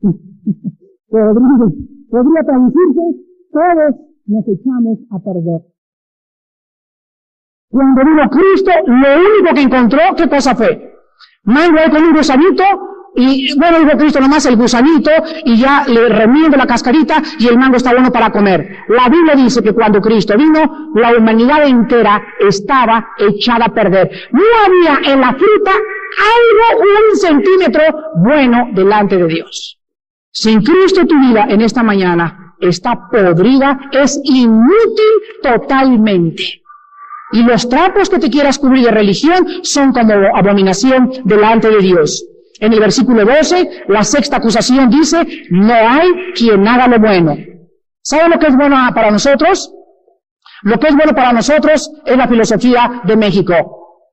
podrido. 1.08 1.72
Podría 2.10 2.42
traducirse, 2.44 3.02
todos 3.52 3.96
nos 4.26 4.48
echamos 4.48 4.98
a 5.10 5.18
perder. 5.18 5.62
Cuando 7.68 8.04
vino 8.04 8.30
Cristo, 8.30 8.70
lo 8.86 8.94
único 8.94 9.54
que 9.54 9.62
encontró, 9.62 9.98
¿qué 10.16 10.28
cosa 10.28 10.54
fue? 10.54 10.94
Mango 11.44 11.78
con 11.90 12.02
un 12.02 12.14
gusanito, 12.14 12.62
y 13.16 13.58
bueno, 13.58 13.80
dijo 13.80 13.96
Cristo 13.96 14.20
nomás 14.20 14.44
el 14.46 14.56
gusanito, 14.56 15.10
y 15.44 15.56
ya 15.56 15.84
le 15.86 16.08
remiendo 16.08 16.56
la 16.56 16.66
cascarita, 16.66 17.22
y 17.38 17.48
el 17.48 17.58
mango 17.58 17.76
está 17.76 17.92
bueno 17.92 18.12
para 18.12 18.30
comer. 18.30 18.84
La 18.88 19.08
Biblia 19.08 19.34
dice 19.34 19.62
que 19.62 19.72
cuando 19.72 20.00
Cristo 20.00 20.36
vino, 20.36 20.92
la 20.94 21.16
humanidad 21.16 21.66
entera 21.66 22.22
estaba 22.38 23.08
echada 23.18 23.66
a 23.66 23.74
perder. 23.74 24.10
No 24.32 24.42
había 24.64 25.12
en 25.12 25.20
la 25.20 25.32
fruta 25.32 25.72
algo, 25.72 26.82
un 27.10 27.16
centímetro 27.16 27.82
bueno 28.16 28.68
delante 28.72 29.16
de 29.16 29.26
Dios. 29.26 29.78
Sin 30.30 30.62
Cristo 30.62 31.06
tu 31.06 31.18
vida 31.18 31.46
en 31.48 31.62
esta 31.62 31.82
mañana 31.82 32.54
está 32.60 33.08
podrida, 33.10 33.88
es 33.92 34.20
inútil 34.24 35.12
totalmente. 35.42 36.62
Y 37.32 37.42
los 37.42 37.68
trapos 37.68 38.10
que 38.10 38.18
te 38.18 38.30
quieras 38.30 38.58
cubrir 38.58 38.84
de 38.84 38.90
religión 38.90 39.46
son 39.62 39.92
como 39.92 40.12
abominación 40.36 41.10
delante 41.24 41.70
de 41.70 41.78
Dios. 41.78 42.24
En 42.60 42.72
el 42.72 42.80
versículo 42.80 43.24
12, 43.24 43.84
la 43.88 44.02
sexta 44.02 44.36
acusación 44.36 44.88
dice, 44.90 45.18
no 45.50 45.74
hay 45.74 46.32
quien 46.34 46.66
haga 46.66 46.88
lo 46.88 46.98
bueno. 46.98 47.36
¿Sabe 48.02 48.28
lo 48.28 48.38
que 48.38 48.46
es 48.46 48.56
bueno 48.56 48.76
para 48.94 49.10
nosotros? 49.10 49.72
Lo 50.62 50.78
que 50.78 50.88
es 50.88 50.96
bueno 50.96 51.12
para 51.14 51.32
nosotros 51.32 51.90
es 52.04 52.16
la 52.16 52.28
filosofía 52.28 53.02
de 53.04 53.16
México. 53.16 53.54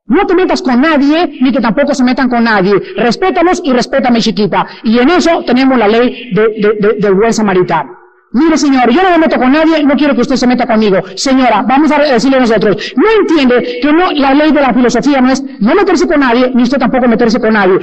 No 0.06 0.25
te 0.25 0.36
metas 0.36 0.62
con 0.62 0.82
nadie, 0.82 1.39
ni 1.41 1.51
que 1.51 1.62
tampoco 1.62 1.93
se 1.93 2.03
metan 2.03 2.29
con 2.29 2.43
nadie. 2.43 2.73
Respétanos 2.97 3.62
y 3.63 3.71
respétame 3.71 4.19
chiquita. 4.19 4.67
Y 4.84 4.99
en 4.99 5.10
eso 5.10 5.43
tenemos 5.45 5.77
la 5.77 5.88
ley 5.88 6.32
de, 6.34 6.97
del 6.99 7.13
buen 7.13 7.32
samaritano. 7.32 7.97
Mire, 8.34 8.58
señor, 8.58 8.89
yo 8.89 9.01
no 9.03 9.12
me 9.12 9.19
meto 9.19 9.38
con 9.38 9.51
nadie, 9.51 9.84
no 9.84 9.95
quiero 9.95 10.15
que 10.15 10.21
usted 10.21 10.36
se 10.36 10.47
meta 10.47 10.65
conmigo. 10.65 10.97
Señora, 11.15 11.62
vamos 11.62 11.91
a 11.91 11.99
decirle 11.99 12.38
a 12.38 12.39
nosotros, 12.41 12.93
no 12.97 13.06
entiende 13.21 13.79
que 13.82 13.93
no, 13.93 14.12
la 14.12 14.34
ley 14.34 14.51
de 14.51 14.60
la 14.60 14.73
filosofía 14.73 15.21
no 15.21 15.32
es 15.32 15.43
no 15.60 15.75
meterse 15.75 16.08
con 16.08 16.19
nadie, 16.19 16.51
ni 16.53 16.63
usted 16.63 16.79
tampoco 16.79 17.08
meterse 17.08 17.39
con 17.39 17.53
nadie. 17.53 17.77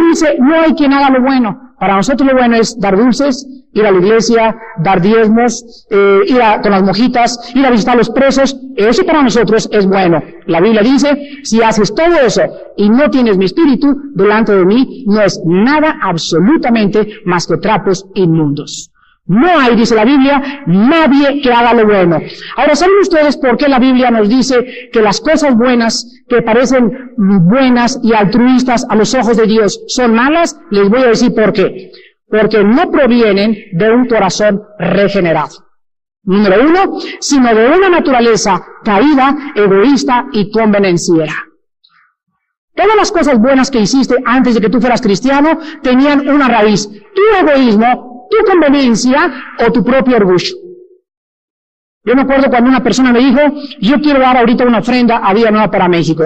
Dice, 0.00 0.36
no 0.38 0.60
hay 0.60 0.74
quien 0.74 0.92
haga 0.92 1.10
lo 1.10 1.22
bueno. 1.22 1.74
Para 1.78 1.96
nosotros 1.96 2.28
lo 2.30 2.38
bueno 2.38 2.56
es 2.56 2.78
dar 2.78 2.96
dulces, 2.96 3.46
ir 3.72 3.86
a 3.86 3.90
la 3.90 3.98
iglesia, 3.98 4.56
dar 4.78 5.02
diezmos, 5.02 5.86
eh, 5.90 6.20
ir 6.26 6.40
a, 6.40 6.60
con 6.62 6.70
las 6.70 6.82
mojitas, 6.82 7.52
ir 7.54 7.66
a 7.66 7.70
visitar 7.70 7.94
a 7.94 7.98
los 7.98 8.10
presos. 8.10 8.56
Eso 8.76 9.04
para 9.04 9.22
nosotros 9.22 9.68
es 9.72 9.86
bueno. 9.86 10.22
La 10.46 10.60
Biblia 10.60 10.82
dice, 10.82 11.16
si 11.42 11.62
haces 11.62 11.94
todo 11.94 12.20
eso 12.24 12.42
y 12.76 12.88
no 12.88 13.10
tienes 13.10 13.36
mi 13.36 13.46
espíritu 13.46 13.94
delante 14.14 14.54
de 14.54 14.64
mí, 14.64 15.04
no 15.06 15.20
es 15.20 15.40
nada 15.44 15.98
absolutamente 16.00 17.06
más 17.24 17.46
que 17.46 17.58
trapos 17.58 18.06
inmundos. 18.14 18.93
No 19.26 19.48
hay, 19.58 19.74
dice 19.74 19.94
la 19.94 20.04
Biblia, 20.04 20.62
nadie 20.66 21.40
que 21.40 21.50
haga 21.50 21.72
lo 21.72 21.86
bueno. 21.86 22.18
Ahora, 22.56 22.76
¿saben 22.76 22.98
ustedes 23.00 23.38
por 23.38 23.56
qué 23.56 23.68
la 23.68 23.78
Biblia 23.78 24.10
nos 24.10 24.28
dice 24.28 24.90
que 24.92 25.00
las 25.00 25.20
cosas 25.20 25.56
buenas, 25.56 26.22
que 26.28 26.42
parecen 26.42 27.14
buenas 27.16 27.98
y 28.02 28.12
altruistas 28.12 28.86
a 28.88 28.94
los 28.94 29.14
ojos 29.14 29.38
de 29.38 29.46
Dios, 29.46 29.80
son 29.86 30.14
malas? 30.14 30.60
Les 30.70 30.90
voy 30.90 31.02
a 31.02 31.08
decir 31.08 31.34
por 31.34 31.54
qué. 31.54 31.90
Porque 32.28 32.62
no 32.62 32.90
provienen 32.90 33.56
de 33.72 33.90
un 33.90 34.06
corazón 34.06 34.60
regenerado. 34.78 35.64
Número 36.24 36.62
uno, 36.62 36.98
sino 37.20 37.54
de 37.54 37.66
una 37.66 37.88
naturaleza 37.88 38.62
caída, 38.82 39.52
egoísta 39.54 40.26
y 40.32 40.50
convenenciera. 40.50 41.34
Todas 42.74 42.96
las 42.96 43.12
cosas 43.12 43.38
buenas 43.38 43.70
que 43.70 43.80
hiciste 43.80 44.16
antes 44.26 44.54
de 44.54 44.60
que 44.60 44.68
tú 44.68 44.80
fueras 44.80 45.00
cristiano 45.00 45.58
tenían 45.82 46.28
una 46.28 46.48
raíz. 46.48 46.88
Tu 46.90 47.22
egoísmo 47.40 48.13
tu 48.30 48.50
conveniencia 48.50 49.32
o 49.66 49.72
tu 49.72 49.82
propio 49.84 50.16
orgullo. 50.16 50.54
Yo 52.04 52.14
me 52.14 52.22
acuerdo 52.22 52.50
cuando 52.50 52.68
una 52.68 52.82
persona 52.82 53.12
me 53.12 53.20
dijo, 53.20 53.40
yo 53.80 54.00
quiero 54.00 54.20
dar 54.20 54.36
ahorita 54.36 54.64
una 54.64 54.80
ofrenda 54.80 55.22
a 55.24 55.32
Día 55.32 55.50
Nueva 55.50 55.70
para 55.70 55.88
México. 55.88 56.24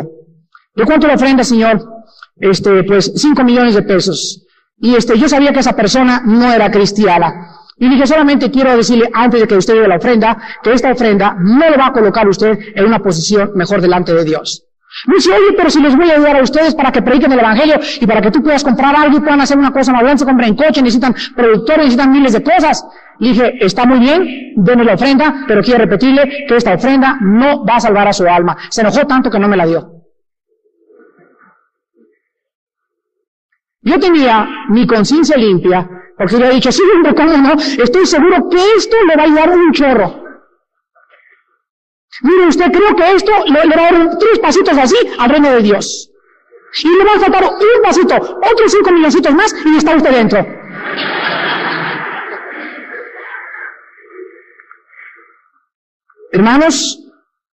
¿De 0.74 0.84
cuánto 0.84 1.06
la 1.06 1.14
ofrenda, 1.14 1.44
señor? 1.44 1.80
Este, 2.36 2.82
pues, 2.82 3.12
cinco 3.14 3.44
millones 3.44 3.74
de 3.74 3.82
pesos. 3.82 4.44
Y 4.80 4.94
este, 4.94 5.16
yo 5.18 5.28
sabía 5.28 5.52
que 5.52 5.60
esa 5.60 5.76
persona 5.76 6.22
no 6.24 6.52
era 6.52 6.70
cristiana. 6.70 7.58
Y 7.76 7.88
dije, 7.88 8.06
solamente 8.06 8.50
quiero 8.50 8.76
decirle, 8.76 9.08
antes 9.12 9.40
de 9.40 9.46
que 9.46 9.56
usted 9.56 9.80
dé 9.80 9.86
la 9.86 9.96
ofrenda, 9.96 10.36
que 10.62 10.72
esta 10.72 10.90
ofrenda 10.90 11.36
no 11.38 11.70
le 11.70 11.76
va 11.76 11.86
a 11.86 11.92
colocar 11.92 12.28
usted 12.28 12.58
en 12.74 12.84
una 12.84 12.98
posición 12.98 13.52
mejor 13.54 13.80
delante 13.80 14.12
de 14.12 14.24
Dios. 14.24 14.67
Me 15.06 15.14
dice, 15.16 15.30
oye, 15.32 15.54
pero 15.56 15.70
si 15.70 15.80
les 15.80 15.96
voy 15.96 16.10
a 16.10 16.14
ayudar 16.14 16.36
a 16.36 16.42
ustedes 16.42 16.74
para 16.74 16.90
que 16.90 17.02
prediquen 17.02 17.32
el 17.32 17.38
Evangelio 17.38 17.76
y 18.00 18.06
para 18.06 18.20
que 18.20 18.30
tú 18.30 18.42
puedas 18.42 18.64
comprar 18.64 18.96
algo 18.96 19.18
y 19.18 19.20
puedan 19.20 19.40
hacer 19.40 19.56
una 19.56 19.72
cosa 19.72 19.92
más 19.92 20.18
se 20.18 20.26
compren 20.26 20.56
coche, 20.56 20.82
necesitan 20.82 21.14
productores, 21.36 21.84
necesitan 21.84 22.10
miles 22.10 22.32
de 22.32 22.42
cosas. 22.42 22.84
Le 23.18 23.28
dije, 23.28 23.64
está 23.64 23.84
muy 23.84 23.98
bien, 23.98 24.54
denme 24.56 24.84
la 24.84 24.94
ofrenda, 24.94 25.44
pero 25.46 25.62
quiero 25.62 25.80
repetirle 25.80 26.46
que 26.46 26.56
esta 26.56 26.74
ofrenda 26.74 27.18
no 27.20 27.64
va 27.64 27.76
a 27.76 27.80
salvar 27.80 28.08
a 28.08 28.12
su 28.12 28.26
alma. 28.26 28.56
Se 28.70 28.80
enojó 28.80 29.06
tanto 29.06 29.30
que 29.30 29.38
no 29.38 29.48
me 29.48 29.56
la 29.56 29.66
dio. 29.66 29.92
Yo 33.82 33.98
tenía 33.98 34.46
mi 34.68 34.86
conciencia 34.86 35.36
limpia, 35.36 35.88
porque 36.16 36.36
le 36.36 36.48
he 36.48 36.54
dicho, 36.54 36.72
sí, 36.72 36.82
hombre, 36.94 37.14
¿cómo 37.14 37.36
no? 37.36 37.52
Estoy 37.54 38.06
seguro 38.06 38.48
que 38.50 38.58
esto 38.76 38.96
le 39.06 39.16
va 39.16 39.22
a 39.22 39.26
ayudar 39.26 39.50
un 39.50 39.72
chorro. 39.72 40.27
Mire, 42.22 42.46
usted 42.48 42.72
creo 42.72 42.96
que 42.96 43.12
esto 43.12 43.32
le, 43.46 43.76
va 43.76 43.88
a 43.88 43.92
dar 43.92 44.18
tres 44.18 44.38
pasitos 44.40 44.76
así 44.76 44.96
al 45.18 45.30
reino 45.30 45.52
de 45.52 45.62
Dios. 45.62 46.10
Y 46.82 46.88
le 46.88 47.04
va 47.04 47.12
a 47.12 47.20
faltar 47.20 47.44
un 47.44 47.82
pasito, 47.82 48.14
otros 48.16 48.72
cinco 48.72 48.90
milloncitos 48.92 49.34
más 49.34 49.54
y 49.64 49.76
está 49.76 49.96
usted 49.96 50.10
dentro. 50.10 50.46
Hermanos, 56.32 57.00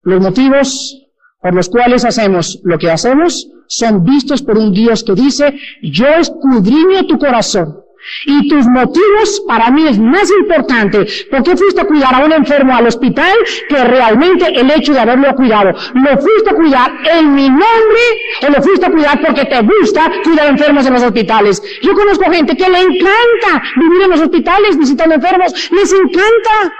los 0.02 0.22
motivos 0.22 1.00
por 1.42 1.54
los 1.54 1.70
cuales 1.70 2.06
hacemos 2.06 2.60
lo 2.64 2.78
que 2.78 2.90
hacemos 2.90 3.50
son 3.68 4.04
vistos 4.04 4.42
por 4.42 4.58
un 4.58 4.72
Dios 4.72 5.04
que 5.04 5.14
dice, 5.14 5.60
yo 5.82 6.08
escudriño 6.08 7.06
tu 7.06 7.18
corazón 7.18 7.83
y 8.26 8.48
tus 8.48 8.68
motivos 8.68 9.44
para 9.48 9.70
mí 9.72 9.88
es 9.88 10.00
más 10.00 10.30
importante. 10.32 11.06
¿Por 11.30 11.44
qué 11.44 11.56
fuiste 11.56 11.82
a 11.82 11.86
cuidar 11.86 12.16
a 12.16 12.26
un 12.26 12.32
enfermo 12.32 12.76
al 12.76 12.88
hospital 12.88 13.34
que 13.70 13.84
realmente 13.84 14.48
el 14.48 14.70
hecho 14.72 14.94
de 14.94 15.00
haberlo 15.00 15.34
cuidado? 15.36 15.72
¿Lo 15.94 16.18
fuiste 16.18 16.50
a 16.50 16.54
cuidar 16.54 16.92
en 17.12 17.34
mi 17.34 17.50
nombre 17.50 18.04
o 18.48 18.52
lo 18.52 18.62
fuiste 18.62 18.86
a 18.86 18.92
cuidar 18.92 19.22
porque 19.22 19.46
te 19.46 19.62
gusta 19.62 20.12
cuidar 20.24 20.48
enfermos 20.48 20.86
en 20.86 20.94
los 20.94 21.04
hospitales? 21.04 21.62
Yo 21.82 21.94
conozco 21.94 22.32
gente 22.32 22.56
que 22.56 22.70
le 22.70 22.80
encanta 22.80 23.64
vivir 23.76 24.04
en 24.04 24.10
los 24.12 24.22
hospitales 24.22 24.78
visitando 24.78 25.16
enfermos. 25.16 25.72
Les 25.72 25.94
encanta. 25.94 26.76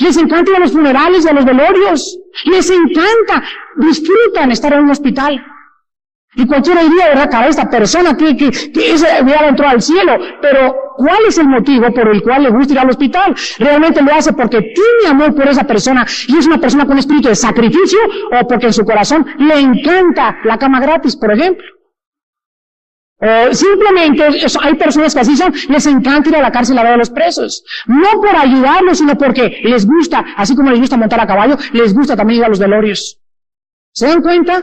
Les 0.00 0.16
encanta 0.16 0.50
ir 0.50 0.56
a 0.56 0.60
los 0.60 0.72
funerales 0.72 1.24
y 1.24 1.28
a 1.28 1.32
los 1.32 1.44
velorios. 1.44 2.18
Les 2.44 2.70
encanta. 2.70 3.42
Disfrutan 3.76 4.50
estar 4.50 4.72
en 4.72 4.84
un 4.84 4.90
hospital. 4.90 5.44
Y 6.36 6.46
cualquiera 6.46 6.82
diría, 6.82 7.08
¿verdad? 7.08 7.30
Cara, 7.30 7.48
esta 7.48 7.68
persona 7.68 8.16
que, 8.16 8.36
que, 8.36 8.50
que 8.50 8.92
ese 8.92 9.06
ya 9.26 9.46
entró 9.48 9.68
al 9.68 9.80
cielo. 9.80 10.18
Pero, 10.42 10.74
¿cuál 10.96 11.24
es 11.28 11.38
el 11.38 11.48
motivo 11.48 11.92
por 11.92 12.08
el 12.08 12.22
cual 12.22 12.42
le 12.42 12.50
gusta 12.50 12.72
ir 12.72 12.78
al 12.80 12.90
hospital? 12.90 13.34
¿Realmente 13.58 14.02
lo 14.02 14.12
hace 14.12 14.32
porque 14.32 14.60
tiene 14.60 15.10
amor 15.10 15.34
por 15.34 15.46
esa 15.48 15.64
persona 15.64 16.04
y 16.28 16.36
es 16.36 16.46
una 16.46 16.58
persona 16.58 16.86
con 16.86 16.98
espíritu 16.98 17.28
de 17.28 17.36
sacrificio 17.36 17.98
o 18.32 18.46
porque 18.48 18.66
en 18.66 18.72
su 18.72 18.84
corazón 18.84 19.26
le 19.38 19.60
encanta 19.60 20.38
la 20.44 20.58
cama 20.58 20.80
gratis, 20.80 21.16
por 21.16 21.32
ejemplo? 21.32 21.64
O 23.20 23.54
simplemente 23.54 24.22
hay 24.60 24.74
personas 24.74 25.14
que 25.14 25.20
así 25.20 25.36
son, 25.36 25.54
les 25.68 25.86
encanta 25.86 26.28
ir 26.28 26.36
a 26.36 26.42
la 26.42 26.50
cárcel 26.50 26.76
a 26.78 26.82
ver 26.82 26.92
a 26.94 26.96
los 26.96 27.10
presos. 27.10 27.64
No 27.86 28.20
por 28.20 28.36
ayudarlos, 28.36 28.98
sino 28.98 29.16
porque 29.16 29.60
les 29.64 29.86
gusta, 29.86 30.24
así 30.36 30.54
como 30.54 30.70
les 30.70 30.80
gusta 30.80 30.96
montar 30.96 31.20
a 31.20 31.26
caballo, 31.26 31.56
les 31.72 31.94
gusta 31.94 32.16
también 32.16 32.40
ir 32.40 32.44
a 32.44 32.48
los 32.48 32.58
velorios. 32.58 33.18
¿Se 33.92 34.08
dan 34.08 34.20
cuenta? 34.20 34.62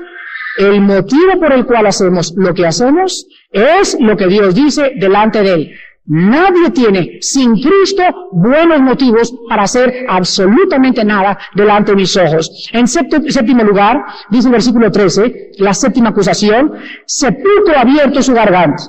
El 0.57 0.81
motivo 0.81 1.39
por 1.39 1.53
el 1.53 1.65
cual 1.65 1.87
hacemos 1.87 2.33
lo 2.35 2.53
que 2.53 2.65
hacemos 2.65 3.25
es 3.51 3.97
lo 3.99 4.17
que 4.17 4.27
Dios 4.27 4.53
dice 4.53 4.93
delante 4.99 5.41
de 5.41 5.53
Él. 5.53 5.71
Nadie 6.05 6.71
tiene 6.71 7.19
sin 7.21 7.53
Cristo 7.61 8.03
buenos 8.31 8.81
motivos 8.81 9.33
para 9.47 9.63
hacer 9.63 10.05
absolutamente 10.09 11.05
nada 11.05 11.37
delante 11.53 11.91
de 11.91 11.97
mis 11.97 12.17
ojos. 12.17 12.69
En 12.73 12.87
séptimo 12.87 13.63
lugar, 13.63 14.03
dice 14.29 14.47
el 14.47 14.53
versículo 14.53 14.91
13, 14.91 15.51
la 15.59 15.73
séptima 15.73 16.09
acusación, 16.09 16.73
sepulcro 17.05 17.77
abierto 17.77 18.21
su 18.21 18.33
garganta. 18.33 18.83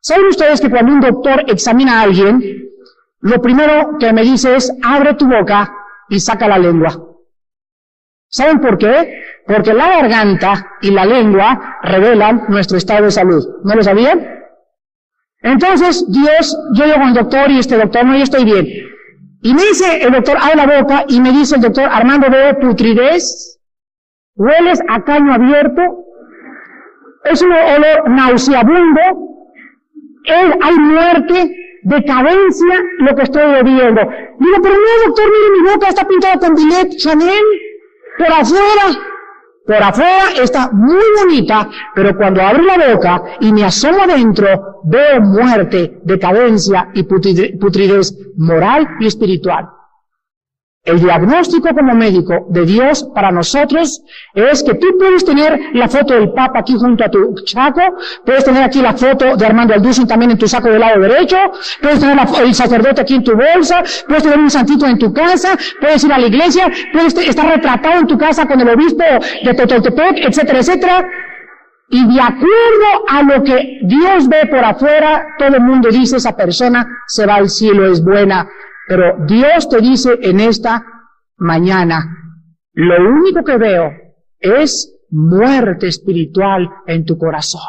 ¿Saben 0.00 0.26
ustedes 0.26 0.60
que 0.60 0.70
cuando 0.70 0.92
un 0.92 1.00
doctor 1.00 1.44
examina 1.48 2.00
a 2.00 2.02
alguien, 2.02 2.70
lo 3.20 3.40
primero 3.40 3.96
que 3.98 4.12
me 4.12 4.22
dice 4.22 4.56
es, 4.56 4.70
abre 4.82 5.14
tu 5.14 5.26
boca 5.26 5.72
y 6.08 6.20
saca 6.20 6.46
la 6.46 6.58
lengua? 6.58 6.90
¿Saben 8.28 8.60
por 8.60 8.78
qué? 8.78 9.22
Porque 9.46 9.74
la 9.74 9.88
garganta 9.88 10.76
y 10.80 10.90
la 10.90 11.04
lengua 11.04 11.78
revelan 11.82 12.44
nuestro 12.48 12.78
estado 12.78 13.04
de 13.04 13.10
salud. 13.10 13.44
¿No 13.64 13.74
lo 13.74 13.82
sabían? 13.82 14.42
Entonces, 15.42 16.04
Dios, 16.08 16.56
yo 16.74 16.84
llego 16.84 17.02
al 17.04 17.14
doctor 17.14 17.50
y 17.50 17.58
este 17.58 17.76
doctor, 17.76 18.04
no, 18.04 18.16
yo 18.16 18.22
estoy 18.22 18.44
bien. 18.44 18.66
Y 19.42 19.54
me 19.54 19.62
dice 19.62 20.02
el 20.02 20.12
doctor, 20.12 20.36
abre 20.40 20.56
la 20.56 20.80
boca 20.80 21.04
y 21.08 21.20
me 21.20 21.32
dice 21.32 21.56
el 21.56 21.62
doctor, 21.62 21.88
Armando, 21.90 22.30
veo 22.30 22.58
putridez, 22.60 23.58
hueles 24.36 24.80
a 24.88 25.02
caño 25.02 25.34
abierto, 25.34 25.82
es 27.24 27.42
un 27.42 27.52
olor 27.52 28.08
nauseabundo, 28.08 29.00
hay 30.28 30.76
muerte, 30.76 31.56
decadencia, 31.82 32.82
lo 32.98 33.16
que 33.16 33.22
estoy 33.22 33.50
bebiendo. 33.50 34.00
Digo, 34.38 34.56
pero 34.62 34.74
no, 34.74 35.06
doctor, 35.06 35.24
mire, 35.26 35.60
mi 35.60 35.72
boca 35.72 35.88
está 35.88 36.06
pintada 36.06 36.38
con 36.38 36.54
billet 36.54 36.96
Chanel, 36.96 37.44
por 38.18 38.32
afuera. 38.32 39.11
Por 39.64 39.76
afuera 39.76 40.32
está 40.42 40.70
muy 40.72 41.04
bonita, 41.20 41.68
pero 41.94 42.16
cuando 42.16 42.42
abro 42.42 42.64
la 42.64 42.94
boca 42.94 43.22
y 43.40 43.52
me 43.52 43.64
asomo 43.64 44.02
adentro, 44.02 44.80
veo 44.84 45.20
muerte, 45.20 46.00
decadencia 46.02 46.90
y 46.94 47.04
putridez 47.04 48.12
moral 48.36 48.88
y 48.98 49.06
espiritual. 49.06 49.68
El 50.84 50.98
diagnóstico 50.98 51.68
como 51.72 51.94
médico 51.94 52.44
de 52.48 52.66
Dios 52.66 53.04
para 53.14 53.30
nosotros 53.30 54.02
es 54.34 54.64
que 54.64 54.74
tú 54.74 54.88
puedes 54.98 55.24
tener 55.24 55.56
la 55.74 55.86
foto 55.86 56.14
del 56.14 56.32
Papa 56.32 56.58
aquí 56.58 56.74
junto 56.74 57.04
a 57.04 57.08
tu 57.08 57.36
saco, 57.46 57.82
puedes 58.26 58.44
tener 58.44 58.64
aquí 58.64 58.82
la 58.82 58.92
foto 58.92 59.36
de 59.36 59.46
Armando 59.46 59.74
Alducin 59.74 60.08
también 60.08 60.32
en 60.32 60.38
tu 60.38 60.48
saco 60.48 60.68
del 60.68 60.80
lado 60.80 61.00
derecho, 61.00 61.36
puedes 61.80 62.00
tener 62.00 62.18
el 62.42 62.52
sacerdote 62.52 63.00
aquí 63.00 63.14
en 63.14 63.22
tu 63.22 63.36
bolsa, 63.36 63.84
puedes 64.08 64.24
tener 64.24 64.40
un 64.40 64.50
santito 64.50 64.84
en 64.88 64.98
tu 64.98 65.12
casa, 65.12 65.56
puedes 65.80 66.02
ir 66.02 66.12
a 66.12 66.18
la 66.18 66.26
iglesia, 66.26 66.68
puedes 66.92 67.14
estar 67.14 67.46
retratado 67.46 68.00
en 68.00 68.08
tu 68.08 68.18
casa 68.18 68.46
con 68.46 68.60
el 68.60 68.68
obispo 68.68 69.04
de 69.44 69.54
Totoltepec, 69.54 70.18
etcétera, 70.26 70.58
etcétera. 70.58 71.08
Y 71.90 72.12
de 72.12 72.20
acuerdo 72.20 73.04
a 73.08 73.22
lo 73.22 73.44
que 73.44 73.78
Dios 73.82 74.26
ve 74.26 74.46
por 74.50 74.64
afuera, 74.64 75.26
todo 75.38 75.54
el 75.54 75.60
mundo 75.60 75.90
dice 75.90 76.16
esa 76.16 76.34
persona 76.34 76.84
se 77.06 77.24
va 77.24 77.36
al 77.36 77.48
cielo, 77.48 77.86
es 77.86 78.02
buena. 78.02 78.48
Pero 78.86 79.24
Dios 79.26 79.68
te 79.68 79.80
dice 79.80 80.18
en 80.20 80.40
esta 80.40 80.84
mañana, 81.36 82.04
lo 82.74 82.96
único 83.08 83.44
que 83.44 83.56
veo 83.56 83.90
es 84.38 84.92
muerte 85.10 85.88
espiritual 85.88 86.68
en 86.86 87.04
tu 87.04 87.16
corazón. 87.16 87.60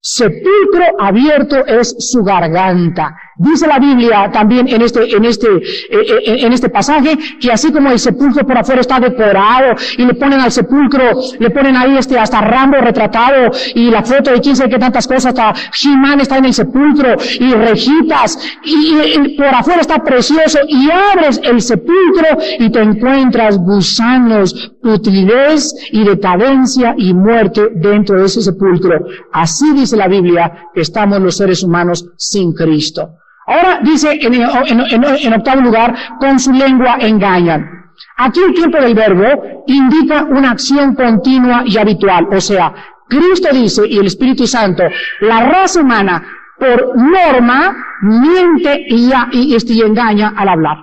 Sepulcro 0.00 1.00
abierto 1.00 1.64
es 1.66 1.96
su 1.98 2.22
garganta. 2.22 3.16
Dice 3.38 3.66
la 3.66 3.78
Biblia 3.78 4.30
también 4.32 4.66
en 4.66 4.80
este, 4.80 5.14
en 5.14 5.22
este, 5.26 5.46
eh, 5.46 5.60
eh, 5.90 6.36
en 6.46 6.52
este 6.54 6.70
pasaje 6.70 7.18
que 7.38 7.52
así 7.52 7.70
como 7.70 7.90
el 7.90 7.98
sepulcro 7.98 8.46
por 8.46 8.56
afuera 8.56 8.80
está 8.80 8.98
decorado 8.98 9.74
y 9.98 10.06
le 10.06 10.14
ponen 10.14 10.40
al 10.40 10.50
sepulcro, 10.50 11.20
le 11.38 11.50
ponen 11.50 11.76
ahí 11.76 11.98
este 11.98 12.18
hasta 12.18 12.40
Rambo 12.40 12.78
retratado 12.78 13.50
y 13.74 13.90
la 13.90 14.02
foto 14.02 14.30
de 14.30 14.40
quién 14.40 14.56
sabe 14.56 14.70
qué 14.70 14.78
tantas 14.78 15.06
cosas, 15.06 15.26
hasta 15.26 15.52
he 15.52 16.22
está 16.22 16.38
en 16.38 16.46
el 16.46 16.54
sepulcro 16.54 17.14
y 17.38 17.52
rejitas 17.52 18.38
y, 18.64 19.36
por 19.36 19.48
afuera 19.48 19.82
está 19.82 20.02
precioso 20.02 20.60
y 20.66 20.88
abres 20.90 21.38
el 21.44 21.60
sepulcro 21.60 22.38
y 22.58 22.70
te 22.70 22.80
encuentras 22.80 23.58
gusanos, 23.58 24.72
putridez 24.82 25.74
y 25.92 26.04
decadencia 26.04 26.94
y 26.96 27.12
muerte 27.12 27.68
dentro 27.74 28.18
de 28.18 28.26
ese 28.26 28.40
sepulcro. 28.40 28.98
Así 29.30 29.74
dice 29.74 29.94
la 29.94 30.08
Biblia 30.08 30.68
que 30.72 30.80
estamos 30.80 31.20
los 31.20 31.36
seres 31.36 31.62
humanos 31.62 32.08
sin 32.16 32.54
Cristo. 32.54 33.10
Ahora 33.46 33.78
dice 33.82 34.18
en, 34.20 35.34
octavo 35.34 35.60
lugar, 35.60 35.94
con 36.18 36.38
su 36.38 36.52
lengua 36.52 36.96
engañan. 37.00 37.92
Aquí 38.16 38.40
el 38.40 38.54
tiempo 38.54 38.78
del 38.78 38.94
verbo 38.94 39.64
indica 39.68 40.24
una 40.24 40.50
acción 40.50 40.94
continua 40.94 41.62
y 41.64 41.78
habitual. 41.78 42.26
O 42.32 42.40
sea, 42.40 42.74
Cristo 43.08 43.48
dice 43.52 43.82
y 43.88 43.98
el 43.98 44.06
Espíritu 44.06 44.46
Santo, 44.46 44.82
la 45.20 45.46
raza 45.46 45.80
humana 45.80 46.22
por 46.58 46.96
norma 46.96 47.76
miente 48.02 48.84
y, 48.88 49.12
y, 49.32 49.54
este, 49.54 49.74
y 49.74 49.82
engaña 49.82 50.34
al 50.36 50.48
hablar. 50.48 50.78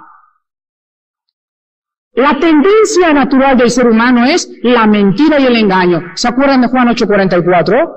La 2.14 2.39
tendencia 2.39 3.11
natural 3.11 3.57
del 3.57 3.72
ser 3.72 3.88
humano 3.88 4.24
es 4.26 4.49
la 4.61 4.86
mentira 4.86 5.39
y 5.39 5.47
el 5.47 5.57
engaño. 5.57 6.11
¿Se 6.14 6.28
acuerdan 6.28 6.61
de 6.61 6.68
Juan 6.68 6.88
8:44? 6.89 7.89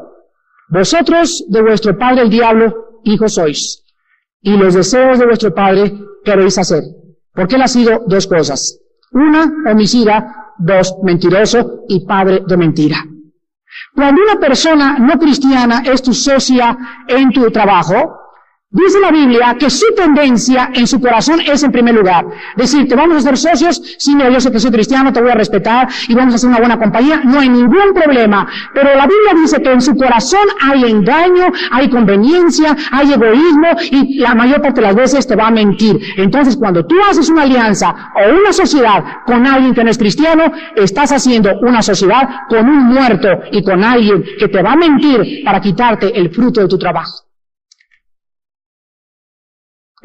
Vosotros 0.71 1.45
de 1.49 1.63
vuestro 1.63 1.97
padre 1.97 2.23
el 2.23 2.31
diablo, 2.31 3.01
hijos 3.05 3.35
sois 3.35 3.86
y 4.47 4.57
los 4.57 4.75
deseos 4.75 5.19
de 5.19 5.27
vuestro 5.27 5.53
Padre 5.53 5.93
queréis 6.25 6.57
hacer. 6.57 6.85
Porque 7.35 7.57
él 7.57 7.63
ha 7.63 7.69
sido 7.69 8.05
dos 8.07 8.29
cosas. 8.29 8.79
Una, 9.11 9.53
homicida, 9.69 10.53
dos, 10.57 10.95
mentiroso 11.03 11.81
y 11.89 12.07
padre 12.07 12.43
de 12.47 12.57
mentira. 12.57 13.05
Cuando 13.93 14.23
una 14.23 14.39
persona 14.39 14.99
no 15.01 15.19
cristiana 15.19 15.83
es 15.85 16.01
tu 16.01 16.15
socia 16.15 16.79
en 17.09 17.33
tu 17.33 17.51
trabajo, 17.51 18.21
Dice 18.77 19.01
la 19.01 19.13
Biblia 19.13 19.57
que 19.59 19.71
su 19.71 19.87
tendencia 19.95 20.71
en 20.75 20.87
su 20.87 21.01
corazón 21.01 21.41
es 21.41 21.63
en 21.63 21.73
primer 21.73 21.95
lugar. 21.95 22.27
Decir, 22.57 22.87
te 22.87 22.95
vamos 22.95 23.15
a 23.15 23.19
hacer 23.21 23.39
socios, 23.39 23.81
sí, 23.97 24.15
no, 24.15 24.29
yo 24.29 24.39
sé 24.39 24.51
que 24.51 24.59
soy 24.59 24.73
cristiano, 24.73 25.13
te 25.13 25.23
voy 25.23 25.31
a 25.31 25.35
respetar 25.35 25.89
y 26.09 26.15
vamos 26.15 26.35
a 26.35 26.37
hacer 26.37 26.51
una 26.51 26.59
buena 26.59 26.77
compañía, 26.77 27.23
no 27.25 27.39
hay 27.39 27.49
ningún 27.49 27.95
problema. 27.95 28.47
Pero 28.75 28.95
la 28.95 29.07
Biblia 29.07 29.41
dice 29.41 29.63
que 29.63 29.73
en 29.73 29.81
su 29.81 29.95
corazón 29.95 30.47
hay 30.61 30.85
engaño, 30.85 31.47
hay 31.71 31.89
conveniencia, 31.89 32.77
hay 32.91 33.13
egoísmo 33.13 33.69
y 33.93 34.19
la 34.19 34.35
mayor 34.35 34.61
parte 34.61 34.81
de 34.81 34.89
las 34.89 34.97
veces 34.97 35.27
te 35.27 35.37
va 35.37 35.47
a 35.47 35.53
mentir. 35.53 35.99
Entonces, 36.17 36.57
cuando 36.57 36.85
tú 36.85 36.97
haces 37.09 37.31
una 37.31 37.43
alianza 37.43 38.13
o 38.15 38.35
una 38.39 38.53
sociedad 38.53 39.23
con 39.25 39.47
alguien 39.47 39.75
que 39.75 39.85
no 39.85 39.91
es 39.91 39.97
cristiano, 39.97 40.53
estás 40.75 41.13
haciendo 41.13 41.51
una 41.63 41.83
sociedad 41.83 42.29
con 42.49 42.69
un 42.69 42.93
muerto 42.93 43.29
y 43.53 43.63
con 43.65 43.83
alguien 43.83 44.23
que 44.39 44.49
te 44.49 44.61
va 44.61 44.73
a 44.73 44.77
mentir 44.77 45.45
para 45.45 45.61
quitarte 45.61 46.19
el 46.19 46.31
fruto 46.31 46.61
de 46.61 46.69
tu 46.69 46.79
trabajo. 46.79 47.26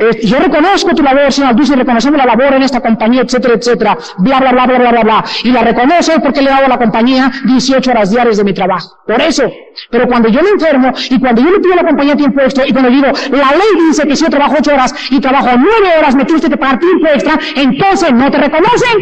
Eh, 0.01 0.25
yo 0.25 0.39
reconozco 0.39 0.95
tu 0.95 1.03
labor, 1.03 1.31
señor 1.31 1.55
Dulce, 1.55 1.75
reconocemos 1.75 2.17
la 2.17 2.25
labor 2.25 2.55
en 2.55 2.63
esta 2.63 2.81
compañía, 2.81 3.21
etcétera, 3.21 3.53
etcétera, 3.53 3.95
bla, 4.17 4.39
bla, 4.39 4.51
bla, 4.51 4.65
bla, 4.65 4.79
bla, 4.79 4.91
bla, 4.91 5.03
bla. 5.03 5.25
Y 5.43 5.51
la 5.51 5.61
reconozco 5.61 6.19
porque 6.23 6.41
le 6.41 6.49
he 6.49 6.53
dado 6.53 6.65
a 6.65 6.69
la 6.69 6.79
compañía 6.79 7.31
18 7.45 7.91
horas 7.91 8.09
diarias 8.09 8.37
de 8.37 8.43
mi 8.43 8.51
trabajo. 8.51 8.97
Por 9.05 9.21
eso. 9.21 9.43
Pero 9.91 10.07
cuando 10.07 10.27
yo 10.29 10.41
me 10.41 10.49
enfermo 10.49 10.91
y 11.07 11.19
cuando 11.19 11.43
yo 11.43 11.51
le 11.51 11.59
pido 11.59 11.73
a 11.73 11.75
la 11.75 11.87
compañía 11.87 12.15
tiempo 12.15 12.41
extra 12.41 12.67
y 12.67 12.71
cuando 12.71 12.89
digo, 12.89 13.07
la 13.29 13.51
ley 13.51 13.87
dice 13.87 14.07
que 14.07 14.15
si 14.15 14.23
yo 14.23 14.31
trabajo 14.31 14.55
8 14.57 14.73
horas 14.73 14.95
y 15.11 15.19
trabajo 15.21 15.49
9 15.55 15.69
horas, 15.99 16.15
me 16.15 16.25
tienes 16.25 16.49
que 16.49 16.57
pagar 16.57 16.79
tiempo 16.79 17.05
extra, 17.05 17.39
entonces 17.55 18.11
no 18.11 18.31
te 18.31 18.37
reconocen. 18.39 18.97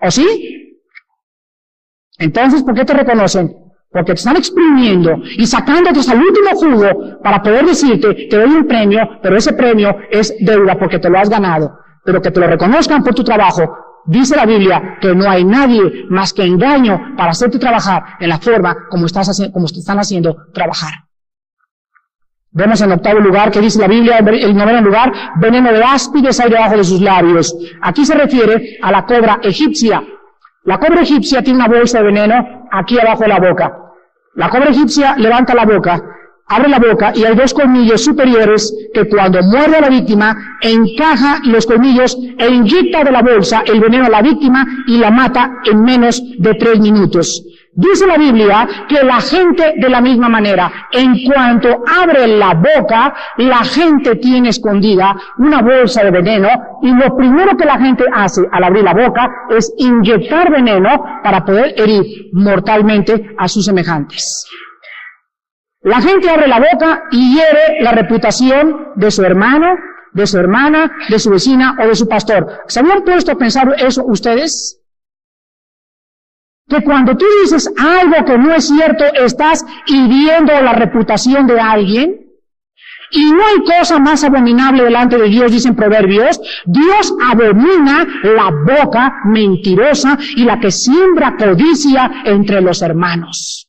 ¿O 0.00 0.10
sí? 0.12 0.80
Entonces, 2.18 2.62
¿por 2.62 2.74
qué 2.74 2.84
te 2.84 2.94
reconocen? 2.94 3.63
Porque 3.94 4.12
te 4.12 4.18
están 4.18 4.36
exprimiendo 4.36 5.18
y 5.38 5.46
sacándote 5.46 6.00
hasta 6.00 6.14
el 6.14 6.22
último 6.22 6.50
jugo 6.50 7.20
para 7.22 7.40
poder 7.40 7.64
decirte, 7.64 8.26
te 8.28 8.36
doy 8.36 8.50
un 8.50 8.66
premio, 8.66 9.20
pero 9.22 9.36
ese 9.36 9.52
premio 9.52 9.96
es 10.10 10.34
deuda 10.40 10.76
porque 10.76 10.98
te 10.98 11.08
lo 11.08 11.16
has 11.16 11.30
ganado, 11.30 11.78
pero 12.04 12.20
que 12.20 12.32
te 12.32 12.40
lo 12.40 12.48
reconozcan 12.48 13.04
por 13.04 13.14
tu 13.14 13.22
trabajo. 13.22 13.62
Dice 14.04 14.34
la 14.34 14.46
Biblia 14.46 14.98
que 15.00 15.14
no 15.14 15.30
hay 15.30 15.44
nadie 15.44 16.06
más 16.10 16.32
que 16.32 16.42
engaño 16.42 17.14
para 17.16 17.30
hacerte 17.30 17.60
trabajar 17.60 18.02
en 18.18 18.30
la 18.30 18.38
forma 18.38 18.88
como, 18.90 19.06
estás 19.06 19.28
haciendo, 19.28 19.52
como 19.52 19.66
te 19.68 19.78
están 19.78 20.00
haciendo 20.00 20.38
trabajar. 20.52 21.04
Vemos 22.50 22.80
en 22.80 22.90
octavo 22.90 23.20
lugar 23.20 23.52
que 23.52 23.60
dice 23.60 23.80
la 23.80 23.86
Biblia, 23.86 24.18
el 24.18 24.56
noveno 24.56 24.80
lugar, 24.80 25.12
veneno 25.36 25.72
de 25.72 25.84
áspides 25.84 26.40
hay 26.40 26.50
debajo 26.50 26.76
de 26.76 26.84
sus 26.84 27.00
labios. 27.00 27.56
Aquí 27.80 28.04
se 28.04 28.14
refiere 28.14 28.76
a 28.82 28.90
la 28.90 29.06
cobra 29.06 29.38
egipcia. 29.40 30.02
La 30.64 30.78
cobra 30.78 31.02
egipcia 31.02 31.42
tiene 31.42 31.60
una 31.60 31.68
bolsa 31.68 31.98
de 31.98 32.04
veneno 32.04 32.66
aquí 32.72 32.98
abajo 32.98 33.22
de 33.22 33.28
la 33.28 33.38
boca. 33.38 33.83
La 34.36 34.48
cobra 34.48 34.70
egipcia 34.70 35.14
levanta 35.16 35.54
la 35.54 35.64
boca, 35.64 36.02
abre 36.46 36.68
la 36.68 36.78
boca 36.78 37.12
y 37.14 37.24
hay 37.24 37.36
dos 37.36 37.54
colmillos 37.54 38.02
superiores 38.02 38.74
que 38.92 39.08
cuando 39.08 39.40
muerde 39.42 39.76
a 39.76 39.80
la 39.82 39.88
víctima 39.88 40.36
encaja 40.60 41.40
los 41.44 41.66
colmillos 41.66 42.16
e 42.38 42.48
inyecta 42.48 43.04
de 43.04 43.12
la 43.12 43.22
bolsa 43.22 43.62
el 43.66 43.80
veneno 43.80 44.06
a 44.06 44.10
la 44.10 44.22
víctima 44.22 44.66
y 44.86 44.98
la 44.98 45.10
mata 45.10 45.58
en 45.64 45.82
menos 45.82 46.22
de 46.38 46.54
tres 46.54 46.80
minutos. 46.80 47.42
Dice 47.76 48.06
la 48.06 48.16
Biblia 48.16 48.68
que 48.88 49.02
la 49.02 49.20
gente 49.20 49.74
de 49.76 49.88
la 49.88 50.00
misma 50.00 50.28
manera, 50.28 50.70
en 50.92 51.24
cuanto 51.24 51.82
abre 52.00 52.28
la 52.28 52.54
boca, 52.54 53.12
la 53.38 53.64
gente 53.64 54.14
tiene 54.16 54.50
escondida 54.50 55.16
una 55.38 55.60
bolsa 55.60 56.04
de 56.04 56.12
veneno 56.12 56.48
y 56.82 56.94
lo 56.94 57.16
primero 57.16 57.56
que 57.56 57.64
la 57.64 57.78
gente 57.78 58.04
hace 58.12 58.42
al 58.52 58.62
abrir 58.62 58.84
la 58.84 58.94
boca 58.94 59.28
es 59.50 59.72
inyectar 59.76 60.52
veneno 60.52 61.04
para 61.24 61.44
poder 61.44 61.74
herir 61.76 62.28
mortalmente 62.32 63.34
a 63.36 63.48
sus 63.48 63.64
semejantes. 63.64 64.46
La 65.82 66.00
gente 66.00 66.30
abre 66.30 66.46
la 66.46 66.60
boca 66.60 67.02
y 67.10 67.34
hiere 67.34 67.82
la 67.82 67.90
reputación 67.90 68.92
de 68.94 69.10
su 69.10 69.24
hermano, 69.24 69.74
de 70.12 70.28
su 70.28 70.38
hermana, 70.38 70.92
de 71.08 71.18
su 71.18 71.28
vecina 71.28 71.76
o 71.82 71.88
de 71.88 71.96
su 71.96 72.06
pastor. 72.06 72.60
¿Se 72.68 72.78
habían 72.78 73.02
puesto 73.02 73.32
a 73.32 73.34
pensar 73.34 73.74
eso 73.78 74.04
ustedes? 74.06 74.83
Que 76.68 76.82
cuando 76.82 77.16
tú 77.16 77.26
dices 77.42 77.70
algo 77.78 78.24
que 78.24 78.38
no 78.38 78.54
es 78.54 78.68
cierto, 78.68 79.04
estás 79.14 79.64
hiriendo 79.86 80.52
la 80.60 80.72
reputación 80.72 81.46
de 81.46 81.60
alguien. 81.60 82.20
Y 83.10 83.30
no 83.30 83.46
hay 83.46 83.78
cosa 83.78 83.98
más 84.00 84.24
abominable 84.24 84.82
delante 84.82 85.16
de 85.16 85.28
Dios, 85.28 85.52
dicen 85.52 85.76
proverbios. 85.76 86.40
Dios 86.64 87.14
abomina 87.30 88.04
la 88.22 88.50
boca 88.50 89.20
mentirosa 89.26 90.18
y 90.34 90.44
la 90.44 90.58
que 90.58 90.70
siembra 90.70 91.36
codicia 91.36 92.22
entre 92.24 92.60
los 92.60 92.82
hermanos. 92.82 93.68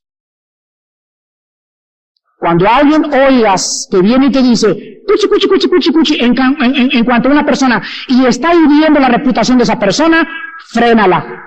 Cuando 2.39 2.67
alguien 2.67 3.05
oigas 3.05 3.87
que 3.91 4.01
viene 4.01 4.27
y 4.27 4.31
te 4.31 4.41
dice, 4.41 5.01
cuchi, 5.07 5.27
cuchi, 5.27 5.47
cuchi, 5.47 5.67
cuchi, 5.67 5.91
cuchi, 5.91 6.17
en, 6.19 7.05
cuanto 7.05 7.29
a 7.29 7.31
una 7.31 7.45
persona 7.45 7.81
y 8.07 8.25
está 8.25 8.53
hiriendo 8.53 8.99
la 8.99 9.09
reputación 9.09 9.57
de 9.57 9.63
esa 9.63 9.77
persona, 9.77 10.27
frénala. 10.69 11.44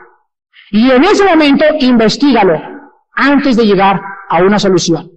Y 0.70 0.90
en 0.90 1.04
ese 1.04 1.24
momento, 1.24 1.64
investigalo 1.80 2.60
antes 3.14 3.56
de 3.56 3.66
llegar 3.66 4.00
a 4.28 4.42
una 4.42 4.58
solución. 4.58 5.10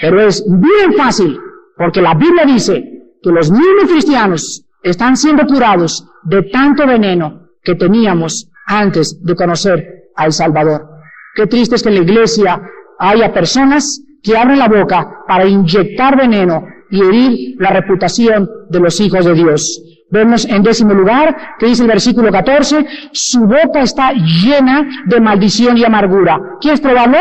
Pero 0.00 0.20
es 0.20 0.44
bien 0.48 0.94
fácil, 0.96 1.38
porque 1.76 2.00
la 2.00 2.14
Biblia 2.14 2.44
dice 2.46 2.82
que 3.22 3.30
los 3.30 3.50
mismos 3.50 3.90
cristianos 3.90 4.64
están 4.82 5.16
siendo 5.16 5.46
curados 5.46 6.06
de 6.22 6.42
tanto 6.44 6.86
veneno 6.86 7.48
que 7.62 7.74
teníamos 7.74 8.48
antes 8.66 9.22
de 9.22 9.34
conocer 9.34 10.10
al 10.16 10.32
Salvador. 10.32 10.88
Qué 11.34 11.46
triste 11.46 11.76
es 11.76 11.82
que 11.82 11.88
en 11.88 11.94
la 11.96 12.02
iglesia 12.02 12.62
haya 12.98 13.32
personas 13.32 14.02
que 14.22 14.36
abren 14.36 14.58
la 14.58 14.68
boca 14.68 15.24
para 15.26 15.46
inyectar 15.46 16.16
veneno 16.16 16.66
y 16.90 17.02
herir 17.02 17.56
la 17.58 17.70
reputación 17.70 18.48
de 18.68 18.80
los 18.80 19.00
hijos 19.00 19.24
de 19.24 19.34
Dios. 19.34 19.91
Vemos 20.12 20.44
en 20.44 20.62
décimo 20.62 20.92
lugar 20.92 21.56
que 21.58 21.64
dice 21.66 21.82
el 21.82 21.88
versículo 21.88 22.30
14, 22.30 22.86
su 23.12 23.46
boca 23.46 23.80
está 23.80 24.12
llena 24.12 24.86
de 25.06 25.18
maldición 25.18 25.78
y 25.78 25.84
amargura. 25.84 26.38
¿Quieres 26.60 26.82
probarlo? 26.82 27.18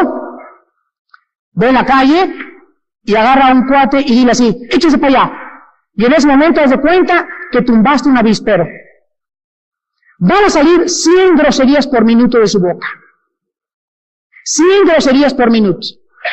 Ve 1.53 1.69
en 1.69 1.75
la 1.75 1.85
calle 1.85 2.35
y 3.03 3.15
agarra 3.15 3.53
un 3.53 3.65
cuate 3.65 4.01
y 4.01 4.11
dile 4.11 4.31
así, 4.31 4.67
échese 4.69 4.97
para 4.97 5.07
allá. 5.07 5.33
Y 5.93 6.03
en 6.03 6.13
ese 6.13 6.27
momento 6.27 6.61
te 6.61 6.81
cuenta 6.81 7.25
que 7.49 7.61
tumbaste 7.61 8.09
un 8.09 8.17
avispero. 8.17 8.67
Van 10.19 10.43
a 10.43 10.49
salir 10.49 10.89
100 10.89 11.37
groserías 11.37 11.87
por 11.87 12.03
minuto 12.03 12.39
de 12.39 12.47
su 12.47 12.59
boca. 12.59 12.87
100 14.43 14.85
groserías 14.87 15.33
por 15.33 15.49
minuto. 15.49 15.87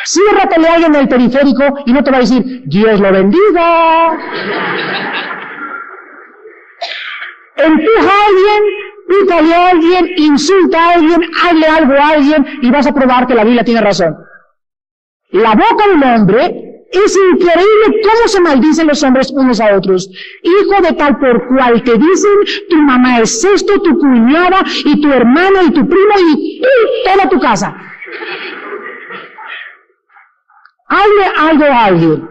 Ciérratele 0.05 0.69
a 0.69 0.75
alguien 0.75 0.95
en 0.97 1.01
el 1.03 1.09
periférico 1.09 1.63
y 1.87 1.93
no 1.93 2.03
te 2.03 2.11
va 2.11 2.17
a 2.17 2.21
decir, 2.21 2.63
Dios 2.67 2.99
lo 2.99 3.13
bendiga. 3.13 4.19
Empuja 7.59 8.09
a 8.09 8.27
alguien, 8.29 8.63
pícale 9.09 9.55
a 9.55 9.69
alguien, 9.69 10.07
insulta 10.17 10.79
a 10.79 10.95
alguien, 10.95 11.23
hazle 11.45 11.67
algo 11.67 11.95
a 11.95 12.09
alguien 12.09 12.47
y 12.63 12.71
vas 12.71 12.87
a 12.87 12.93
probar 12.93 13.27
que 13.27 13.35
la 13.35 13.45
Biblia 13.45 13.65
tiene 13.65 13.81
razón. 13.81 14.17
La 15.31 15.55
boca 15.55 15.89
del 15.89 16.03
hombre 16.03 16.69
es 16.91 17.19
increíble 17.33 18.01
cómo 18.03 18.29
se 18.29 18.41
maldicen 18.41 18.87
los 18.87 19.03
hombres 19.03 19.31
unos 19.31 19.61
a 19.61 19.77
otros. 19.77 20.09
Hijo 20.43 20.83
de 20.83 20.95
tal 20.95 21.19
por 21.19 21.47
cual 21.49 21.83
te 21.83 21.99
dicen, 21.99 22.33
tu 22.71 22.77
mamá 22.77 23.21
es 23.21 23.45
esto, 23.45 23.81
tu 23.83 23.99
cuñada, 23.99 24.61
y 24.85 25.01
tu 25.01 25.13
hermano, 25.13 25.65
y 25.65 25.73
tu 25.73 25.87
primo, 25.87 26.15
y, 26.19 26.63
toda 27.05 27.29
tu 27.29 27.39
casa. 27.39 27.77
Hable 30.87 31.25
algo 31.37 31.65
a 31.65 31.85
alguien. 31.85 32.29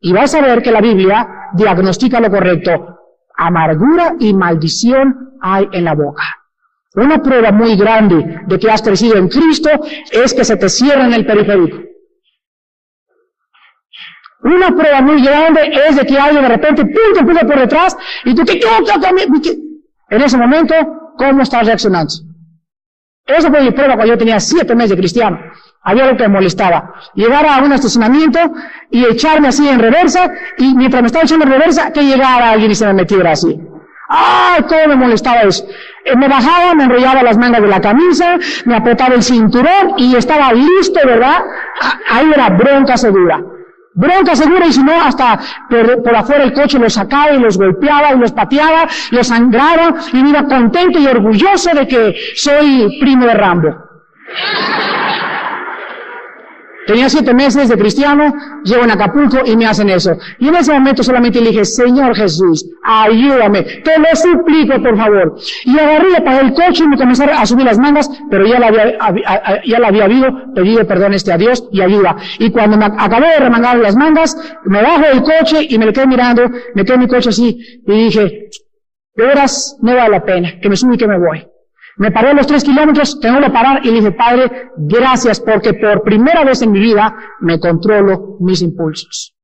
Y 0.00 0.12
vas 0.12 0.34
a 0.34 0.40
ver 0.40 0.62
que 0.62 0.72
la 0.72 0.80
Biblia 0.80 1.28
diagnostica 1.54 2.20
lo 2.20 2.30
correcto. 2.30 2.93
Amargura 3.36 4.14
y 4.18 4.32
maldición 4.32 5.36
hay 5.40 5.68
en 5.72 5.84
la 5.84 5.94
boca. 5.94 6.22
Una 6.94 7.18
prueba 7.18 7.50
muy 7.50 7.76
grande 7.76 8.42
de 8.46 8.58
que 8.58 8.70
has 8.70 8.80
crecido 8.80 9.16
en 9.16 9.28
Cristo 9.28 9.70
es 10.12 10.32
que 10.32 10.44
se 10.44 10.56
te 10.56 10.68
cierra 10.68 11.06
en 11.06 11.12
el 11.12 11.26
periférico. 11.26 11.78
Una 14.42 14.70
prueba 14.76 15.00
muy 15.00 15.22
grande 15.24 15.72
es 15.88 15.96
de 15.96 16.04
que 16.04 16.18
alguien 16.18 16.42
de 16.42 16.48
repente 16.48 16.84
pum, 16.84 17.14
te 17.14 17.46
por 17.46 17.58
detrás 17.58 17.96
y 18.24 18.34
tú, 18.34 18.44
¿qué, 18.44 18.60
qué, 18.60 18.68
qué, 19.42 19.58
En 20.10 20.22
ese 20.22 20.36
momento, 20.36 20.74
¿cómo 21.16 21.42
estás 21.42 21.66
reaccionando? 21.66 22.12
Esa 23.26 23.50
fue 23.50 23.62
mi 23.62 23.70
prueba 23.70 23.94
cuando 23.94 24.12
yo 24.12 24.18
tenía 24.18 24.38
siete 24.38 24.74
meses 24.74 24.90
de 24.90 24.96
cristiano. 24.98 25.38
Había 25.84 26.04
algo 26.04 26.16
que 26.16 26.24
me 26.24 26.34
molestaba. 26.34 26.94
Llegar 27.14 27.46
a 27.46 27.58
un 27.58 27.72
estacionamiento 27.72 28.40
y 28.90 29.04
echarme 29.04 29.48
así 29.48 29.68
en 29.68 29.78
reversa 29.78 30.30
y 30.56 30.74
mientras 30.74 31.02
me 31.02 31.06
estaba 31.06 31.24
echando 31.24 31.44
en 31.44 31.52
reversa, 31.52 31.92
que 31.92 32.02
llegara 32.02 32.50
alguien 32.50 32.70
y 32.70 32.74
se 32.74 32.86
me 32.86 32.94
metiera 32.94 33.32
así. 33.32 33.60
¡Ay, 34.08 34.62
cómo 34.68 34.88
me 34.88 34.96
molestaba 34.96 35.42
eso! 35.42 35.64
Eh, 36.04 36.16
me 36.16 36.28
bajaba, 36.28 36.74
me 36.74 36.84
enrollaba 36.84 37.22
las 37.22 37.38
mangas 37.38 37.62
de 37.62 37.68
la 37.68 37.80
camisa, 37.80 38.36
me 38.64 38.76
apretaba 38.76 39.14
el 39.14 39.22
cinturón 39.22 39.94
y 39.96 40.16
estaba 40.16 40.52
listo, 40.52 41.00
¿verdad? 41.04 41.42
Ah, 41.80 41.98
ahí 42.10 42.30
era 42.32 42.50
bronca 42.50 42.96
segura. 42.96 43.42
Bronca 43.94 44.34
segura 44.34 44.66
y 44.66 44.72
si 44.72 44.82
no, 44.82 44.92
hasta 45.00 45.38
por, 45.70 46.16
afuera 46.16 46.44
el 46.44 46.52
coche 46.52 46.78
los 46.78 46.94
sacaba 46.94 47.32
y 47.32 47.38
los 47.38 47.56
golpeaba 47.56 48.12
y 48.12 48.18
los 48.18 48.32
pateaba, 48.32 48.88
los 49.12 49.26
sangraba 49.26 49.94
y 50.12 50.22
me 50.22 50.30
iba 50.30 50.44
contento 50.46 50.98
y 50.98 51.06
orgulloso 51.06 51.70
de 51.74 51.86
que 51.86 52.14
soy 52.34 52.98
primo 53.00 53.26
de 53.26 53.34
Rambo. 53.34 53.68
Tenía 56.86 57.08
siete 57.08 57.32
meses 57.32 57.68
de 57.68 57.76
cristiano, 57.76 58.34
llego 58.62 58.84
en 58.84 58.90
Acapulco 58.90 59.38
y 59.44 59.56
me 59.56 59.66
hacen 59.66 59.88
eso. 59.88 60.16
Y 60.38 60.48
en 60.48 60.56
ese 60.56 60.72
momento 60.72 61.02
solamente 61.02 61.40
le 61.40 61.50
dije, 61.50 61.64
Señor 61.64 62.14
Jesús, 62.14 62.68
ayúdame, 62.82 63.62
te 63.62 63.98
lo 63.98 64.06
suplico 64.14 64.82
por 64.82 64.96
favor. 64.96 65.36
Y 65.64 65.78
agarré, 65.78 66.20
para 66.24 66.40
el 66.40 66.52
coche 66.52 66.84
y 66.84 66.88
me 66.88 66.96
comencé 66.96 67.24
a 67.24 67.46
subir 67.46 67.64
las 67.64 67.78
mangas, 67.78 68.10
pero 68.30 68.46
ya 68.46 68.58
la 68.58 68.66
había, 68.66 69.62
ya 69.64 69.78
la 69.78 69.88
había 69.88 70.04
habido, 70.04 70.52
pedido 70.54 70.86
perdón 70.86 71.14
este 71.14 71.32
a 71.32 71.38
Dios 71.38 71.66
y 71.72 71.80
ayuda. 71.80 72.16
Y 72.38 72.50
cuando 72.50 72.76
me 72.76 72.84
acabé 72.84 73.28
de 73.28 73.38
remangar 73.38 73.78
las 73.78 73.96
mangas, 73.96 74.36
me 74.64 74.82
bajo 74.82 75.02
del 75.02 75.22
coche 75.22 75.66
y 75.68 75.78
me 75.78 75.86
le 75.86 75.92
quedé 75.92 76.06
mirando, 76.06 76.50
me 76.74 76.84
quedé 76.84 76.94
en 76.94 77.00
mi 77.00 77.08
coche 77.08 77.30
así 77.30 77.58
y 77.86 77.92
dije, 77.92 78.50
de 79.16 79.24
veras 79.24 79.78
no 79.80 79.94
vale 79.94 80.10
la 80.10 80.24
pena, 80.24 80.60
que 80.60 80.68
me 80.68 80.76
suba 80.76 80.94
y 80.94 80.98
que 80.98 81.08
me 81.08 81.18
voy. 81.18 81.53
Me 81.96 82.10
paré 82.10 82.30
a 82.30 82.34
los 82.34 82.46
tres 82.46 82.64
kilómetros, 82.64 83.20
tengo 83.20 83.40
que 83.40 83.50
parar 83.50 83.86
y 83.86 83.92
dije, 83.92 84.10
Padre, 84.12 84.70
gracias 84.76 85.40
porque 85.40 85.74
por 85.74 86.02
primera 86.02 86.44
vez 86.44 86.62
en 86.62 86.72
mi 86.72 86.80
vida 86.80 87.16
me 87.40 87.60
controlo 87.60 88.36
mis 88.40 88.62
impulsos. 88.62 89.34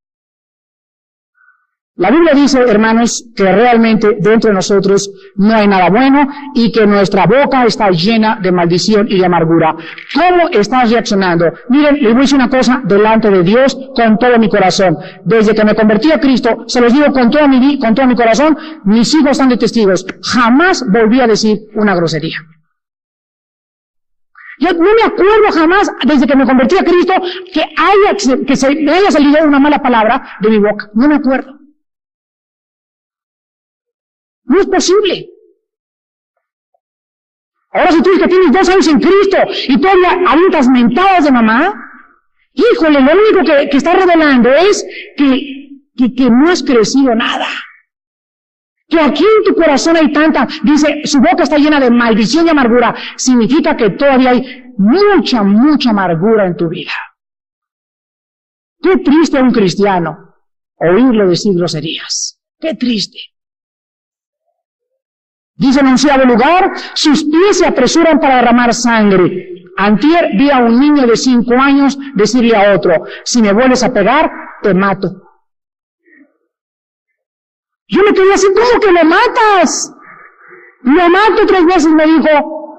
La 2.01 2.11
Biblia 2.11 2.33
dice, 2.33 2.59
hermanos, 2.67 3.27
que 3.37 3.45
realmente 3.45 4.17
dentro 4.21 4.49
de 4.49 4.55
nosotros 4.55 5.11
no 5.37 5.55
hay 5.55 5.69
nada 5.69 5.91
bueno 5.91 6.27
y 6.55 6.73
que 6.73 6.87
nuestra 6.87 7.27
boca 7.27 7.67
está 7.67 7.91
llena 7.91 8.39
de 8.41 8.51
maldición 8.51 9.07
y 9.07 9.19
de 9.19 9.27
amargura. 9.27 9.77
¿Cómo 10.15 10.49
estás 10.51 10.91
reaccionando? 10.91 11.53
Miren, 11.69 11.97
les 11.97 12.05
voy 12.05 12.17
a 12.17 12.21
decir 12.21 12.37
una 12.37 12.49
cosa 12.49 12.81
delante 12.85 13.29
de 13.31 13.43
Dios 13.43 13.77
con 13.95 14.17
todo 14.17 14.39
mi 14.39 14.49
corazón. 14.49 14.97
Desde 15.27 15.55
que 15.55 15.63
me 15.63 15.75
convertí 15.75 16.11
a 16.11 16.19
Cristo, 16.19 16.65
se 16.69 16.81
los 16.81 16.91
digo 16.91 17.13
con 17.13 17.31
todo 17.31 17.47
mi, 17.47 17.79
con 17.79 17.95
todo 17.95 18.07
mi 18.07 18.15
corazón, 18.15 18.57
mis 18.85 19.15
hijos 19.15 19.33
están 19.33 19.51
de 19.51 19.59
testigos. 19.59 20.07
Jamás 20.23 20.83
volví 20.91 21.21
a 21.21 21.27
decir 21.27 21.59
una 21.75 21.95
grosería. 21.95 22.39
Yo 24.59 24.73
no 24.73 24.95
me 24.95 25.03
acuerdo 25.05 25.53
jamás, 25.53 25.93
desde 26.07 26.27
que 26.27 26.35
me 26.35 26.47
convertí 26.47 26.79
a 26.79 26.83
Cristo, 26.83 27.13
que 27.53 27.61
haya, 27.61 28.47
que 28.47 28.57
se 28.57 28.69
haya 28.69 29.11
salido 29.11 29.45
una 29.45 29.61
mala 29.61 29.83
palabra 29.83 30.23
de 30.41 30.49
mi 30.49 30.59
boca. 30.61 30.89
No 30.95 31.07
me 31.07 31.17
acuerdo. 31.17 31.60
No 34.51 34.61
es 34.61 34.67
posible. 34.67 35.29
Ahora 37.71 37.93
si 37.93 38.03
tú 38.03 38.11
que 38.19 38.27
tienes 38.27 38.51
dos 38.51 38.69
años 38.69 38.89
en 38.89 38.99
Cristo 38.99 39.37
y 39.69 39.81
todavía 39.81 40.11
avientas 40.27 40.69
mentadas 40.69 41.25
de 41.25 41.31
mamá, 41.31 41.73
híjole, 42.53 43.01
lo 43.01 43.13
único 43.13 43.45
que, 43.45 43.77
está 43.77 43.95
revelando 43.95 44.53
es 44.53 44.85
que, 45.17 45.69
que, 45.97 46.13
que 46.13 46.29
no 46.29 46.51
has 46.51 46.65
crecido 46.65 47.15
nada. 47.15 47.47
Que 48.89 48.99
aquí 48.99 49.23
en 49.23 49.45
tu 49.45 49.55
corazón 49.55 49.97
hay 49.97 50.13
tanta, 50.13 50.49
dice, 50.65 51.03
su 51.05 51.21
boca 51.21 51.45
está 51.45 51.57
llena 51.57 51.79
de 51.79 51.93
maldición 51.93 52.45
y 52.45 52.51
amargura, 52.51 52.93
significa 53.15 53.77
que 53.77 53.91
todavía 53.91 54.31
hay 54.31 54.65
mucha, 54.79 55.45
mucha 55.45 55.91
amargura 55.91 56.45
en 56.45 56.57
tu 56.57 56.69
vida. 56.69 56.91
Qué 58.83 58.97
triste 58.97 59.39
a 59.39 59.43
un 59.43 59.53
cristiano 59.53 60.35
oírlo 60.79 61.29
decir 61.29 61.55
groserías. 61.55 62.41
Qué 62.59 62.75
triste. 62.75 63.30
Dice 65.61 65.81
en 65.81 65.89
un 65.89 66.29
lugar, 66.29 66.73
sus 66.95 67.23
pies 67.25 67.59
se 67.59 67.67
apresuran 67.67 68.19
para 68.19 68.37
derramar 68.37 68.73
sangre. 68.73 69.67
Antier 69.77 70.31
vi 70.39 70.51
a 70.51 70.59
un 70.59 70.81
niño 70.81 71.07
de 71.07 71.19
cinco 71.19 71.53
años 71.53 71.99
decirle 72.15 72.57
a 72.57 72.75
otro, 72.75 73.05
si 73.25 73.43
me 73.43 73.53
vuelves 73.53 73.83
a 73.83 73.93
pegar, 73.93 74.33
te 74.63 74.73
mato. 74.73 75.09
Yo 77.89 78.03
me 78.05 78.15
quedé 78.15 78.33
así, 78.33 78.47
¿cómo 78.55 78.81
que 78.81 78.91
lo 78.91 79.05
matas? 79.05 79.93
Lo 80.83 81.11
mato 81.11 81.47
tres 81.47 81.67
veces, 81.67 81.93
me 81.93 82.07
dijo. 82.07 82.79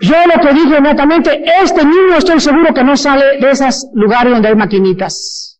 Yo 0.00 0.16
lo 0.34 0.40
que 0.40 0.54
dije 0.54 0.78
inmediatamente, 0.78 1.44
este 1.62 1.84
niño 1.84 2.16
estoy 2.16 2.40
seguro 2.40 2.72
que 2.72 2.82
no 2.82 2.96
sale 2.96 3.38
de 3.42 3.50
esos 3.50 3.88
lugares 3.92 4.32
donde 4.32 4.48
hay 4.48 4.56
maquinitas. 4.56 5.53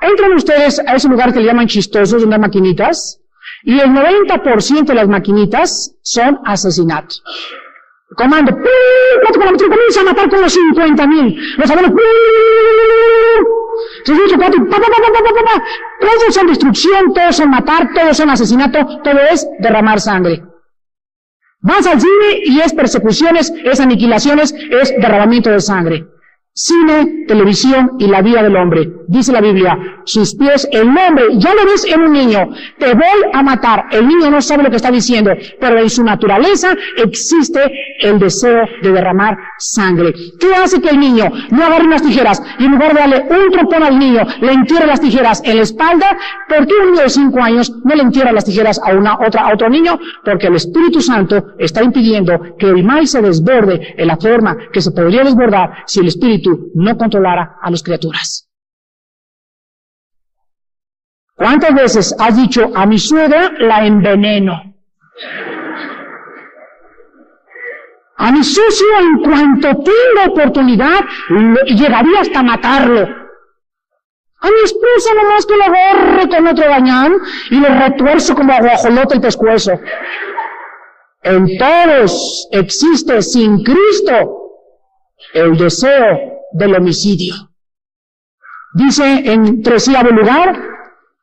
Entran 0.00 0.32
ustedes 0.34 0.78
a 0.80 0.94
ese 0.94 1.08
lugar 1.08 1.32
que 1.32 1.40
le 1.40 1.46
llaman 1.46 1.66
chistosos, 1.66 2.20
donde 2.20 2.36
hay 2.36 2.40
maquinitas, 2.40 3.20
y 3.62 3.78
el 3.80 3.90
90% 3.90 4.84
de 4.84 4.94
las 4.94 5.08
maquinitas 5.08 5.94
son 6.02 6.38
asesinatos. 6.44 7.22
Comando, 8.14 8.52
comienza 8.54 10.00
a 10.00 10.04
matar 10.04 10.28
con 10.28 10.40
los 10.40 10.52
50 10.52 11.06
mil. 11.06 11.36
Los 11.58 11.70
abuelos, 11.70 11.92
todos 16.00 16.34
son 16.34 16.46
destrucción, 16.46 17.12
todos 17.12 17.36
son 17.36 17.50
matar, 17.50 17.88
todos 17.92 18.16
son 18.16 18.30
asesinato, 18.30 19.00
todo 19.02 19.18
es 19.30 19.46
derramar 19.58 20.00
sangre. 20.00 20.44
Vas 21.60 21.86
al 21.86 22.00
cine 22.00 22.42
y 22.44 22.60
es 22.60 22.72
persecuciones, 22.72 23.52
es 23.64 23.80
aniquilaciones, 23.80 24.54
es 24.54 24.94
derramamiento 25.00 25.50
de 25.50 25.60
sangre. 25.60 26.06
Cine, 26.58 27.26
televisión 27.28 27.90
y 27.98 28.06
la 28.06 28.22
vida 28.22 28.42
del 28.42 28.56
hombre. 28.56 28.90
Dice 29.08 29.30
la 29.30 29.42
Biblia, 29.42 29.78
sus 30.04 30.34
pies, 30.36 30.66
el 30.72 30.86
nombre, 30.86 31.24
ya 31.34 31.54
lo 31.54 31.66
ves 31.66 31.84
en 31.84 32.00
un 32.00 32.12
niño, 32.12 32.48
te 32.78 32.94
voy 32.94 33.30
a 33.30 33.42
matar. 33.42 33.84
El 33.90 34.08
niño 34.08 34.30
no 34.30 34.40
sabe 34.40 34.62
lo 34.62 34.70
que 34.70 34.76
está 34.76 34.90
diciendo, 34.90 35.32
pero 35.60 35.78
en 35.78 35.90
su 35.90 36.02
naturaleza 36.02 36.74
existe 36.96 37.60
el 38.00 38.18
deseo 38.18 38.62
de 38.82 38.90
derramar 38.90 39.36
sangre. 39.58 40.14
¿Qué 40.40 40.54
hace 40.54 40.80
que 40.80 40.88
el 40.88 40.98
niño 40.98 41.30
no 41.50 41.62
agarre 41.62 41.84
unas 41.84 42.02
tijeras 42.02 42.42
y 42.58 42.64
en 42.64 42.72
lugar 42.72 42.94
de 42.94 43.00
darle 43.00 43.26
un 43.28 43.50
trompón 43.50 43.82
al 43.82 43.98
niño, 43.98 44.22
le 44.40 44.52
entierre 44.52 44.86
las 44.86 45.02
tijeras 45.02 45.42
en 45.44 45.56
la 45.56 45.62
espalda? 45.62 46.16
¿Por 46.48 46.66
qué 46.66 46.72
un 46.82 46.92
niño 46.92 47.02
de 47.02 47.10
cinco 47.10 47.42
años 47.42 47.70
no 47.84 47.94
le 47.94 48.02
entierra 48.02 48.32
las 48.32 48.46
tijeras 48.46 48.80
a 48.82 48.94
una 48.94 49.18
otra, 49.18 49.42
a 49.42 49.52
otro 49.52 49.68
niño? 49.68 49.98
Porque 50.24 50.46
el 50.46 50.54
Espíritu 50.54 51.02
Santo 51.02 51.48
está 51.58 51.82
impidiendo 51.82 52.56
que 52.58 52.66
el 52.66 52.82
mal 52.82 53.06
se 53.06 53.20
desborde 53.20 53.94
en 53.98 54.06
la 54.06 54.16
forma 54.16 54.56
que 54.72 54.80
se 54.80 54.90
podría 54.92 55.22
desbordar 55.22 55.84
si 55.84 56.00
el 56.00 56.06
Espíritu 56.06 56.45
no 56.74 56.96
controlara 56.96 57.56
a 57.60 57.70
las 57.70 57.82
criaturas. 57.82 58.48
¿Cuántas 61.36 61.74
veces 61.74 62.16
has 62.18 62.36
dicho 62.36 62.70
a 62.74 62.86
mi 62.86 62.98
suegra 62.98 63.52
la 63.58 63.86
enveneno? 63.86 64.74
A 68.18 68.32
mi 68.32 68.42
socio 68.42 68.86
en 68.98 69.22
cuanto 69.22 69.68
tenga 69.82 70.30
oportunidad 70.30 71.00
llegaría 71.66 72.20
hasta 72.20 72.42
matarlo. 72.42 73.02
A 74.40 74.48
mi 74.48 74.60
esposa 74.64 75.14
nomás 75.14 75.44
que 75.44 75.56
lo 75.56 75.64
agarre 75.64 76.28
con 76.28 76.46
otro 76.46 76.68
gañán 76.68 77.16
y 77.50 77.60
le 77.60 77.68
retuerzo 77.68 78.34
como 78.34 78.54
aguajolote 78.54 79.16
el 79.16 79.20
pescuezo. 79.20 79.72
En 81.22 81.58
todos 81.58 82.48
existe 82.52 83.20
sin 83.20 83.62
Cristo 83.62 84.62
el 85.34 85.56
deseo 85.56 86.35
del 86.52 86.74
homicidio. 86.74 87.34
Dice 88.74 89.32
en 89.32 89.62
treceavo 89.62 90.10
lugar, 90.10 90.76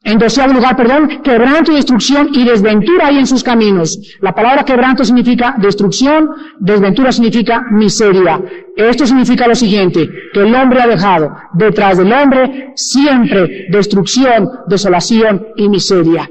en 0.06 0.20
doceavo 0.20 0.54
lugar, 0.54 0.76
perdón, 0.76 1.22
quebranto 1.24 1.72
destrucción 1.72 2.28
y 2.34 2.44
desventura 2.44 3.08
hay 3.08 3.20
en 3.20 3.28
sus 3.28 3.42
caminos. 3.42 3.98
La 4.20 4.36
palabra 4.36 4.66
quebranto 4.66 5.06
significa 5.06 5.56
destrucción, 5.58 6.30
desventura 6.60 7.14
significa 7.14 7.64
miseria. 7.72 8.42
Esto 8.76 9.08
significa 9.08 9.48
lo 9.48 9.56
siguiente, 9.56 10.10
que 10.34 10.42
el 10.42 10.54
hombre 10.54 10.82
ha 10.82 10.88
dejado 10.88 11.34
detrás 11.54 11.98
del 11.98 12.12
hombre 12.12 12.74
siempre 12.76 13.68
destrucción, 13.70 14.50
desolación 14.68 15.48
y 15.56 15.70
miseria. 15.70 16.30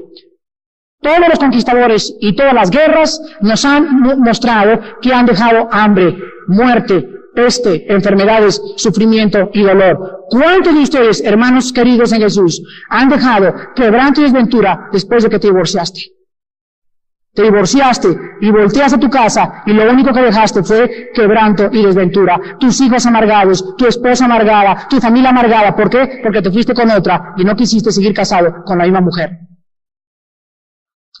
Todos 1.01 1.27
los 1.27 1.39
conquistadores 1.39 2.15
y 2.21 2.35
todas 2.35 2.53
las 2.53 2.69
guerras 2.69 3.19
nos 3.41 3.65
han 3.65 4.01
mostrado 4.19 4.79
que 5.01 5.13
han 5.13 5.25
dejado 5.25 5.67
hambre, 5.71 6.15
muerte, 6.47 7.09
peste, 7.33 7.91
enfermedades, 7.91 8.61
sufrimiento 8.77 9.49
y 9.53 9.63
dolor. 9.63 10.25
¿Cuántos 10.29 10.73
de 10.73 10.81
ustedes, 10.81 11.23
hermanos 11.23 11.73
queridos 11.73 12.11
en 12.11 12.21
Jesús, 12.21 12.61
han 12.89 13.09
dejado 13.09 13.53
quebranto 13.75 14.21
y 14.21 14.25
desventura 14.25 14.89
después 14.91 15.23
de 15.23 15.29
que 15.29 15.39
te 15.39 15.47
divorciaste? 15.47 16.01
Te 17.33 17.41
divorciaste 17.41 18.15
y 18.41 18.51
volteaste 18.51 18.95
a 18.95 18.99
tu 18.99 19.09
casa 19.09 19.63
y 19.65 19.73
lo 19.73 19.89
único 19.91 20.13
que 20.13 20.21
dejaste 20.21 20.63
fue 20.63 21.09
quebranto 21.15 21.69
y 21.71 21.83
desventura. 21.83 22.39
Tus 22.59 22.79
hijos 22.79 23.05
amargados, 23.07 23.75
tu 23.75 23.87
esposa 23.87 24.25
amargada, 24.25 24.87
tu 24.87 24.99
familia 24.99 25.31
amargada. 25.31 25.75
¿Por 25.75 25.89
qué? 25.89 26.19
Porque 26.21 26.43
te 26.43 26.51
fuiste 26.51 26.75
con 26.75 26.91
otra 26.91 27.33
y 27.35 27.43
no 27.43 27.55
quisiste 27.55 27.91
seguir 27.91 28.13
casado 28.13 28.63
con 28.63 28.77
la 28.77 28.83
misma 28.83 29.01
mujer. 29.01 29.31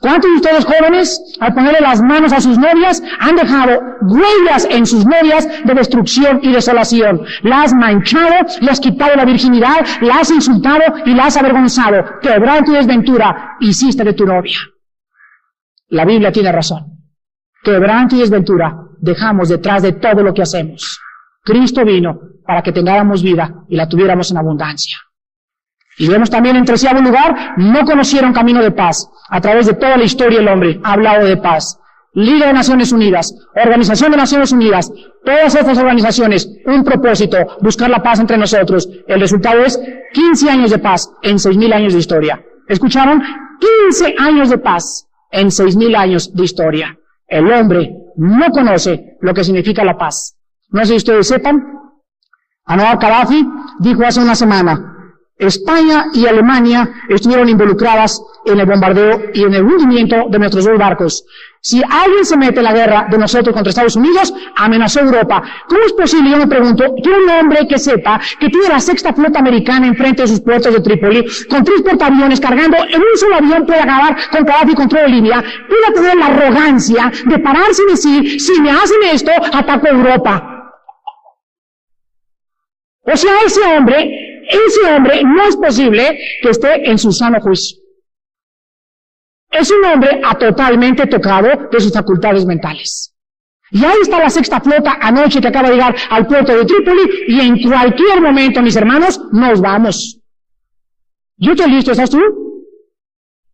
¿Cuántos 0.03 0.31
de 0.31 0.35
ustedes 0.35 0.65
jóvenes, 0.65 1.37
al 1.39 1.53
ponerle 1.53 1.79
las 1.79 2.01
manos 2.01 2.33
a 2.33 2.41
sus 2.41 2.57
novias, 2.57 3.01
han 3.21 3.37
dejado 3.37 3.79
huellas 4.01 4.67
en 4.69 4.85
sus 4.85 5.05
novias 5.05 5.47
de 5.63 5.73
destrucción 5.73 6.41
y 6.43 6.51
desolación? 6.51 7.21
La 7.43 7.61
has 7.61 7.73
manchado, 7.73 8.45
le 8.59 8.69
has 8.69 8.81
quitado 8.81 9.15
la 9.15 9.23
virginidad, 9.23 9.85
la 10.01 10.17
has 10.17 10.29
insultado 10.29 10.81
y 11.05 11.13
la 11.13 11.27
has 11.27 11.37
avergonzado. 11.37 12.19
Quebranto 12.21 12.73
y 12.73 12.75
desventura 12.75 13.55
hiciste 13.61 14.03
de 14.03 14.11
tu 14.11 14.25
novia. 14.25 14.59
La 15.87 16.03
Biblia 16.03 16.33
tiene 16.33 16.51
razón. 16.51 16.83
Quebranto 17.63 18.17
y 18.17 18.19
desventura 18.19 18.77
dejamos 18.99 19.47
detrás 19.47 19.83
de 19.83 19.93
todo 19.93 20.21
lo 20.21 20.33
que 20.33 20.41
hacemos. 20.41 20.99
Cristo 21.45 21.85
vino 21.85 22.19
para 22.45 22.61
que 22.61 22.73
tengáramos 22.73 23.23
vida 23.23 23.63
y 23.69 23.77
la 23.77 23.87
tuviéramos 23.87 24.29
en 24.31 24.37
abundancia. 24.37 24.97
Y 25.97 26.07
vemos 26.07 26.29
también 26.29 26.55
en 26.55 26.65
tercer 26.65 26.99
lugar, 26.99 27.53
no 27.57 27.85
conocieron 27.85 28.33
camino 28.33 28.61
de 28.63 28.71
paz. 28.71 29.09
A 29.29 29.39
través 29.41 29.67
de 29.67 29.73
toda 29.73 29.97
la 29.97 30.03
historia 30.03 30.39
el 30.39 30.47
hombre 30.47 30.79
ha 30.83 30.93
hablado 30.93 31.25
de 31.25 31.37
paz. 31.37 31.79
Liga 32.15 32.47
de 32.47 32.53
Naciones 32.53 32.91
Unidas, 32.91 33.33
Organización 33.55 34.11
de 34.11 34.17
Naciones 34.17 34.51
Unidas, 34.51 34.91
todas 35.25 35.55
estas 35.55 35.77
organizaciones, 35.79 36.47
un 36.65 36.83
propósito, 36.83 37.37
buscar 37.61 37.89
la 37.89 38.03
paz 38.03 38.19
entre 38.19 38.37
nosotros. 38.37 38.87
El 39.07 39.19
resultado 39.19 39.65
es 39.65 39.79
15 40.13 40.49
años 40.49 40.69
de 40.69 40.77
paz 40.77 41.09
en 41.23 41.37
6.000 41.37 41.73
años 41.73 41.93
de 41.93 41.99
historia. 41.99 42.43
¿Escucharon? 42.67 43.23
15 43.89 44.15
años 44.19 44.49
de 44.49 44.59
paz 44.59 45.07
en 45.31 45.47
6.000 45.47 45.95
años 45.97 46.33
de 46.33 46.43
historia. 46.43 46.97
El 47.27 47.51
hombre 47.51 47.95
no 48.17 48.49
conoce 48.51 49.17
lo 49.21 49.33
que 49.33 49.43
significa 49.43 49.83
la 49.83 49.97
paz. 49.97 50.35
No 50.69 50.81
sé 50.81 50.87
si 50.87 50.95
ustedes 50.97 51.27
sepan, 51.27 51.63
Anwar 52.65 52.99
Gaddafi 52.99 53.45
dijo 53.79 54.05
hace 54.05 54.21
una 54.21 54.35
semana, 54.35 54.92
España 55.37 56.07
y 56.13 56.27
Alemania 56.27 56.89
estuvieron 57.09 57.49
involucradas 57.49 58.21
en 58.45 58.59
el 58.59 58.65
bombardeo 58.65 59.31
y 59.33 59.43
en 59.43 59.53
el 59.53 59.63
hundimiento 59.63 60.27
de 60.29 60.39
nuestros 60.39 60.65
dos 60.65 60.77
barcos. 60.77 61.25
Si 61.59 61.81
alguien 61.89 62.25
se 62.25 62.37
mete 62.37 62.59
en 62.59 62.65
la 62.65 62.73
guerra 62.73 63.07
de 63.09 63.17
nosotros 63.17 63.53
contra 63.53 63.69
Estados 63.69 63.95
Unidos, 63.95 64.33
amenazó 64.57 64.99
Europa. 64.99 65.41
¿Cómo 65.67 65.81
es 65.85 65.93
posible, 65.93 66.29
yo 66.29 66.37
me 66.37 66.47
pregunto, 66.47 66.93
que 67.01 67.09
un 67.09 67.29
hombre 67.29 67.67
que 67.67 67.79
sepa 67.79 68.19
que 68.37 68.49
tiene 68.49 68.67
la 68.67 68.79
sexta 68.79 69.13
flota 69.13 69.39
americana 69.39 69.87
enfrente 69.87 70.23
de 70.23 70.27
sus 70.27 70.41
puertos 70.41 70.73
de 70.73 70.81
Trípoli, 70.81 71.25
con 71.49 71.63
tres 71.63 71.81
portaaviones 71.81 72.39
cargando 72.39 72.77
en 72.77 73.01
un 73.01 73.17
solo 73.17 73.35
avión 73.37 73.65
puede 73.65 73.79
acabar 73.79 74.17
con 74.29 74.43
Gaddafi 74.43 74.75
contra 74.75 74.99
todo 74.99 75.09
Libia, 75.09 75.43
puede 75.67 75.95
tener 75.95 76.17
la 76.17 76.25
arrogancia 76.27 77.11
de 77.25 77.39
pararse 77.39 77.81
y 77.87 77.91
decir, 77.91 78.41
si 78.41 78.61
me 78.61 78.69
hacen 78.69 78.97
esto, 79.11 79.31
ataco 79.53 79.87
a 79.87 79.91
Europa? 79.91 80.49
O 83.05 83.17
sea, 83.17 83.31
ese 83.45 83.61
hombre 83.61 84.32
ese 84.53 84.93
hombre 84.93 85.21
no 85.23 85.47
es 85.47 85.55
posible 85.57 86.19
que 86.41 86.49
esté 86.49 86.89
en 86.89 86.97
su 86.97 87.11
sano 87.11 87.39
juicio. 87.41 87.77
Es 89.49 89.69
un 89.71 89.85
hombre 89.85 90.19
a 90.23 90.35
totalmente 90.35 91.05
tocado 91.05 91.69
de 91.71 91.79
sus 91.79 91.93
facultades 91.93 92.45
mentales. 92.45 93.13
Y 93.71 93.83
ahí 93.83 93.97
está 94.01 94.19
la 94.19 94.29
sexta 94.29 94.59
flota 94.61 94.97
anoche 95.01 95.41
que 95.41 95.47
acaba 95.47 95.69
de 95.69 95.75
llegar 95.75 95.95
al 96.09 96.27
puerto 96.27 96.55
de 96.55 96.65
Trípoli 96.65 97.09
y 97.27 97.39
en 97.39 97.61
cualquier 97.61 98.21
momento, 98.21 98.61
mis 98.61 98.75
hermanos, 98.75 99.19
nos 99.31 99.61
vamos. 99.61 100.19
Yo 101.37 101.53
estoy 101.53 101.71
listo, 101.71 101.91
¿estás 101.91 102.09
tú? 102.09 102.42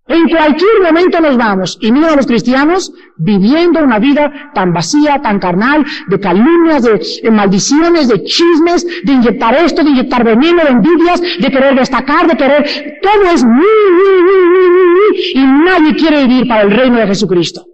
En 0.09 0.27
cualquier 0.27 0.81
momento 0.83 1.21
nos 1.21 1.37
vamos. 1.37 1.77
Y 1.81 1.91
mira 1.91 2.13
a 2.13 2.15
los 2.15 2.25
cristianos 2.25 2.91
viviendo 3.17 3.83
una 3.83 3.99
vida 3.99 4.51
tan 4.55 4.73
vacía, 4.73 5.21
tan 5.21 5.37
carnal, 5.37 5.85
de 6.07 6.19
calumnias, 6.19 6.81
de, 6.81 7.29
maldiciones, 7.29 8.07
de 8.07 8.23
chismes, 8.23 8.87
de 9.03 9.11
inyectar 9.13 9.53
esto, 9.53 9.83
de 9.83 9.91
inyectar 9.91 10.23
veneno, 10.23 10.63
de 10.63 10.69
envidias, 10.71 11.21
de 11.21 11.51
querer 11.51 11.75
destacar, 11.75 12.25
de 12.27 12.35
querer... 12.35 12.99
Todo 13.03 13.31
es 13.31 13.43
muy, 13.43 13.53
muy, 13.53 14.23
muy, 14.23 14.49
muy, 14.49 15.31
y 15.35 15.45
nadie 15.45 15.95
quiere 15.95 16.25
vivir 16.25 16.47
para 16.47 16.63
el 16.63 16.71
reino 16.71 16.97
de 16.97 17.05
Jesucristo. 17.05 17.65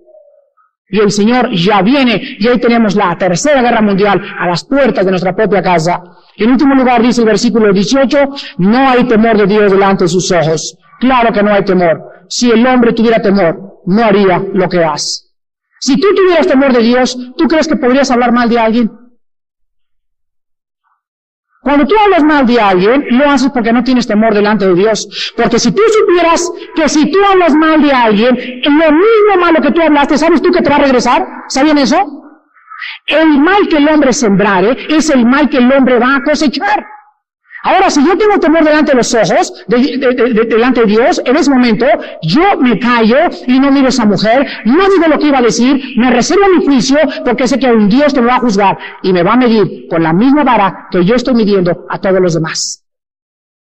Y 0.89 0.99
el 0.99 1.11
Señor 1.11 1.49
ya 1.53 1.81
viene, 1.81 2.21
y 2.37 2.47
ahí 2.49 2.59
tenemos 2.59 2.95
la 2.95 3.17
tercera 3.17 3.61
guerra 3.61 3.81
mundial 3.81 4.21
a 4.37 4.45
las 4.47 4.65
puertas 4.65 5.05
de 5.05 5.11
nuestra 5.11 5.33
propia 5.33 5.61
casa. 5.61 6.03
En 6.35 6.51
último 6.51 6.75
lugar 6.75 7.01
dice 7.01 7.21
el 7.21 7.27
versículo 7.27 7.71
18, 7.71 8.17
no 8.57 8.89
hay 8.89 9.05
temor 9.05 9.37
de 9.37 9.47
Dios 9.47 9.71
delante 9.71 10.03
de 10.03 10.09
sus 10.09 10.29
ojos. 10.33 10.77
Claro 10.99 11.31
que 11.33 11.41
no 11.41 11.53
hay 11.53 11.63
temor 11.63 12.14
si 12.29 12.51
el 12.51 12.65
hombre 12.65 12.93
tuviera 12.93 13.21
temor, 13.21 13.81
no 13.85 14.03
haría 14.03 14.43
lo 14.53 14.67
que 14.69 14.83
hace. 14.83 15.25
Si 15.79 15.99
tú 15.99 16.07
tuvieras 16.15 16.47
temor 16.47 16.73
de 16.73 16.81
Dios, 16.81 17.17
¿tú 17.37 17.47
crees 17.47 17.67
que 17.67 17.75
podrías 17.75 18.09
hablar 18.09 18.31
mal 18.31 18.49
de 18.49 18.59
alguien? 18.59 18.91
Cuando 21.61 21.87
tú 21.87 21.95
hablas 22.03 22.23
mal 22.23 22.45
de 22.45 22.59
alguien, 22.59 23.05
lo 23.09 23.27
haces 23.27 23.49
porque 23.51 23.73
no 23.73 23.83
tienes 23.83 24.05
temor 24.05 24.35
delante 24.35 24.67
de 24.67 24.75
Dios. 24.75 25.33
Porque 25.35 25.57
si 25.57 25.71
tú 25.71 25.81
supieras 25.99 26.51
que 26.75 26.87
si 26.87 27.11
tú 27.11 27.17
hablas 27.31 27.55
mal 27.55 27.81
de 27.81 27.91
alguien, 27.91 28.35
lo 28.65 28.91
mismo 28.91 29.35
malo 29.39 29.61
que 29.61 29.71
tú 29.71 29.81
hablaste, 29.81 30.15
¿sabes 30.15 30.43
tú 30.43 30.51
que 30.51 30.61
te 30.61 30.69
va 30.69 30.75
a 30.75 30.83
regresar? 30.83 31.25
¿Sabían 31.47 31.79
eso? 31.79 31.97
El 33.07 33.39
mal 33.39 33.67
que 33.67 33.77
el 33.77 33.87
hombre 33.89 34.13
sembrare 34.13 34.77
es 34.89 35.09
el 35.09 35.25
mal 35.25 35.49
que 35.49 35.57
el 35.57 35.71
hombre 35.71 35.97
va 35.97 36.17
a 36.17 36.23
cosechar. 36.23 36.85
Ahora, 37.65 37.89
si 37.89 38.05
yo 38.05 38.15
tengo 38.15 38.39
temor 38.39 38.63
delante 38.63 38.91
de 38.91 38.97
los 38.97 39.11
ojos, 39.15 39.51
delante 39.67 40.81
de 40.81 40.85
Dios, 40.85 41.19
en 41.25 41.35
ese 41.35 41.49
momento, 41.49 41.87
yo 42.21 42.59
me 42.59 42.77
callo 42.77 43.17
y 43.47 43.59
no 43.59 43.71
miro 43.71 43.87
a 43.87 43.89
esa 43.89 44.05
mujer, 44.05 44.45
no 44.65 44.87
digo 44.87 45.07
lo 45.09 45.17
que 45.17 45.29
iba 45.29 45.39
a 45.39 45.41
decir, 45.41 45.81
me 45.97 46.11
reservo 46.11 46.43
mi 46.55 46.63
juicio 46.63 46.99
porque 47.25 47.47
sé 47.47 47.57
que 47.57 47.65
un 47.65 47.89
Dios 47.89 48.13
te 48.13 48.21
va 48.21 48.35
a 48.35 48.39
juzgar 48.39 48.77
y 49.01 49.11
me 49.11 49.23
va 49.23 49.33
a 49.33 49.37
medir 49.37 49.87
con 49.89 50.03
la 50.03 50.13
misma 50.13 50.43
vara 50.43 50.89
que 50.91 51.03
yo 51.03 51.15
estoy 51.15 51.33
midiendo 51.33 51.87
a 51.89 51.99
todos 51.99 52.21
los 52.21 52.35
demás. 52.35 52.85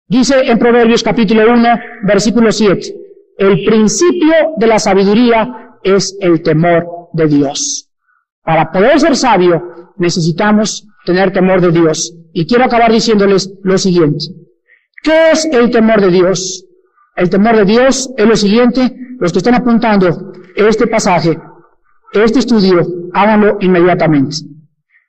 Dice 0.06 0.36
en 0.42 0.60
Proverbios 0.60 1.02
capítulo 1.02 1.50
1, 1.54 1.68
versículo 2.04 2.52
7, 2.52 2.94
el 3.38 3.64
principio 3.64 4.34
de 4.58 4.68
la 4.68 4.80
sabiduría 4.80 5.78
es 5.82 6.18
el 6.20 6.42
temor 6.42 6.86
de 7.14 7.28
Dios. 7.28 7.90
Para 8.44 8.70
poder 8.70 9.00
ser 9.00 9.16
sabio 9.16 9.94
necesitamos 9.96 10.86
tener 11.06 11.32
temor 11.32 11.62
de 11.62 11.72
Dios. 11.72 12.14
Y 12.38 12.46
quiero 12.46 12.66
acabar 12.66 12.92
diciéndoles 12.92 13.52
lo 13.64 13.80
siguiente. 13.80 14.26
¿Qué 15.02 15.32
es 15.32 15.46
el 15.46 15.72
temor 15.72 16.00
de 16.00 16.12
Dios? 16.12 16.68
El 17.16 17.32
temor 17.32 17.56
de 17.56 17.66
Dios 17.66 18.12
es 18.16 18.28
lo 18.28 18.36
siguiente. 18.36 18.96
Los 19.20 19.32
que 19.32 19.40
están 19.40 19.56
apuntando 19.56 20.34
este 20.56 20.86
pasaje, 20.86 21.36
este 22.14 22.38
estudio, 22.38 22.86
háganlo 23.12 23.58
inmediatamente. 23.60 24.36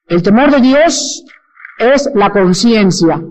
El 0.06 0.22
temor 0.22 0.50
de 0.50 0.62
Dios 0.62 1.22
es 1.78 2.08
la 2.14 2.30
conciencia 2.30 3.22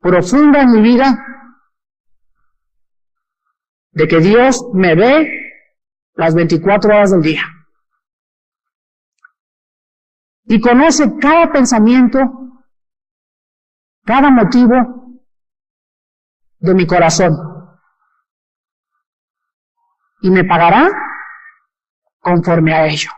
profunda 0.00 0.62
en 0.62 0.72
mi 0.72 0.82
vida 0.82 1.24
de 3.92 4.08
que 4.08 4.18
Dios 4.18 4.66
me 4.74 4.96
ve 4.96 5.30
las 6.14 6.34
24 6.34 6.90
horas 6.90 7.12
del 7.12 7.22
día. 7.22 7.44
Y 10.48 10.60
conoce 10.60 11.18
cada 11.20 11.52
pensamiento, 11.52 12.18
cada 14.04 14.30
motivo 14.30 15.20
de 16.58 16.74
mi 16.74 16.86
corazón. 16.86 17.36
Y 20.22 20.30
me 20.30 20.44
pagará 20.44 20.88
conforme 22.18 22.74
a 22.74 22.86
ello. 22.86 23.10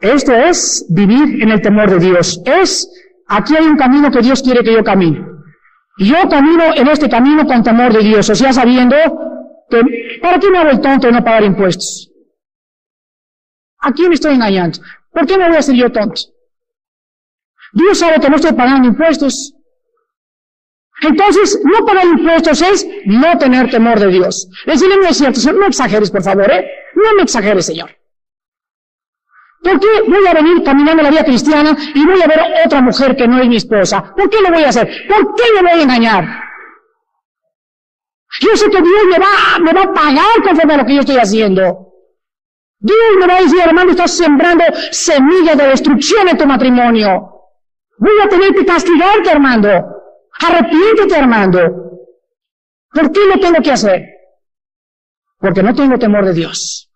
Esto 0.00 0.32
es 0.32 0.86
vivir 0.88 1.42
en 1.42 1.50
el 1.50 1.60
temor 1.60 1.90
de 1.90 1.98
Dios. 1.98 2.40
Es, 2.44 2.88
aquí 3.26 3.56
hay 3.56 3.66
un 3.66 3.76
camino 3.76 4.10
que 4.10 4.20
Dios 4.22 4.42
quiere 4.42 4.62
que 4.64 4.72
yo 4.72 4.84
camine. 4.84 5.26
Y 5.98 6.08
yo 6.08 6.28
camino 6.28 6.74
en 6.74 6.88
este 6.88 7.08
camino 7.08 7.44
con 7.46 7.62
temor 7.62 7.92
de 7.92 8.00
Dios, 8.00 8.28
o 8.30 8.34
sea, 8.34 8.52
sabiendo 8.52 8.96
¿Para 10.22 10.38
qué 10.38 10.50
me 10.50 10.58
hago 10.58 10.70
el 10.70 10.80
tonto 10.80 11.06
de 11.08 11.12
no 11.12 11.24
pagar 11.24 11.44
impuestos? 11.44 12.10
¿A 13.80 13.92
quién 13.92 14.12
estoy 14.12 14.34
engañando? 14.34 14.78
¿Por 15.16 15.26
qué 15.26 15.38
me 15.38 15.46
voy 15.46 15.56
a 15.56 15.60
hacer 15.60 15.74
yo 15.74 15.90
tonto? 15.90 16.20
Dios 17.72 17.98
sabe 17.98 18.20
que 18.20 18.28
no 18.28 18.36
estoy 18.36 18.52
pagando 18.52 18.86
impuestos. 18.86 19.54
Entonces, 21.00 21.58
no 21.64 21.86
pagar 21.86 22.04
impuestos 22.04 22.60
es 22.60 22.86
no 23.06 23.38
tener 23.38 23.70
temor 23.70 23.98
de 23.98 24.08
Dios. 24.08 24.46
Decirle, 24.66 24.96
no 24.98 25.08
es 25.08 25.16
cierto, 25.16 25.40
no 25.54 25.66
exageres, 25.68 26.10
por 26.10 26.22
favor, 26.22 26.50
¿eh? 26.52 26.70
No 26.94 27.14
me 27.14 27.22
exageres, 27.22 27.64
Señor. 27.64 27.96
¿Por 29.62 29.80
qué 29.80 30.02
voy 30.06 30.26
a 30.26 30.34
venir 30.34 30.62
caminando 30.62 31.02
la 31.02 31.10
vida 31.10 31.24
cristiana 31.24 31.74
y 31.94 32.04
voy 32.04 32.20
a 32.20 32.26
ver 32.26 32.38
a 32.38 32.66
otra 32.66 32.82
mujer 32.82 33.16
que 33.16 33.26
no 33.26 33.40
es 33.40 33.48
mi 33.48 33.56
esposa? 33.56 34.12
¿Por 34.14 34.28
qué 34.28 34.42
lo 34.42 34.50
voy 34.50 34.64
a 34.64 34.68
hacer? 34.68 34.86
¿Por 35.08 35.34
qué 35.34 35.44
me 35.54 35.62
voy 35.62 35.80
a 35.80 35.82
engañar? 35.82 36.24
Yo 38.40 38.54
sé 38.54 38.68
que 38.68 38.82
Dios 38.82 39.04
me 39.10 39.18
va, 39.18 39.58
me 39.60 39.72
va 39.72 39.82
a 39.82 39.94
pagar 39.94 40.42
conforme 40.44 40.74
a 40.74 40.76
lo 40.76 40.84
que 40.84 40.94
yo 40.94 41.00
estoy 41.00 41.16
haciendo. 41.16 41.85
Dios 42.78 43.16
me 43.18 43.26
va 43.26 43.36
a 43.36 43.42
decir, 43.42 43.60
hermano, 43.60 43.90
estás 43.90 44.16
sembrando 44.16 44.64
semillas 44.90 45.56
de 45.56 45.68
destrucción 45.68 46.28
en 46.28 46.36
tu 46.36 46.46
matrimonio. 46.46 47.30
Voy 47.98 48.20
a 48.22 48.28
tener 48.28 48.54
que 48.54 48.66
castigarte, 48.66 49.30
hermano. 49.30 49.68
Arrepiéntete, 50.38 51.16
hermano. 51.16 51.60
¿Por 52.92 53.12
qué 53.12 53.20
lo 53.26 53.40
tengo 53.40 53.62
que 53.62 53.72
hacer? 53.72 54.02
Porque 55.38 55.62
no 55.62 55.74
tengo 55.74 55.98
temor 55.98 56.24
de 56.26 56.34
Dios. 56.34 56.90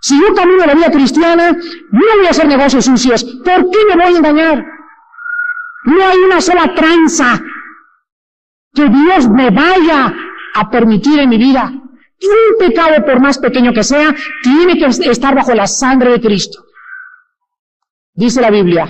Si 0.00 0.20
yo 0.20 0.32
camino 0.34 0.64
la 0.64 0.74
vida 0.74 0.90
cristiana, 0.90 1.50
no 1.52 2.16
voy 2.16 2.26
a 2.26 2.30
hacer 2.30 2.46
negocios 2.46 2.84
sucios. 2.84 3.24
¿Por 3.24 3.70
qué 3.70 3.78
me 3.88 3.94
voy 3.96 4.14
a 4.14 4.16
engañar? 4.16 4.64
No 5.84 6.06
hay 6.06 6.18
una 6.18 6.40
sola 6.40 6.74
tranza 6.74 7.40
que 8.72 8.88
Dios 8.88 9.28
me 9.28 9.50
vaya 9.50 10.14
a 10.54 10.70
permitir 10.70 11.18
en 11.18 11.28
mi 11.30 11.38
vida. 11.38 11.72
Un 12.20 12.58
pecado, 12.58 13.04
por 13.04 13.20
más 13.20 13.38
pequeño 13.38 13.72
que 13.72 13.84
sea, 13.84 14.14
tiene 14.42 14.76
que 14.76 14.86
estar 15.10 15.34
bajo 15.34 15.54
la 15.54 15.66
sangre 15.66 16.12
de 16.12 16.20
Cristo. 16.20 16.64
Dice 18.12 18.40
la 18.40 18.50
Biblia, 18.50 18.88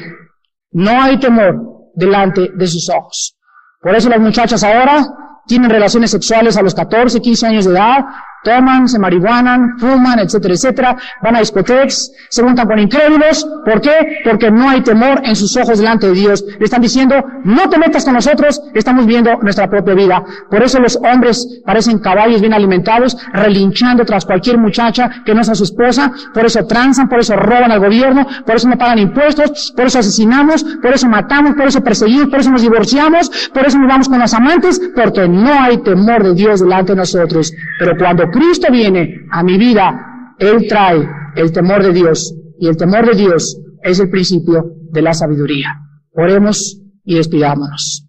no 0.73 1.03
hay 1.03 1.19
temor 1.19 1.91
delante 1.95 2.51
de 2.55 2.67
sus 2.67 2.89
ojos. 2.89 3.37
Por 3.81 3.95
eso 3.95 4.09
las 4.09 4.21
muchachas 4.21 4.63
ahora 4.65 5.07
tienen 5.47 5.71
relaciones 5.71 6.11
sexuales 6.11 6.57
a 6.57 6.63
los 6.63 6.75
14, 6.75 7.21
15 7.21 7.47
años 7.47 7.65
de 7.65 7.73
edad, 7.73 8.05
toman, 8.43 8.89
se 8.89 8.99
marihuanan, 8.99 9.79
fuman, 9.79 10.19
etcétera, 10.19 10.55
etcétera, 10.55 10.97
van 11.23 11.37
a 11.37 11.41
discotecas, 11.41 12.11
se 12.29 12.43
juntan 12.43 12.67
con 12.67 12.79
incrédulos. 12.79 13.47
¿Por 13.65 13.81
qué? 13.81 14.21
Porque 14.25 14.51
no 14.51 14.69
hay 14.69 14.83
temor 14.83 15.21
en 15.25 15.37
sus 15.37 15.57
ojos 15.57 15.79
delante 15.79 16.07
de 16.09 16.13
Dios. 16.13 16.45
Le 16.59 16.65
están 16.65 16.81
diciendo, 16.81 17.17
no 17.45 17.69
te 17.69 17.79
metas 17.79 18.05
con 18.05 18.15
nosotros, 18.15 18.61
estamos 18.75 19.07
viendo 19.07 19.37
nuestra 19.43 19.69
propia 19.69 19.95
vida. 19.95 20.25
Por 20.51 20.63
eso 20.63 20.79
los 20.81 20.97
hombres 20.97 21.61
parecen 21.65 21.99
caballos 21.99 22.41
bien 22.41 22.53
alimentados, 22.53 23.17
relinchando 23.33 24.05
tras 24.05 24.25
cualquier 24.25 24.59
muchacha 24.59 25.11
que 25.25 25.35
no 25.35 25.45
sea 25.45 25.55
su 25.55 25.65
esposa. 25.65 26.13
Por 26.33 26.47
eso 26.47 26.67
transan, 26.67 27.09
por 27.09 27.21
eso 27.21 27.37
roban 27.37 27.71
al 27.73 27.81
gobierno, 27.81 28.27
por 28.47 28.57
eso 28.57 28.69
no 28.69 28.77
pagan 28.77 28.99
impuestos, 28.99 29.73
por 29.77 29.87
eso 29.87 29.99
asesinamos, 29.99 30.65
por 30.83 30.93
eso 30.93 31.09
matamos, 31.09 31.55
por 31.55 31.67
eso 31.67 31.83
perseguimos, 31.83 32.29
por 32.29 32.41
eso 32.41 32.51
nos 32.51 32.63
divorciamos, 32.63 33.51
por 33.53 33.67
eso 33.67 33.79
nos 33.79 33.89
vamos 33.89 34.09
con 34.09 34.19
los 34.19 34.35
amantes, 34.35 34.81
porque 34.95 35.29
no 35.29 35.53
hay 35.61 35.79
temor 35.83 36.23
de 36.23 36.35
Dios 36.35 36.61
delante 36.61 36.93
de 36.93 36.97
nosotros. 36.97 37.53
Pero 37.79 37.97
cuando 37.97 38.28
Cristo 38.31 38.69
viene 38.71 39.27
a 39.31 39.43
mi 39.43 39.59
vida, 39.59 40.35
Él 40.39 40.67
trae 40.69 41.09
el 41.37 41.53
temor 41.53 41.83
de 41.83 41.93
Dios 41.93 42.35
y 42.59 42.69
el 42.69 42.77
temor 42.77 43.07
de 43.07 43.15
Dios 43.15 43.61
es 43.83 44.01
el 44.01 44.11
principio 44.11 44.65
de 44.91 45.03
la 45.03 45.13
sabiduría. 45.13 45.75
Oremos 46.13 46.81
y 47.05 47.17
despidámonos. 47.17 48.05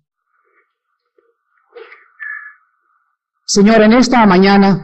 Señor, 3.46 3.82
en 3.82 3.94
esta 3.94 4.26
mañana, 4.26 4.80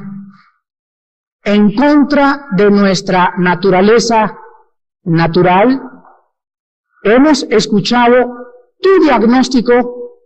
en 1.44 1.76
contra 1.76 2.48
de 2.56 2.72
nuestra 2.72 3.34
naturaleza 3.38 4.38
natural, 5.04 5.82
hemos 7.04 7.44
escuchado 7.44 8.16
tu 8.82 9.04
diagnóstico 9.04 10.22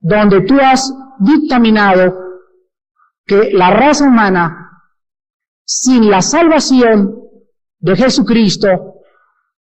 donde 0.00 0.42
tú 0.42 0.54
has 0.60 0.92
dictaminado 1.18 2.23
que 3.26 3.50
la 3.52 3.70
raza 3.70 4.06
humana, 4.06 4.82
sin 5.64 6.10
la 6.10 6.20
salvación 6.20 7.14
de 7.78 7.96
Jesucristo, 7.96 8.68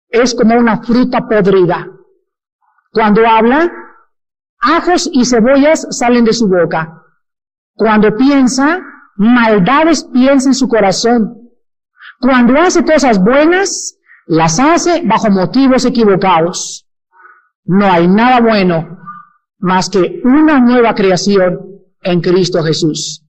es 0.08 0.34
como 0.34 0.56
una 0.56 0.82
fruta 0.82 1.26
podrida. 1.28 1.88
Cuando 2.92 3.26
habla, 3.26 3.70
ajos 4.60 5.08
y 5.12 5.24
cebollas 5.24 5.86
salen 5.90 6.24
de 6.24 6.32
su 6.32 6.48
boca. 6.48 7.02
Cuando 7.74 8.16
piensa, 8.16 8.80
maldades 9.16 10.04
piensa 10.04 10.48
en 10.48 10.54
su 10.54 10.68
corazón. 10.68 11.50
Cuando 12.20 12.58
hace 12.60 12.84
cosas 12.84 13.18
buenas, 13.18 13.98
las 14.26 14.58
hace 14.58 15.02
bajo 15.04 15.30
motivos 15.30 15.84
equivocados. 15.84 16.86
No 17.64 17.90
hay 17.90 18.06
nada 18.06 18.40
bueno 18.40 18.98
más 19.58 19.88
que 19.88 20.20
una 20.24 20.60
nueva 20.60 20.94
creación 20.94 21.58
en 22.02 22.20
Cristo 22.20 22.62
Jesús. 22.62 23.23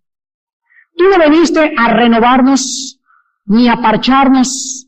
Tú 0.95 1.03
no 1.09 1.17
veniste 1.17 1.73
a 1.77 1.93
renovarnos 1.93 2.99
ni 3.45 3.67
a 3.67 3.75
parcharnos, 3.75 4.87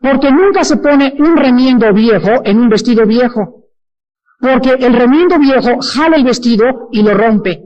porque 0.00 0.30
nunca 0.30 0.64
se 0.64 0.76
pone 0.78 1.14
un 1.18 1.36
remiendo 1.36 1.92
viejo 1.92 2.42
en 2.44 2.58
un 2.58 2.68
vestido 2.68 3.06
viejo, 3.06 3.66
porque 4.38 4.70
el 4.70 4.94
remiendo 4.94 5.38
viejo 5.38 5.80
jala 5.80 6.16
el 6.16 6.24
vestido 6.24 6.88
y 6.92 7.02
lo 7.02 7.14
rompe, 7.14 7.62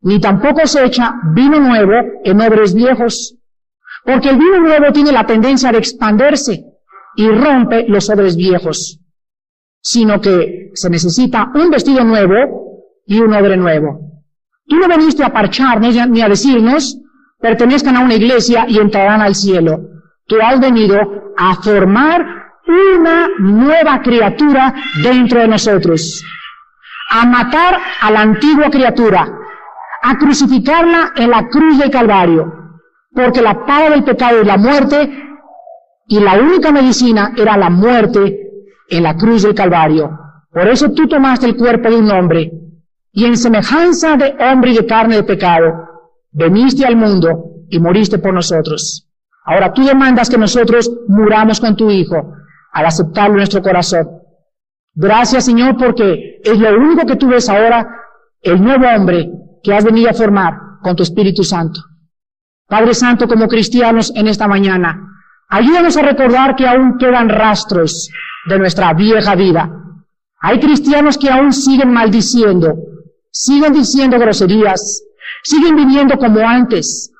ni 0.00 0.20
tampoco 0.20 0.66
se 0.66 0.84
echa 0.84 1.14
vino 1.34 1.60
nuevo 1.60 1.94
en 2.24 2.40
obres 2.40 2.74
viejos, 2.74 3.36
porque 4.04 4.30
el 4.30 4.38
vino 4.38 4.60
nuevo 4.60 4.92
tiene 4.92 5.12
la 5.12 5.26
tendencia 5.26 5.70
de 5.70 5.78
expandirse 5.78 6.64
y 7.16 7.28
rompe 7.28 7.86
los 7.88 8.08
obres 8.10 8.36
viejos, 8.36 9.00
sino 9.80 10.20
que 10.20 10.70
se 10.74 10.90
necesita 10.90 11.52
un 11.54 11.70
vestido 11.70 12.04
nuevo 12.04 12.82
y 13.06 13.20
un 13.20 13.32
obre 13.34 13.56
nuevo. 13.56 14.05
Tú 14.68 14.76
no 14.76 14.88
veniste 14.88 15.22
a 15.22 15.32
parcharnos 15.32 15.94
ni 16.08 16.20
a 16.20 16.28
decirnos, 16.28 16.98
pertenezcan 17.40 17.96
a 17.96 18.00
una 18.00 18.14
iglesia 18.14 18.66
y 18.68 18.78
entrarán 18.78 19.20
al 19.20 19.34
cielo. 19.34 19.78
Tú 20.26 20.36
has 20.42 20.58
venido 20.58 20.98
a 21.36 21.54
formar 21.54 22.26
una 22.66 23.28
nueva 23.38 24.02
criatura 24.02 24.74
dentro 25.02 25.40
de 25.40 25.48
nosotros. 25.48 26.24
A 27.10 27.24
matar 27.26 27.78
a 28.00 28.10
la 28.10 28.22
antigua 28.22 28.68
criatura. 28.68 29.28
A 30.02 30.18
crucificarla 30.18 31.12
en 31.14 31.30
la 31.30 31.48
cruz 31.48 31.78
del 31.78 31.90
Calvario. 31.90 32.52
Porque 33.12 33.42
la 33.42 33.64
paga 33.64 33.90
del 33.90 34.02
pecado 34.02 34.40
es 34.40 34.46
la 34.46 34.56
muerte 34.56 35.26
y 36.08 36.20
la 36.20 36.34
única 36.40 36.72
medicina 36.72 37.32
era 37.36 37.56
la 37.56 37.70
muerte 37.70 38.36
en 38.88 39.02
la 39.02 39.16
cruz 39.16 39.44
del 39.44 39.54
Calvario. 39.54 40.10
Por 40.52 40.66
eso 40.68 40.90
tú 40.92 41.06
tomaste 41.06 41.46
el 41.46 41.56
cuerpo 41.56 41.88
de 41.88 41.96
un 41.96 42.10
hombre 42.10 42.50
y 43.16 43.24
en 43.24 43.38
semejanza 43.38 44.14
de 44.18 44.36
hombre 44.38 44.72
y 44.72 44.74
de 44.74 44.84
carne 44.84 45.16
de 45.16 45.22
pecado, 45.24 45.72
veniste 46.32 46.84
al 46.84 46.96
mundo 46.96 47.62
y 47.70 47.80
moriste 47.80 48.18
por 48.18 48.34
nosotros. 48.34 49.08
Ahora 49.42 49.72
tú 49.72 49.86
demandas 49.86 50.28
que 50.28 50.36
nosotros 50.36 50.90
muramos 51.08 51.58
con 51.58 51.74
tu 51.74 51.90
Hijo 51.90 52.34
al 52.72 52.84
aceptarlo 52.84 53.32
en 53.32 53.38
nuestro 53.38 53.62
corazón. 53.62 54.06
Gracias 54.94 55.46
Señor 55.46 55.78
porque 55.78 56.42
es 56.44 56.58
lo 56.58 56.76
único 56.76 57.06
que 57.06 57.16
tú 57.16 57.28
ves 57.28 57.48
ahora, 57.48 57.88
el 58.42 58.62
nuevo 58.62 58.84
hombre 58.86 59.30
que 59.62 59.72
has 59.72 59.82
venido 59.82 60.10
a 60.10 60.14
formar 60.14 60.52
con 60.82 60.94
tu 60.94 61.02
Espíritu 61.02 61.42
Santo. 61.42 61.80
Padre 62.68 62.92
Santo, 62.92 63.26
como 63.26 63.48
cristianos 63.48 64.12
en 64.14 64.28
esta 64.28 64.46
mañana, 64.46 65.08
ayúdanos 65.48 65.96
a 65.96 66.02
recordar 66.02 66.54
que 66.54 66.68
aún 66.68 66.98
quedan 66.98 67.30
rastros 67.30 68.10
de 68.46 68.58
nuestra 68.58 68.92
vieja 68.92 69.34
vida. 69.34 69.70
Hay 70.38 70.60
cristianos 70.60 71.16
que 71.16 71.30
aún 71.30 71.54
siguen 71.54 71.94
maldiciendo, 71.94 72.74
siguen 73.38 73.74
diciendo 73.74 74.18
groserías, 74.18 75.02
siguen 75.42 75.76
viviendo 75.76 76.16
como 76.16 76.40
antes. 76.48 77.12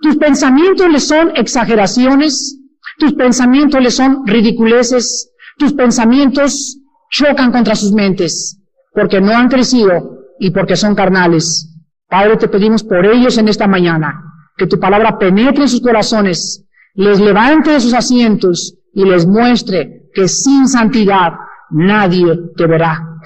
Tus 0.00 0.16
pensamientos 0.16 0.88
les 0.88 1.06
son 1.06 1.32
exageraciones, 1.36 2.58
tus 2.98 3.12
pensamientos 3.12 3.82
les 3.82 3.94
son 3.94 4.26
ridiculeces, 4.26 5.30
tus 5.58 5.74
pensamientos 5.74 6.78
chocan 7.10 7.52
contra 7.52 7.74
sus 7.74 7.92
mentes, 7.92 8.58
porque 8.94 9.20
no 9.20 9.36
han 9.36 9.48
crecido 9.48 10.24
y 10.38 10.50
porque 10.52 10.74
son 10.76 10.94
carnales. 10.94 11.68
Padre, 12.08 12.38
te 12.38 12.48
pedimos 12.48 12.82
por 12.82 13.04
ellos 13.04 13.36
en 13.36 13.48
esta 13.48 13.66
mañana, 13.66 14.22
que 14.56 14.66
tu 14.66 14.80
palabra 14.80 15.18
penetre 15.18 15.64
en 15.64 15.68
sus 15.68 15.82
corazones, 15.82 16.64
les 16.94 17.20
levante 17.20 17.72
de 17.72 17.80
sus 17.80 17.92
asientos 17.92 18.74
y 18.94 19.04
les 19.04 19.26
muestre 19.26 20.08
que 20.14 20.28
sin 20.28 20.66
santidad 20.66 21.32
nadie 21.70 22.38
te 22.56 22.66
verá. 22.66 23.17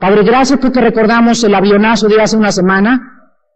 Padre, 0.00 0.22
gracias 0.24 0.58
porque 0.58 0.80
recordamos 0.80 1.44
el 1.44 1.54
avionazo 1.54 2.08
de 2.08 2.20
hace 2.20 2.36
una 2.36 2.50
semana, 2.50 3.00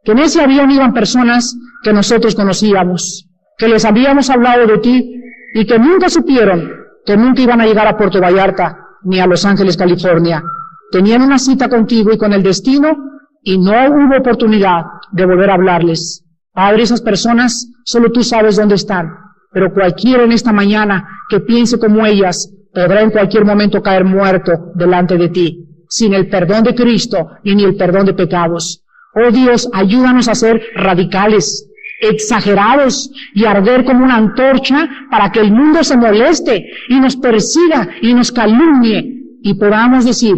que 0.04 0.12
en 0.12 0.18
ese 0.18 0.42
avión 0.42 0.70
iban 0.70 0.92
personas 0.92 1.56
que 1.82 1.92
nosotros 1.92 2.34
conocíamos, 2.34 3.26
que 3.56 3.68
les 3.68 3.84
habíamos 3.84 4.28
hablado 4.30 4.66
de 4.66 4.78
ti 4.78 5.20
y 5.54 5.66
que 5.66 5.78
nunca 5.78 6.08
supieron 6.08 6.84
que 7.04 7.16
nunca 7.16 7.42
iban 7.42 7.60
a 7.60 7.66
llegar 7.66 7.86
a 7.86 7.96
Puerto 7.96 8.20
Vallarta 8.20 8.78
ni 9.02 9.20
a 9.20 9.26
Los 9.26 9.44
Ángeles, 9.44 9.76
California. 9.76 10.42
Tenían 10.90 11.22
una 11.22 11.38
cita 11.38 11.68
contigo 11.68 12.12
y 12.12 12.18
con 12.18 12.32
el 12.32 12.42
destino 12.42 12.96
y 13.42 13.58
no 13.58 13.72
hubo 13.90 14.16
oportunidad 14.16 14.84
de 15.12 15.26
volver 15.26 15.50
a 15.50 15.54
hablarles. 15.54 16.24
Padre, 16.52 16.82
esas 16.82 17.02
personas 17.02 17.68
solo 17.84 18.10
tú 18.10 18.22
sabes 18.22 18.56
dónde 18.56 18.76
están, 18.76 19.10
pero 19.52 19.72
cualquiera 19.72 20.24
en 20.24 20.32
esta 20.32 20.52
mañana 20.52 21.06
que 21.28 21.40
piense 21.40 21.78
como 21.78 22.06
ellas 22.06 22.50
podrá 22.72 23.02
en 23.02 23.10
cualquier 23.10 23.44
momento 23.44 23.82
caer 23.82 24.04
muerto 24.04 24.72
delante 24.74 25.16
de 25.18 25.28
ti, 25.28 25.58
sin 25.94 26.12
el 26.12 26.26
perdón 26.28 26.64
de 26.64 26.74
Cristo 26.74 27.30
ni 27.44 27.62
el 27.62 27.76
perdón 27.76 28.06
de 28.06 28.14
pecados. 28.14 28.82
Oh 29.14 29.30
Dios, 29.30 29.70
ayúdanos 29.72 30.26
a 30.26 30.34
ser 30.34 30.60
radicales, 30.74 31.70
exagerados 32.00 33.12
y 33.32 33.44
arder 33.44 33.84
como 33.84 34.04
una 34.04 34.16
antorcha 34.16 34.88
para 35.08 35.30
que 35.30 35.38
el 35.38 35.52
mundo 35.52 35.84
se 35.84 35.96
moleste 35.96 36.66
y 36.88 36.98
nos 36.98 37.14
persiga 37.16 37.90
y 38.02 38.12
nos 38.12 38.32
calumnie 38.32 39.38
y 39.40 39.54
podamos 39.54 40.04
decir, 40.04 40.34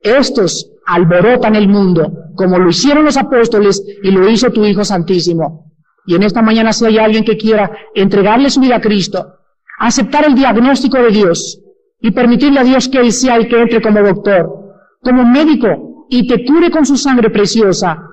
estos 0.00 0.72
alborotan 0.86 1.56
el 1.56 1.68
mundo 1.68 2.10
como 2.34 2.58
lo 2.58 2.70
hicieron 2.70 3.04
los 3.04 3.18
apóstoles 3.18 3.82
y 4.02 4.10
lo 4.10 4.26
hizo 4.30 4.50
tu 4.50 4.64
Hijo 4.64 4.82
Santísimo. 4.82 5.72
Y 6.06 6.14
en 6.14 6.22
esta 6.22 6.40
mañana 6.40 6.72
si 6.72 6.86
hay 6.86 6.96
alguien 6.96 7.24
que 7.24 7.36
quiera 7.36 7.70
entregarle 7.94 8.48
su 8.48 8.60
vida 8.60 8.76
a 8.76 8.80
Cristo, 8.80 9.26
aceptar 9.78 10.24
el 10.24 10.34
diagnóstico 10.34 10.96
de 11.02 11.10
Dios 11.10 11.60
y 12.00 12.12
permitirle 12.12 12.60
a 12.60 12.64
Dios 12.64 12.88
que 12.88 13.00
Él 13.00 13.12
sea 13.12 13.36
el 13.36 13.46
que 13.46 13.60
entre 13.60 13.82
como 13.82 14.00
doctor, 14.00 14.65
como 15.02 15.24
médico 15.24 16.06
y 16.08 16.26
te 16.26 16.44
cure 16.44 16.70
con 16.70 16.86
su 16.86 16.96
sangre 16.96 17.30
preciosa, 17.30 18.05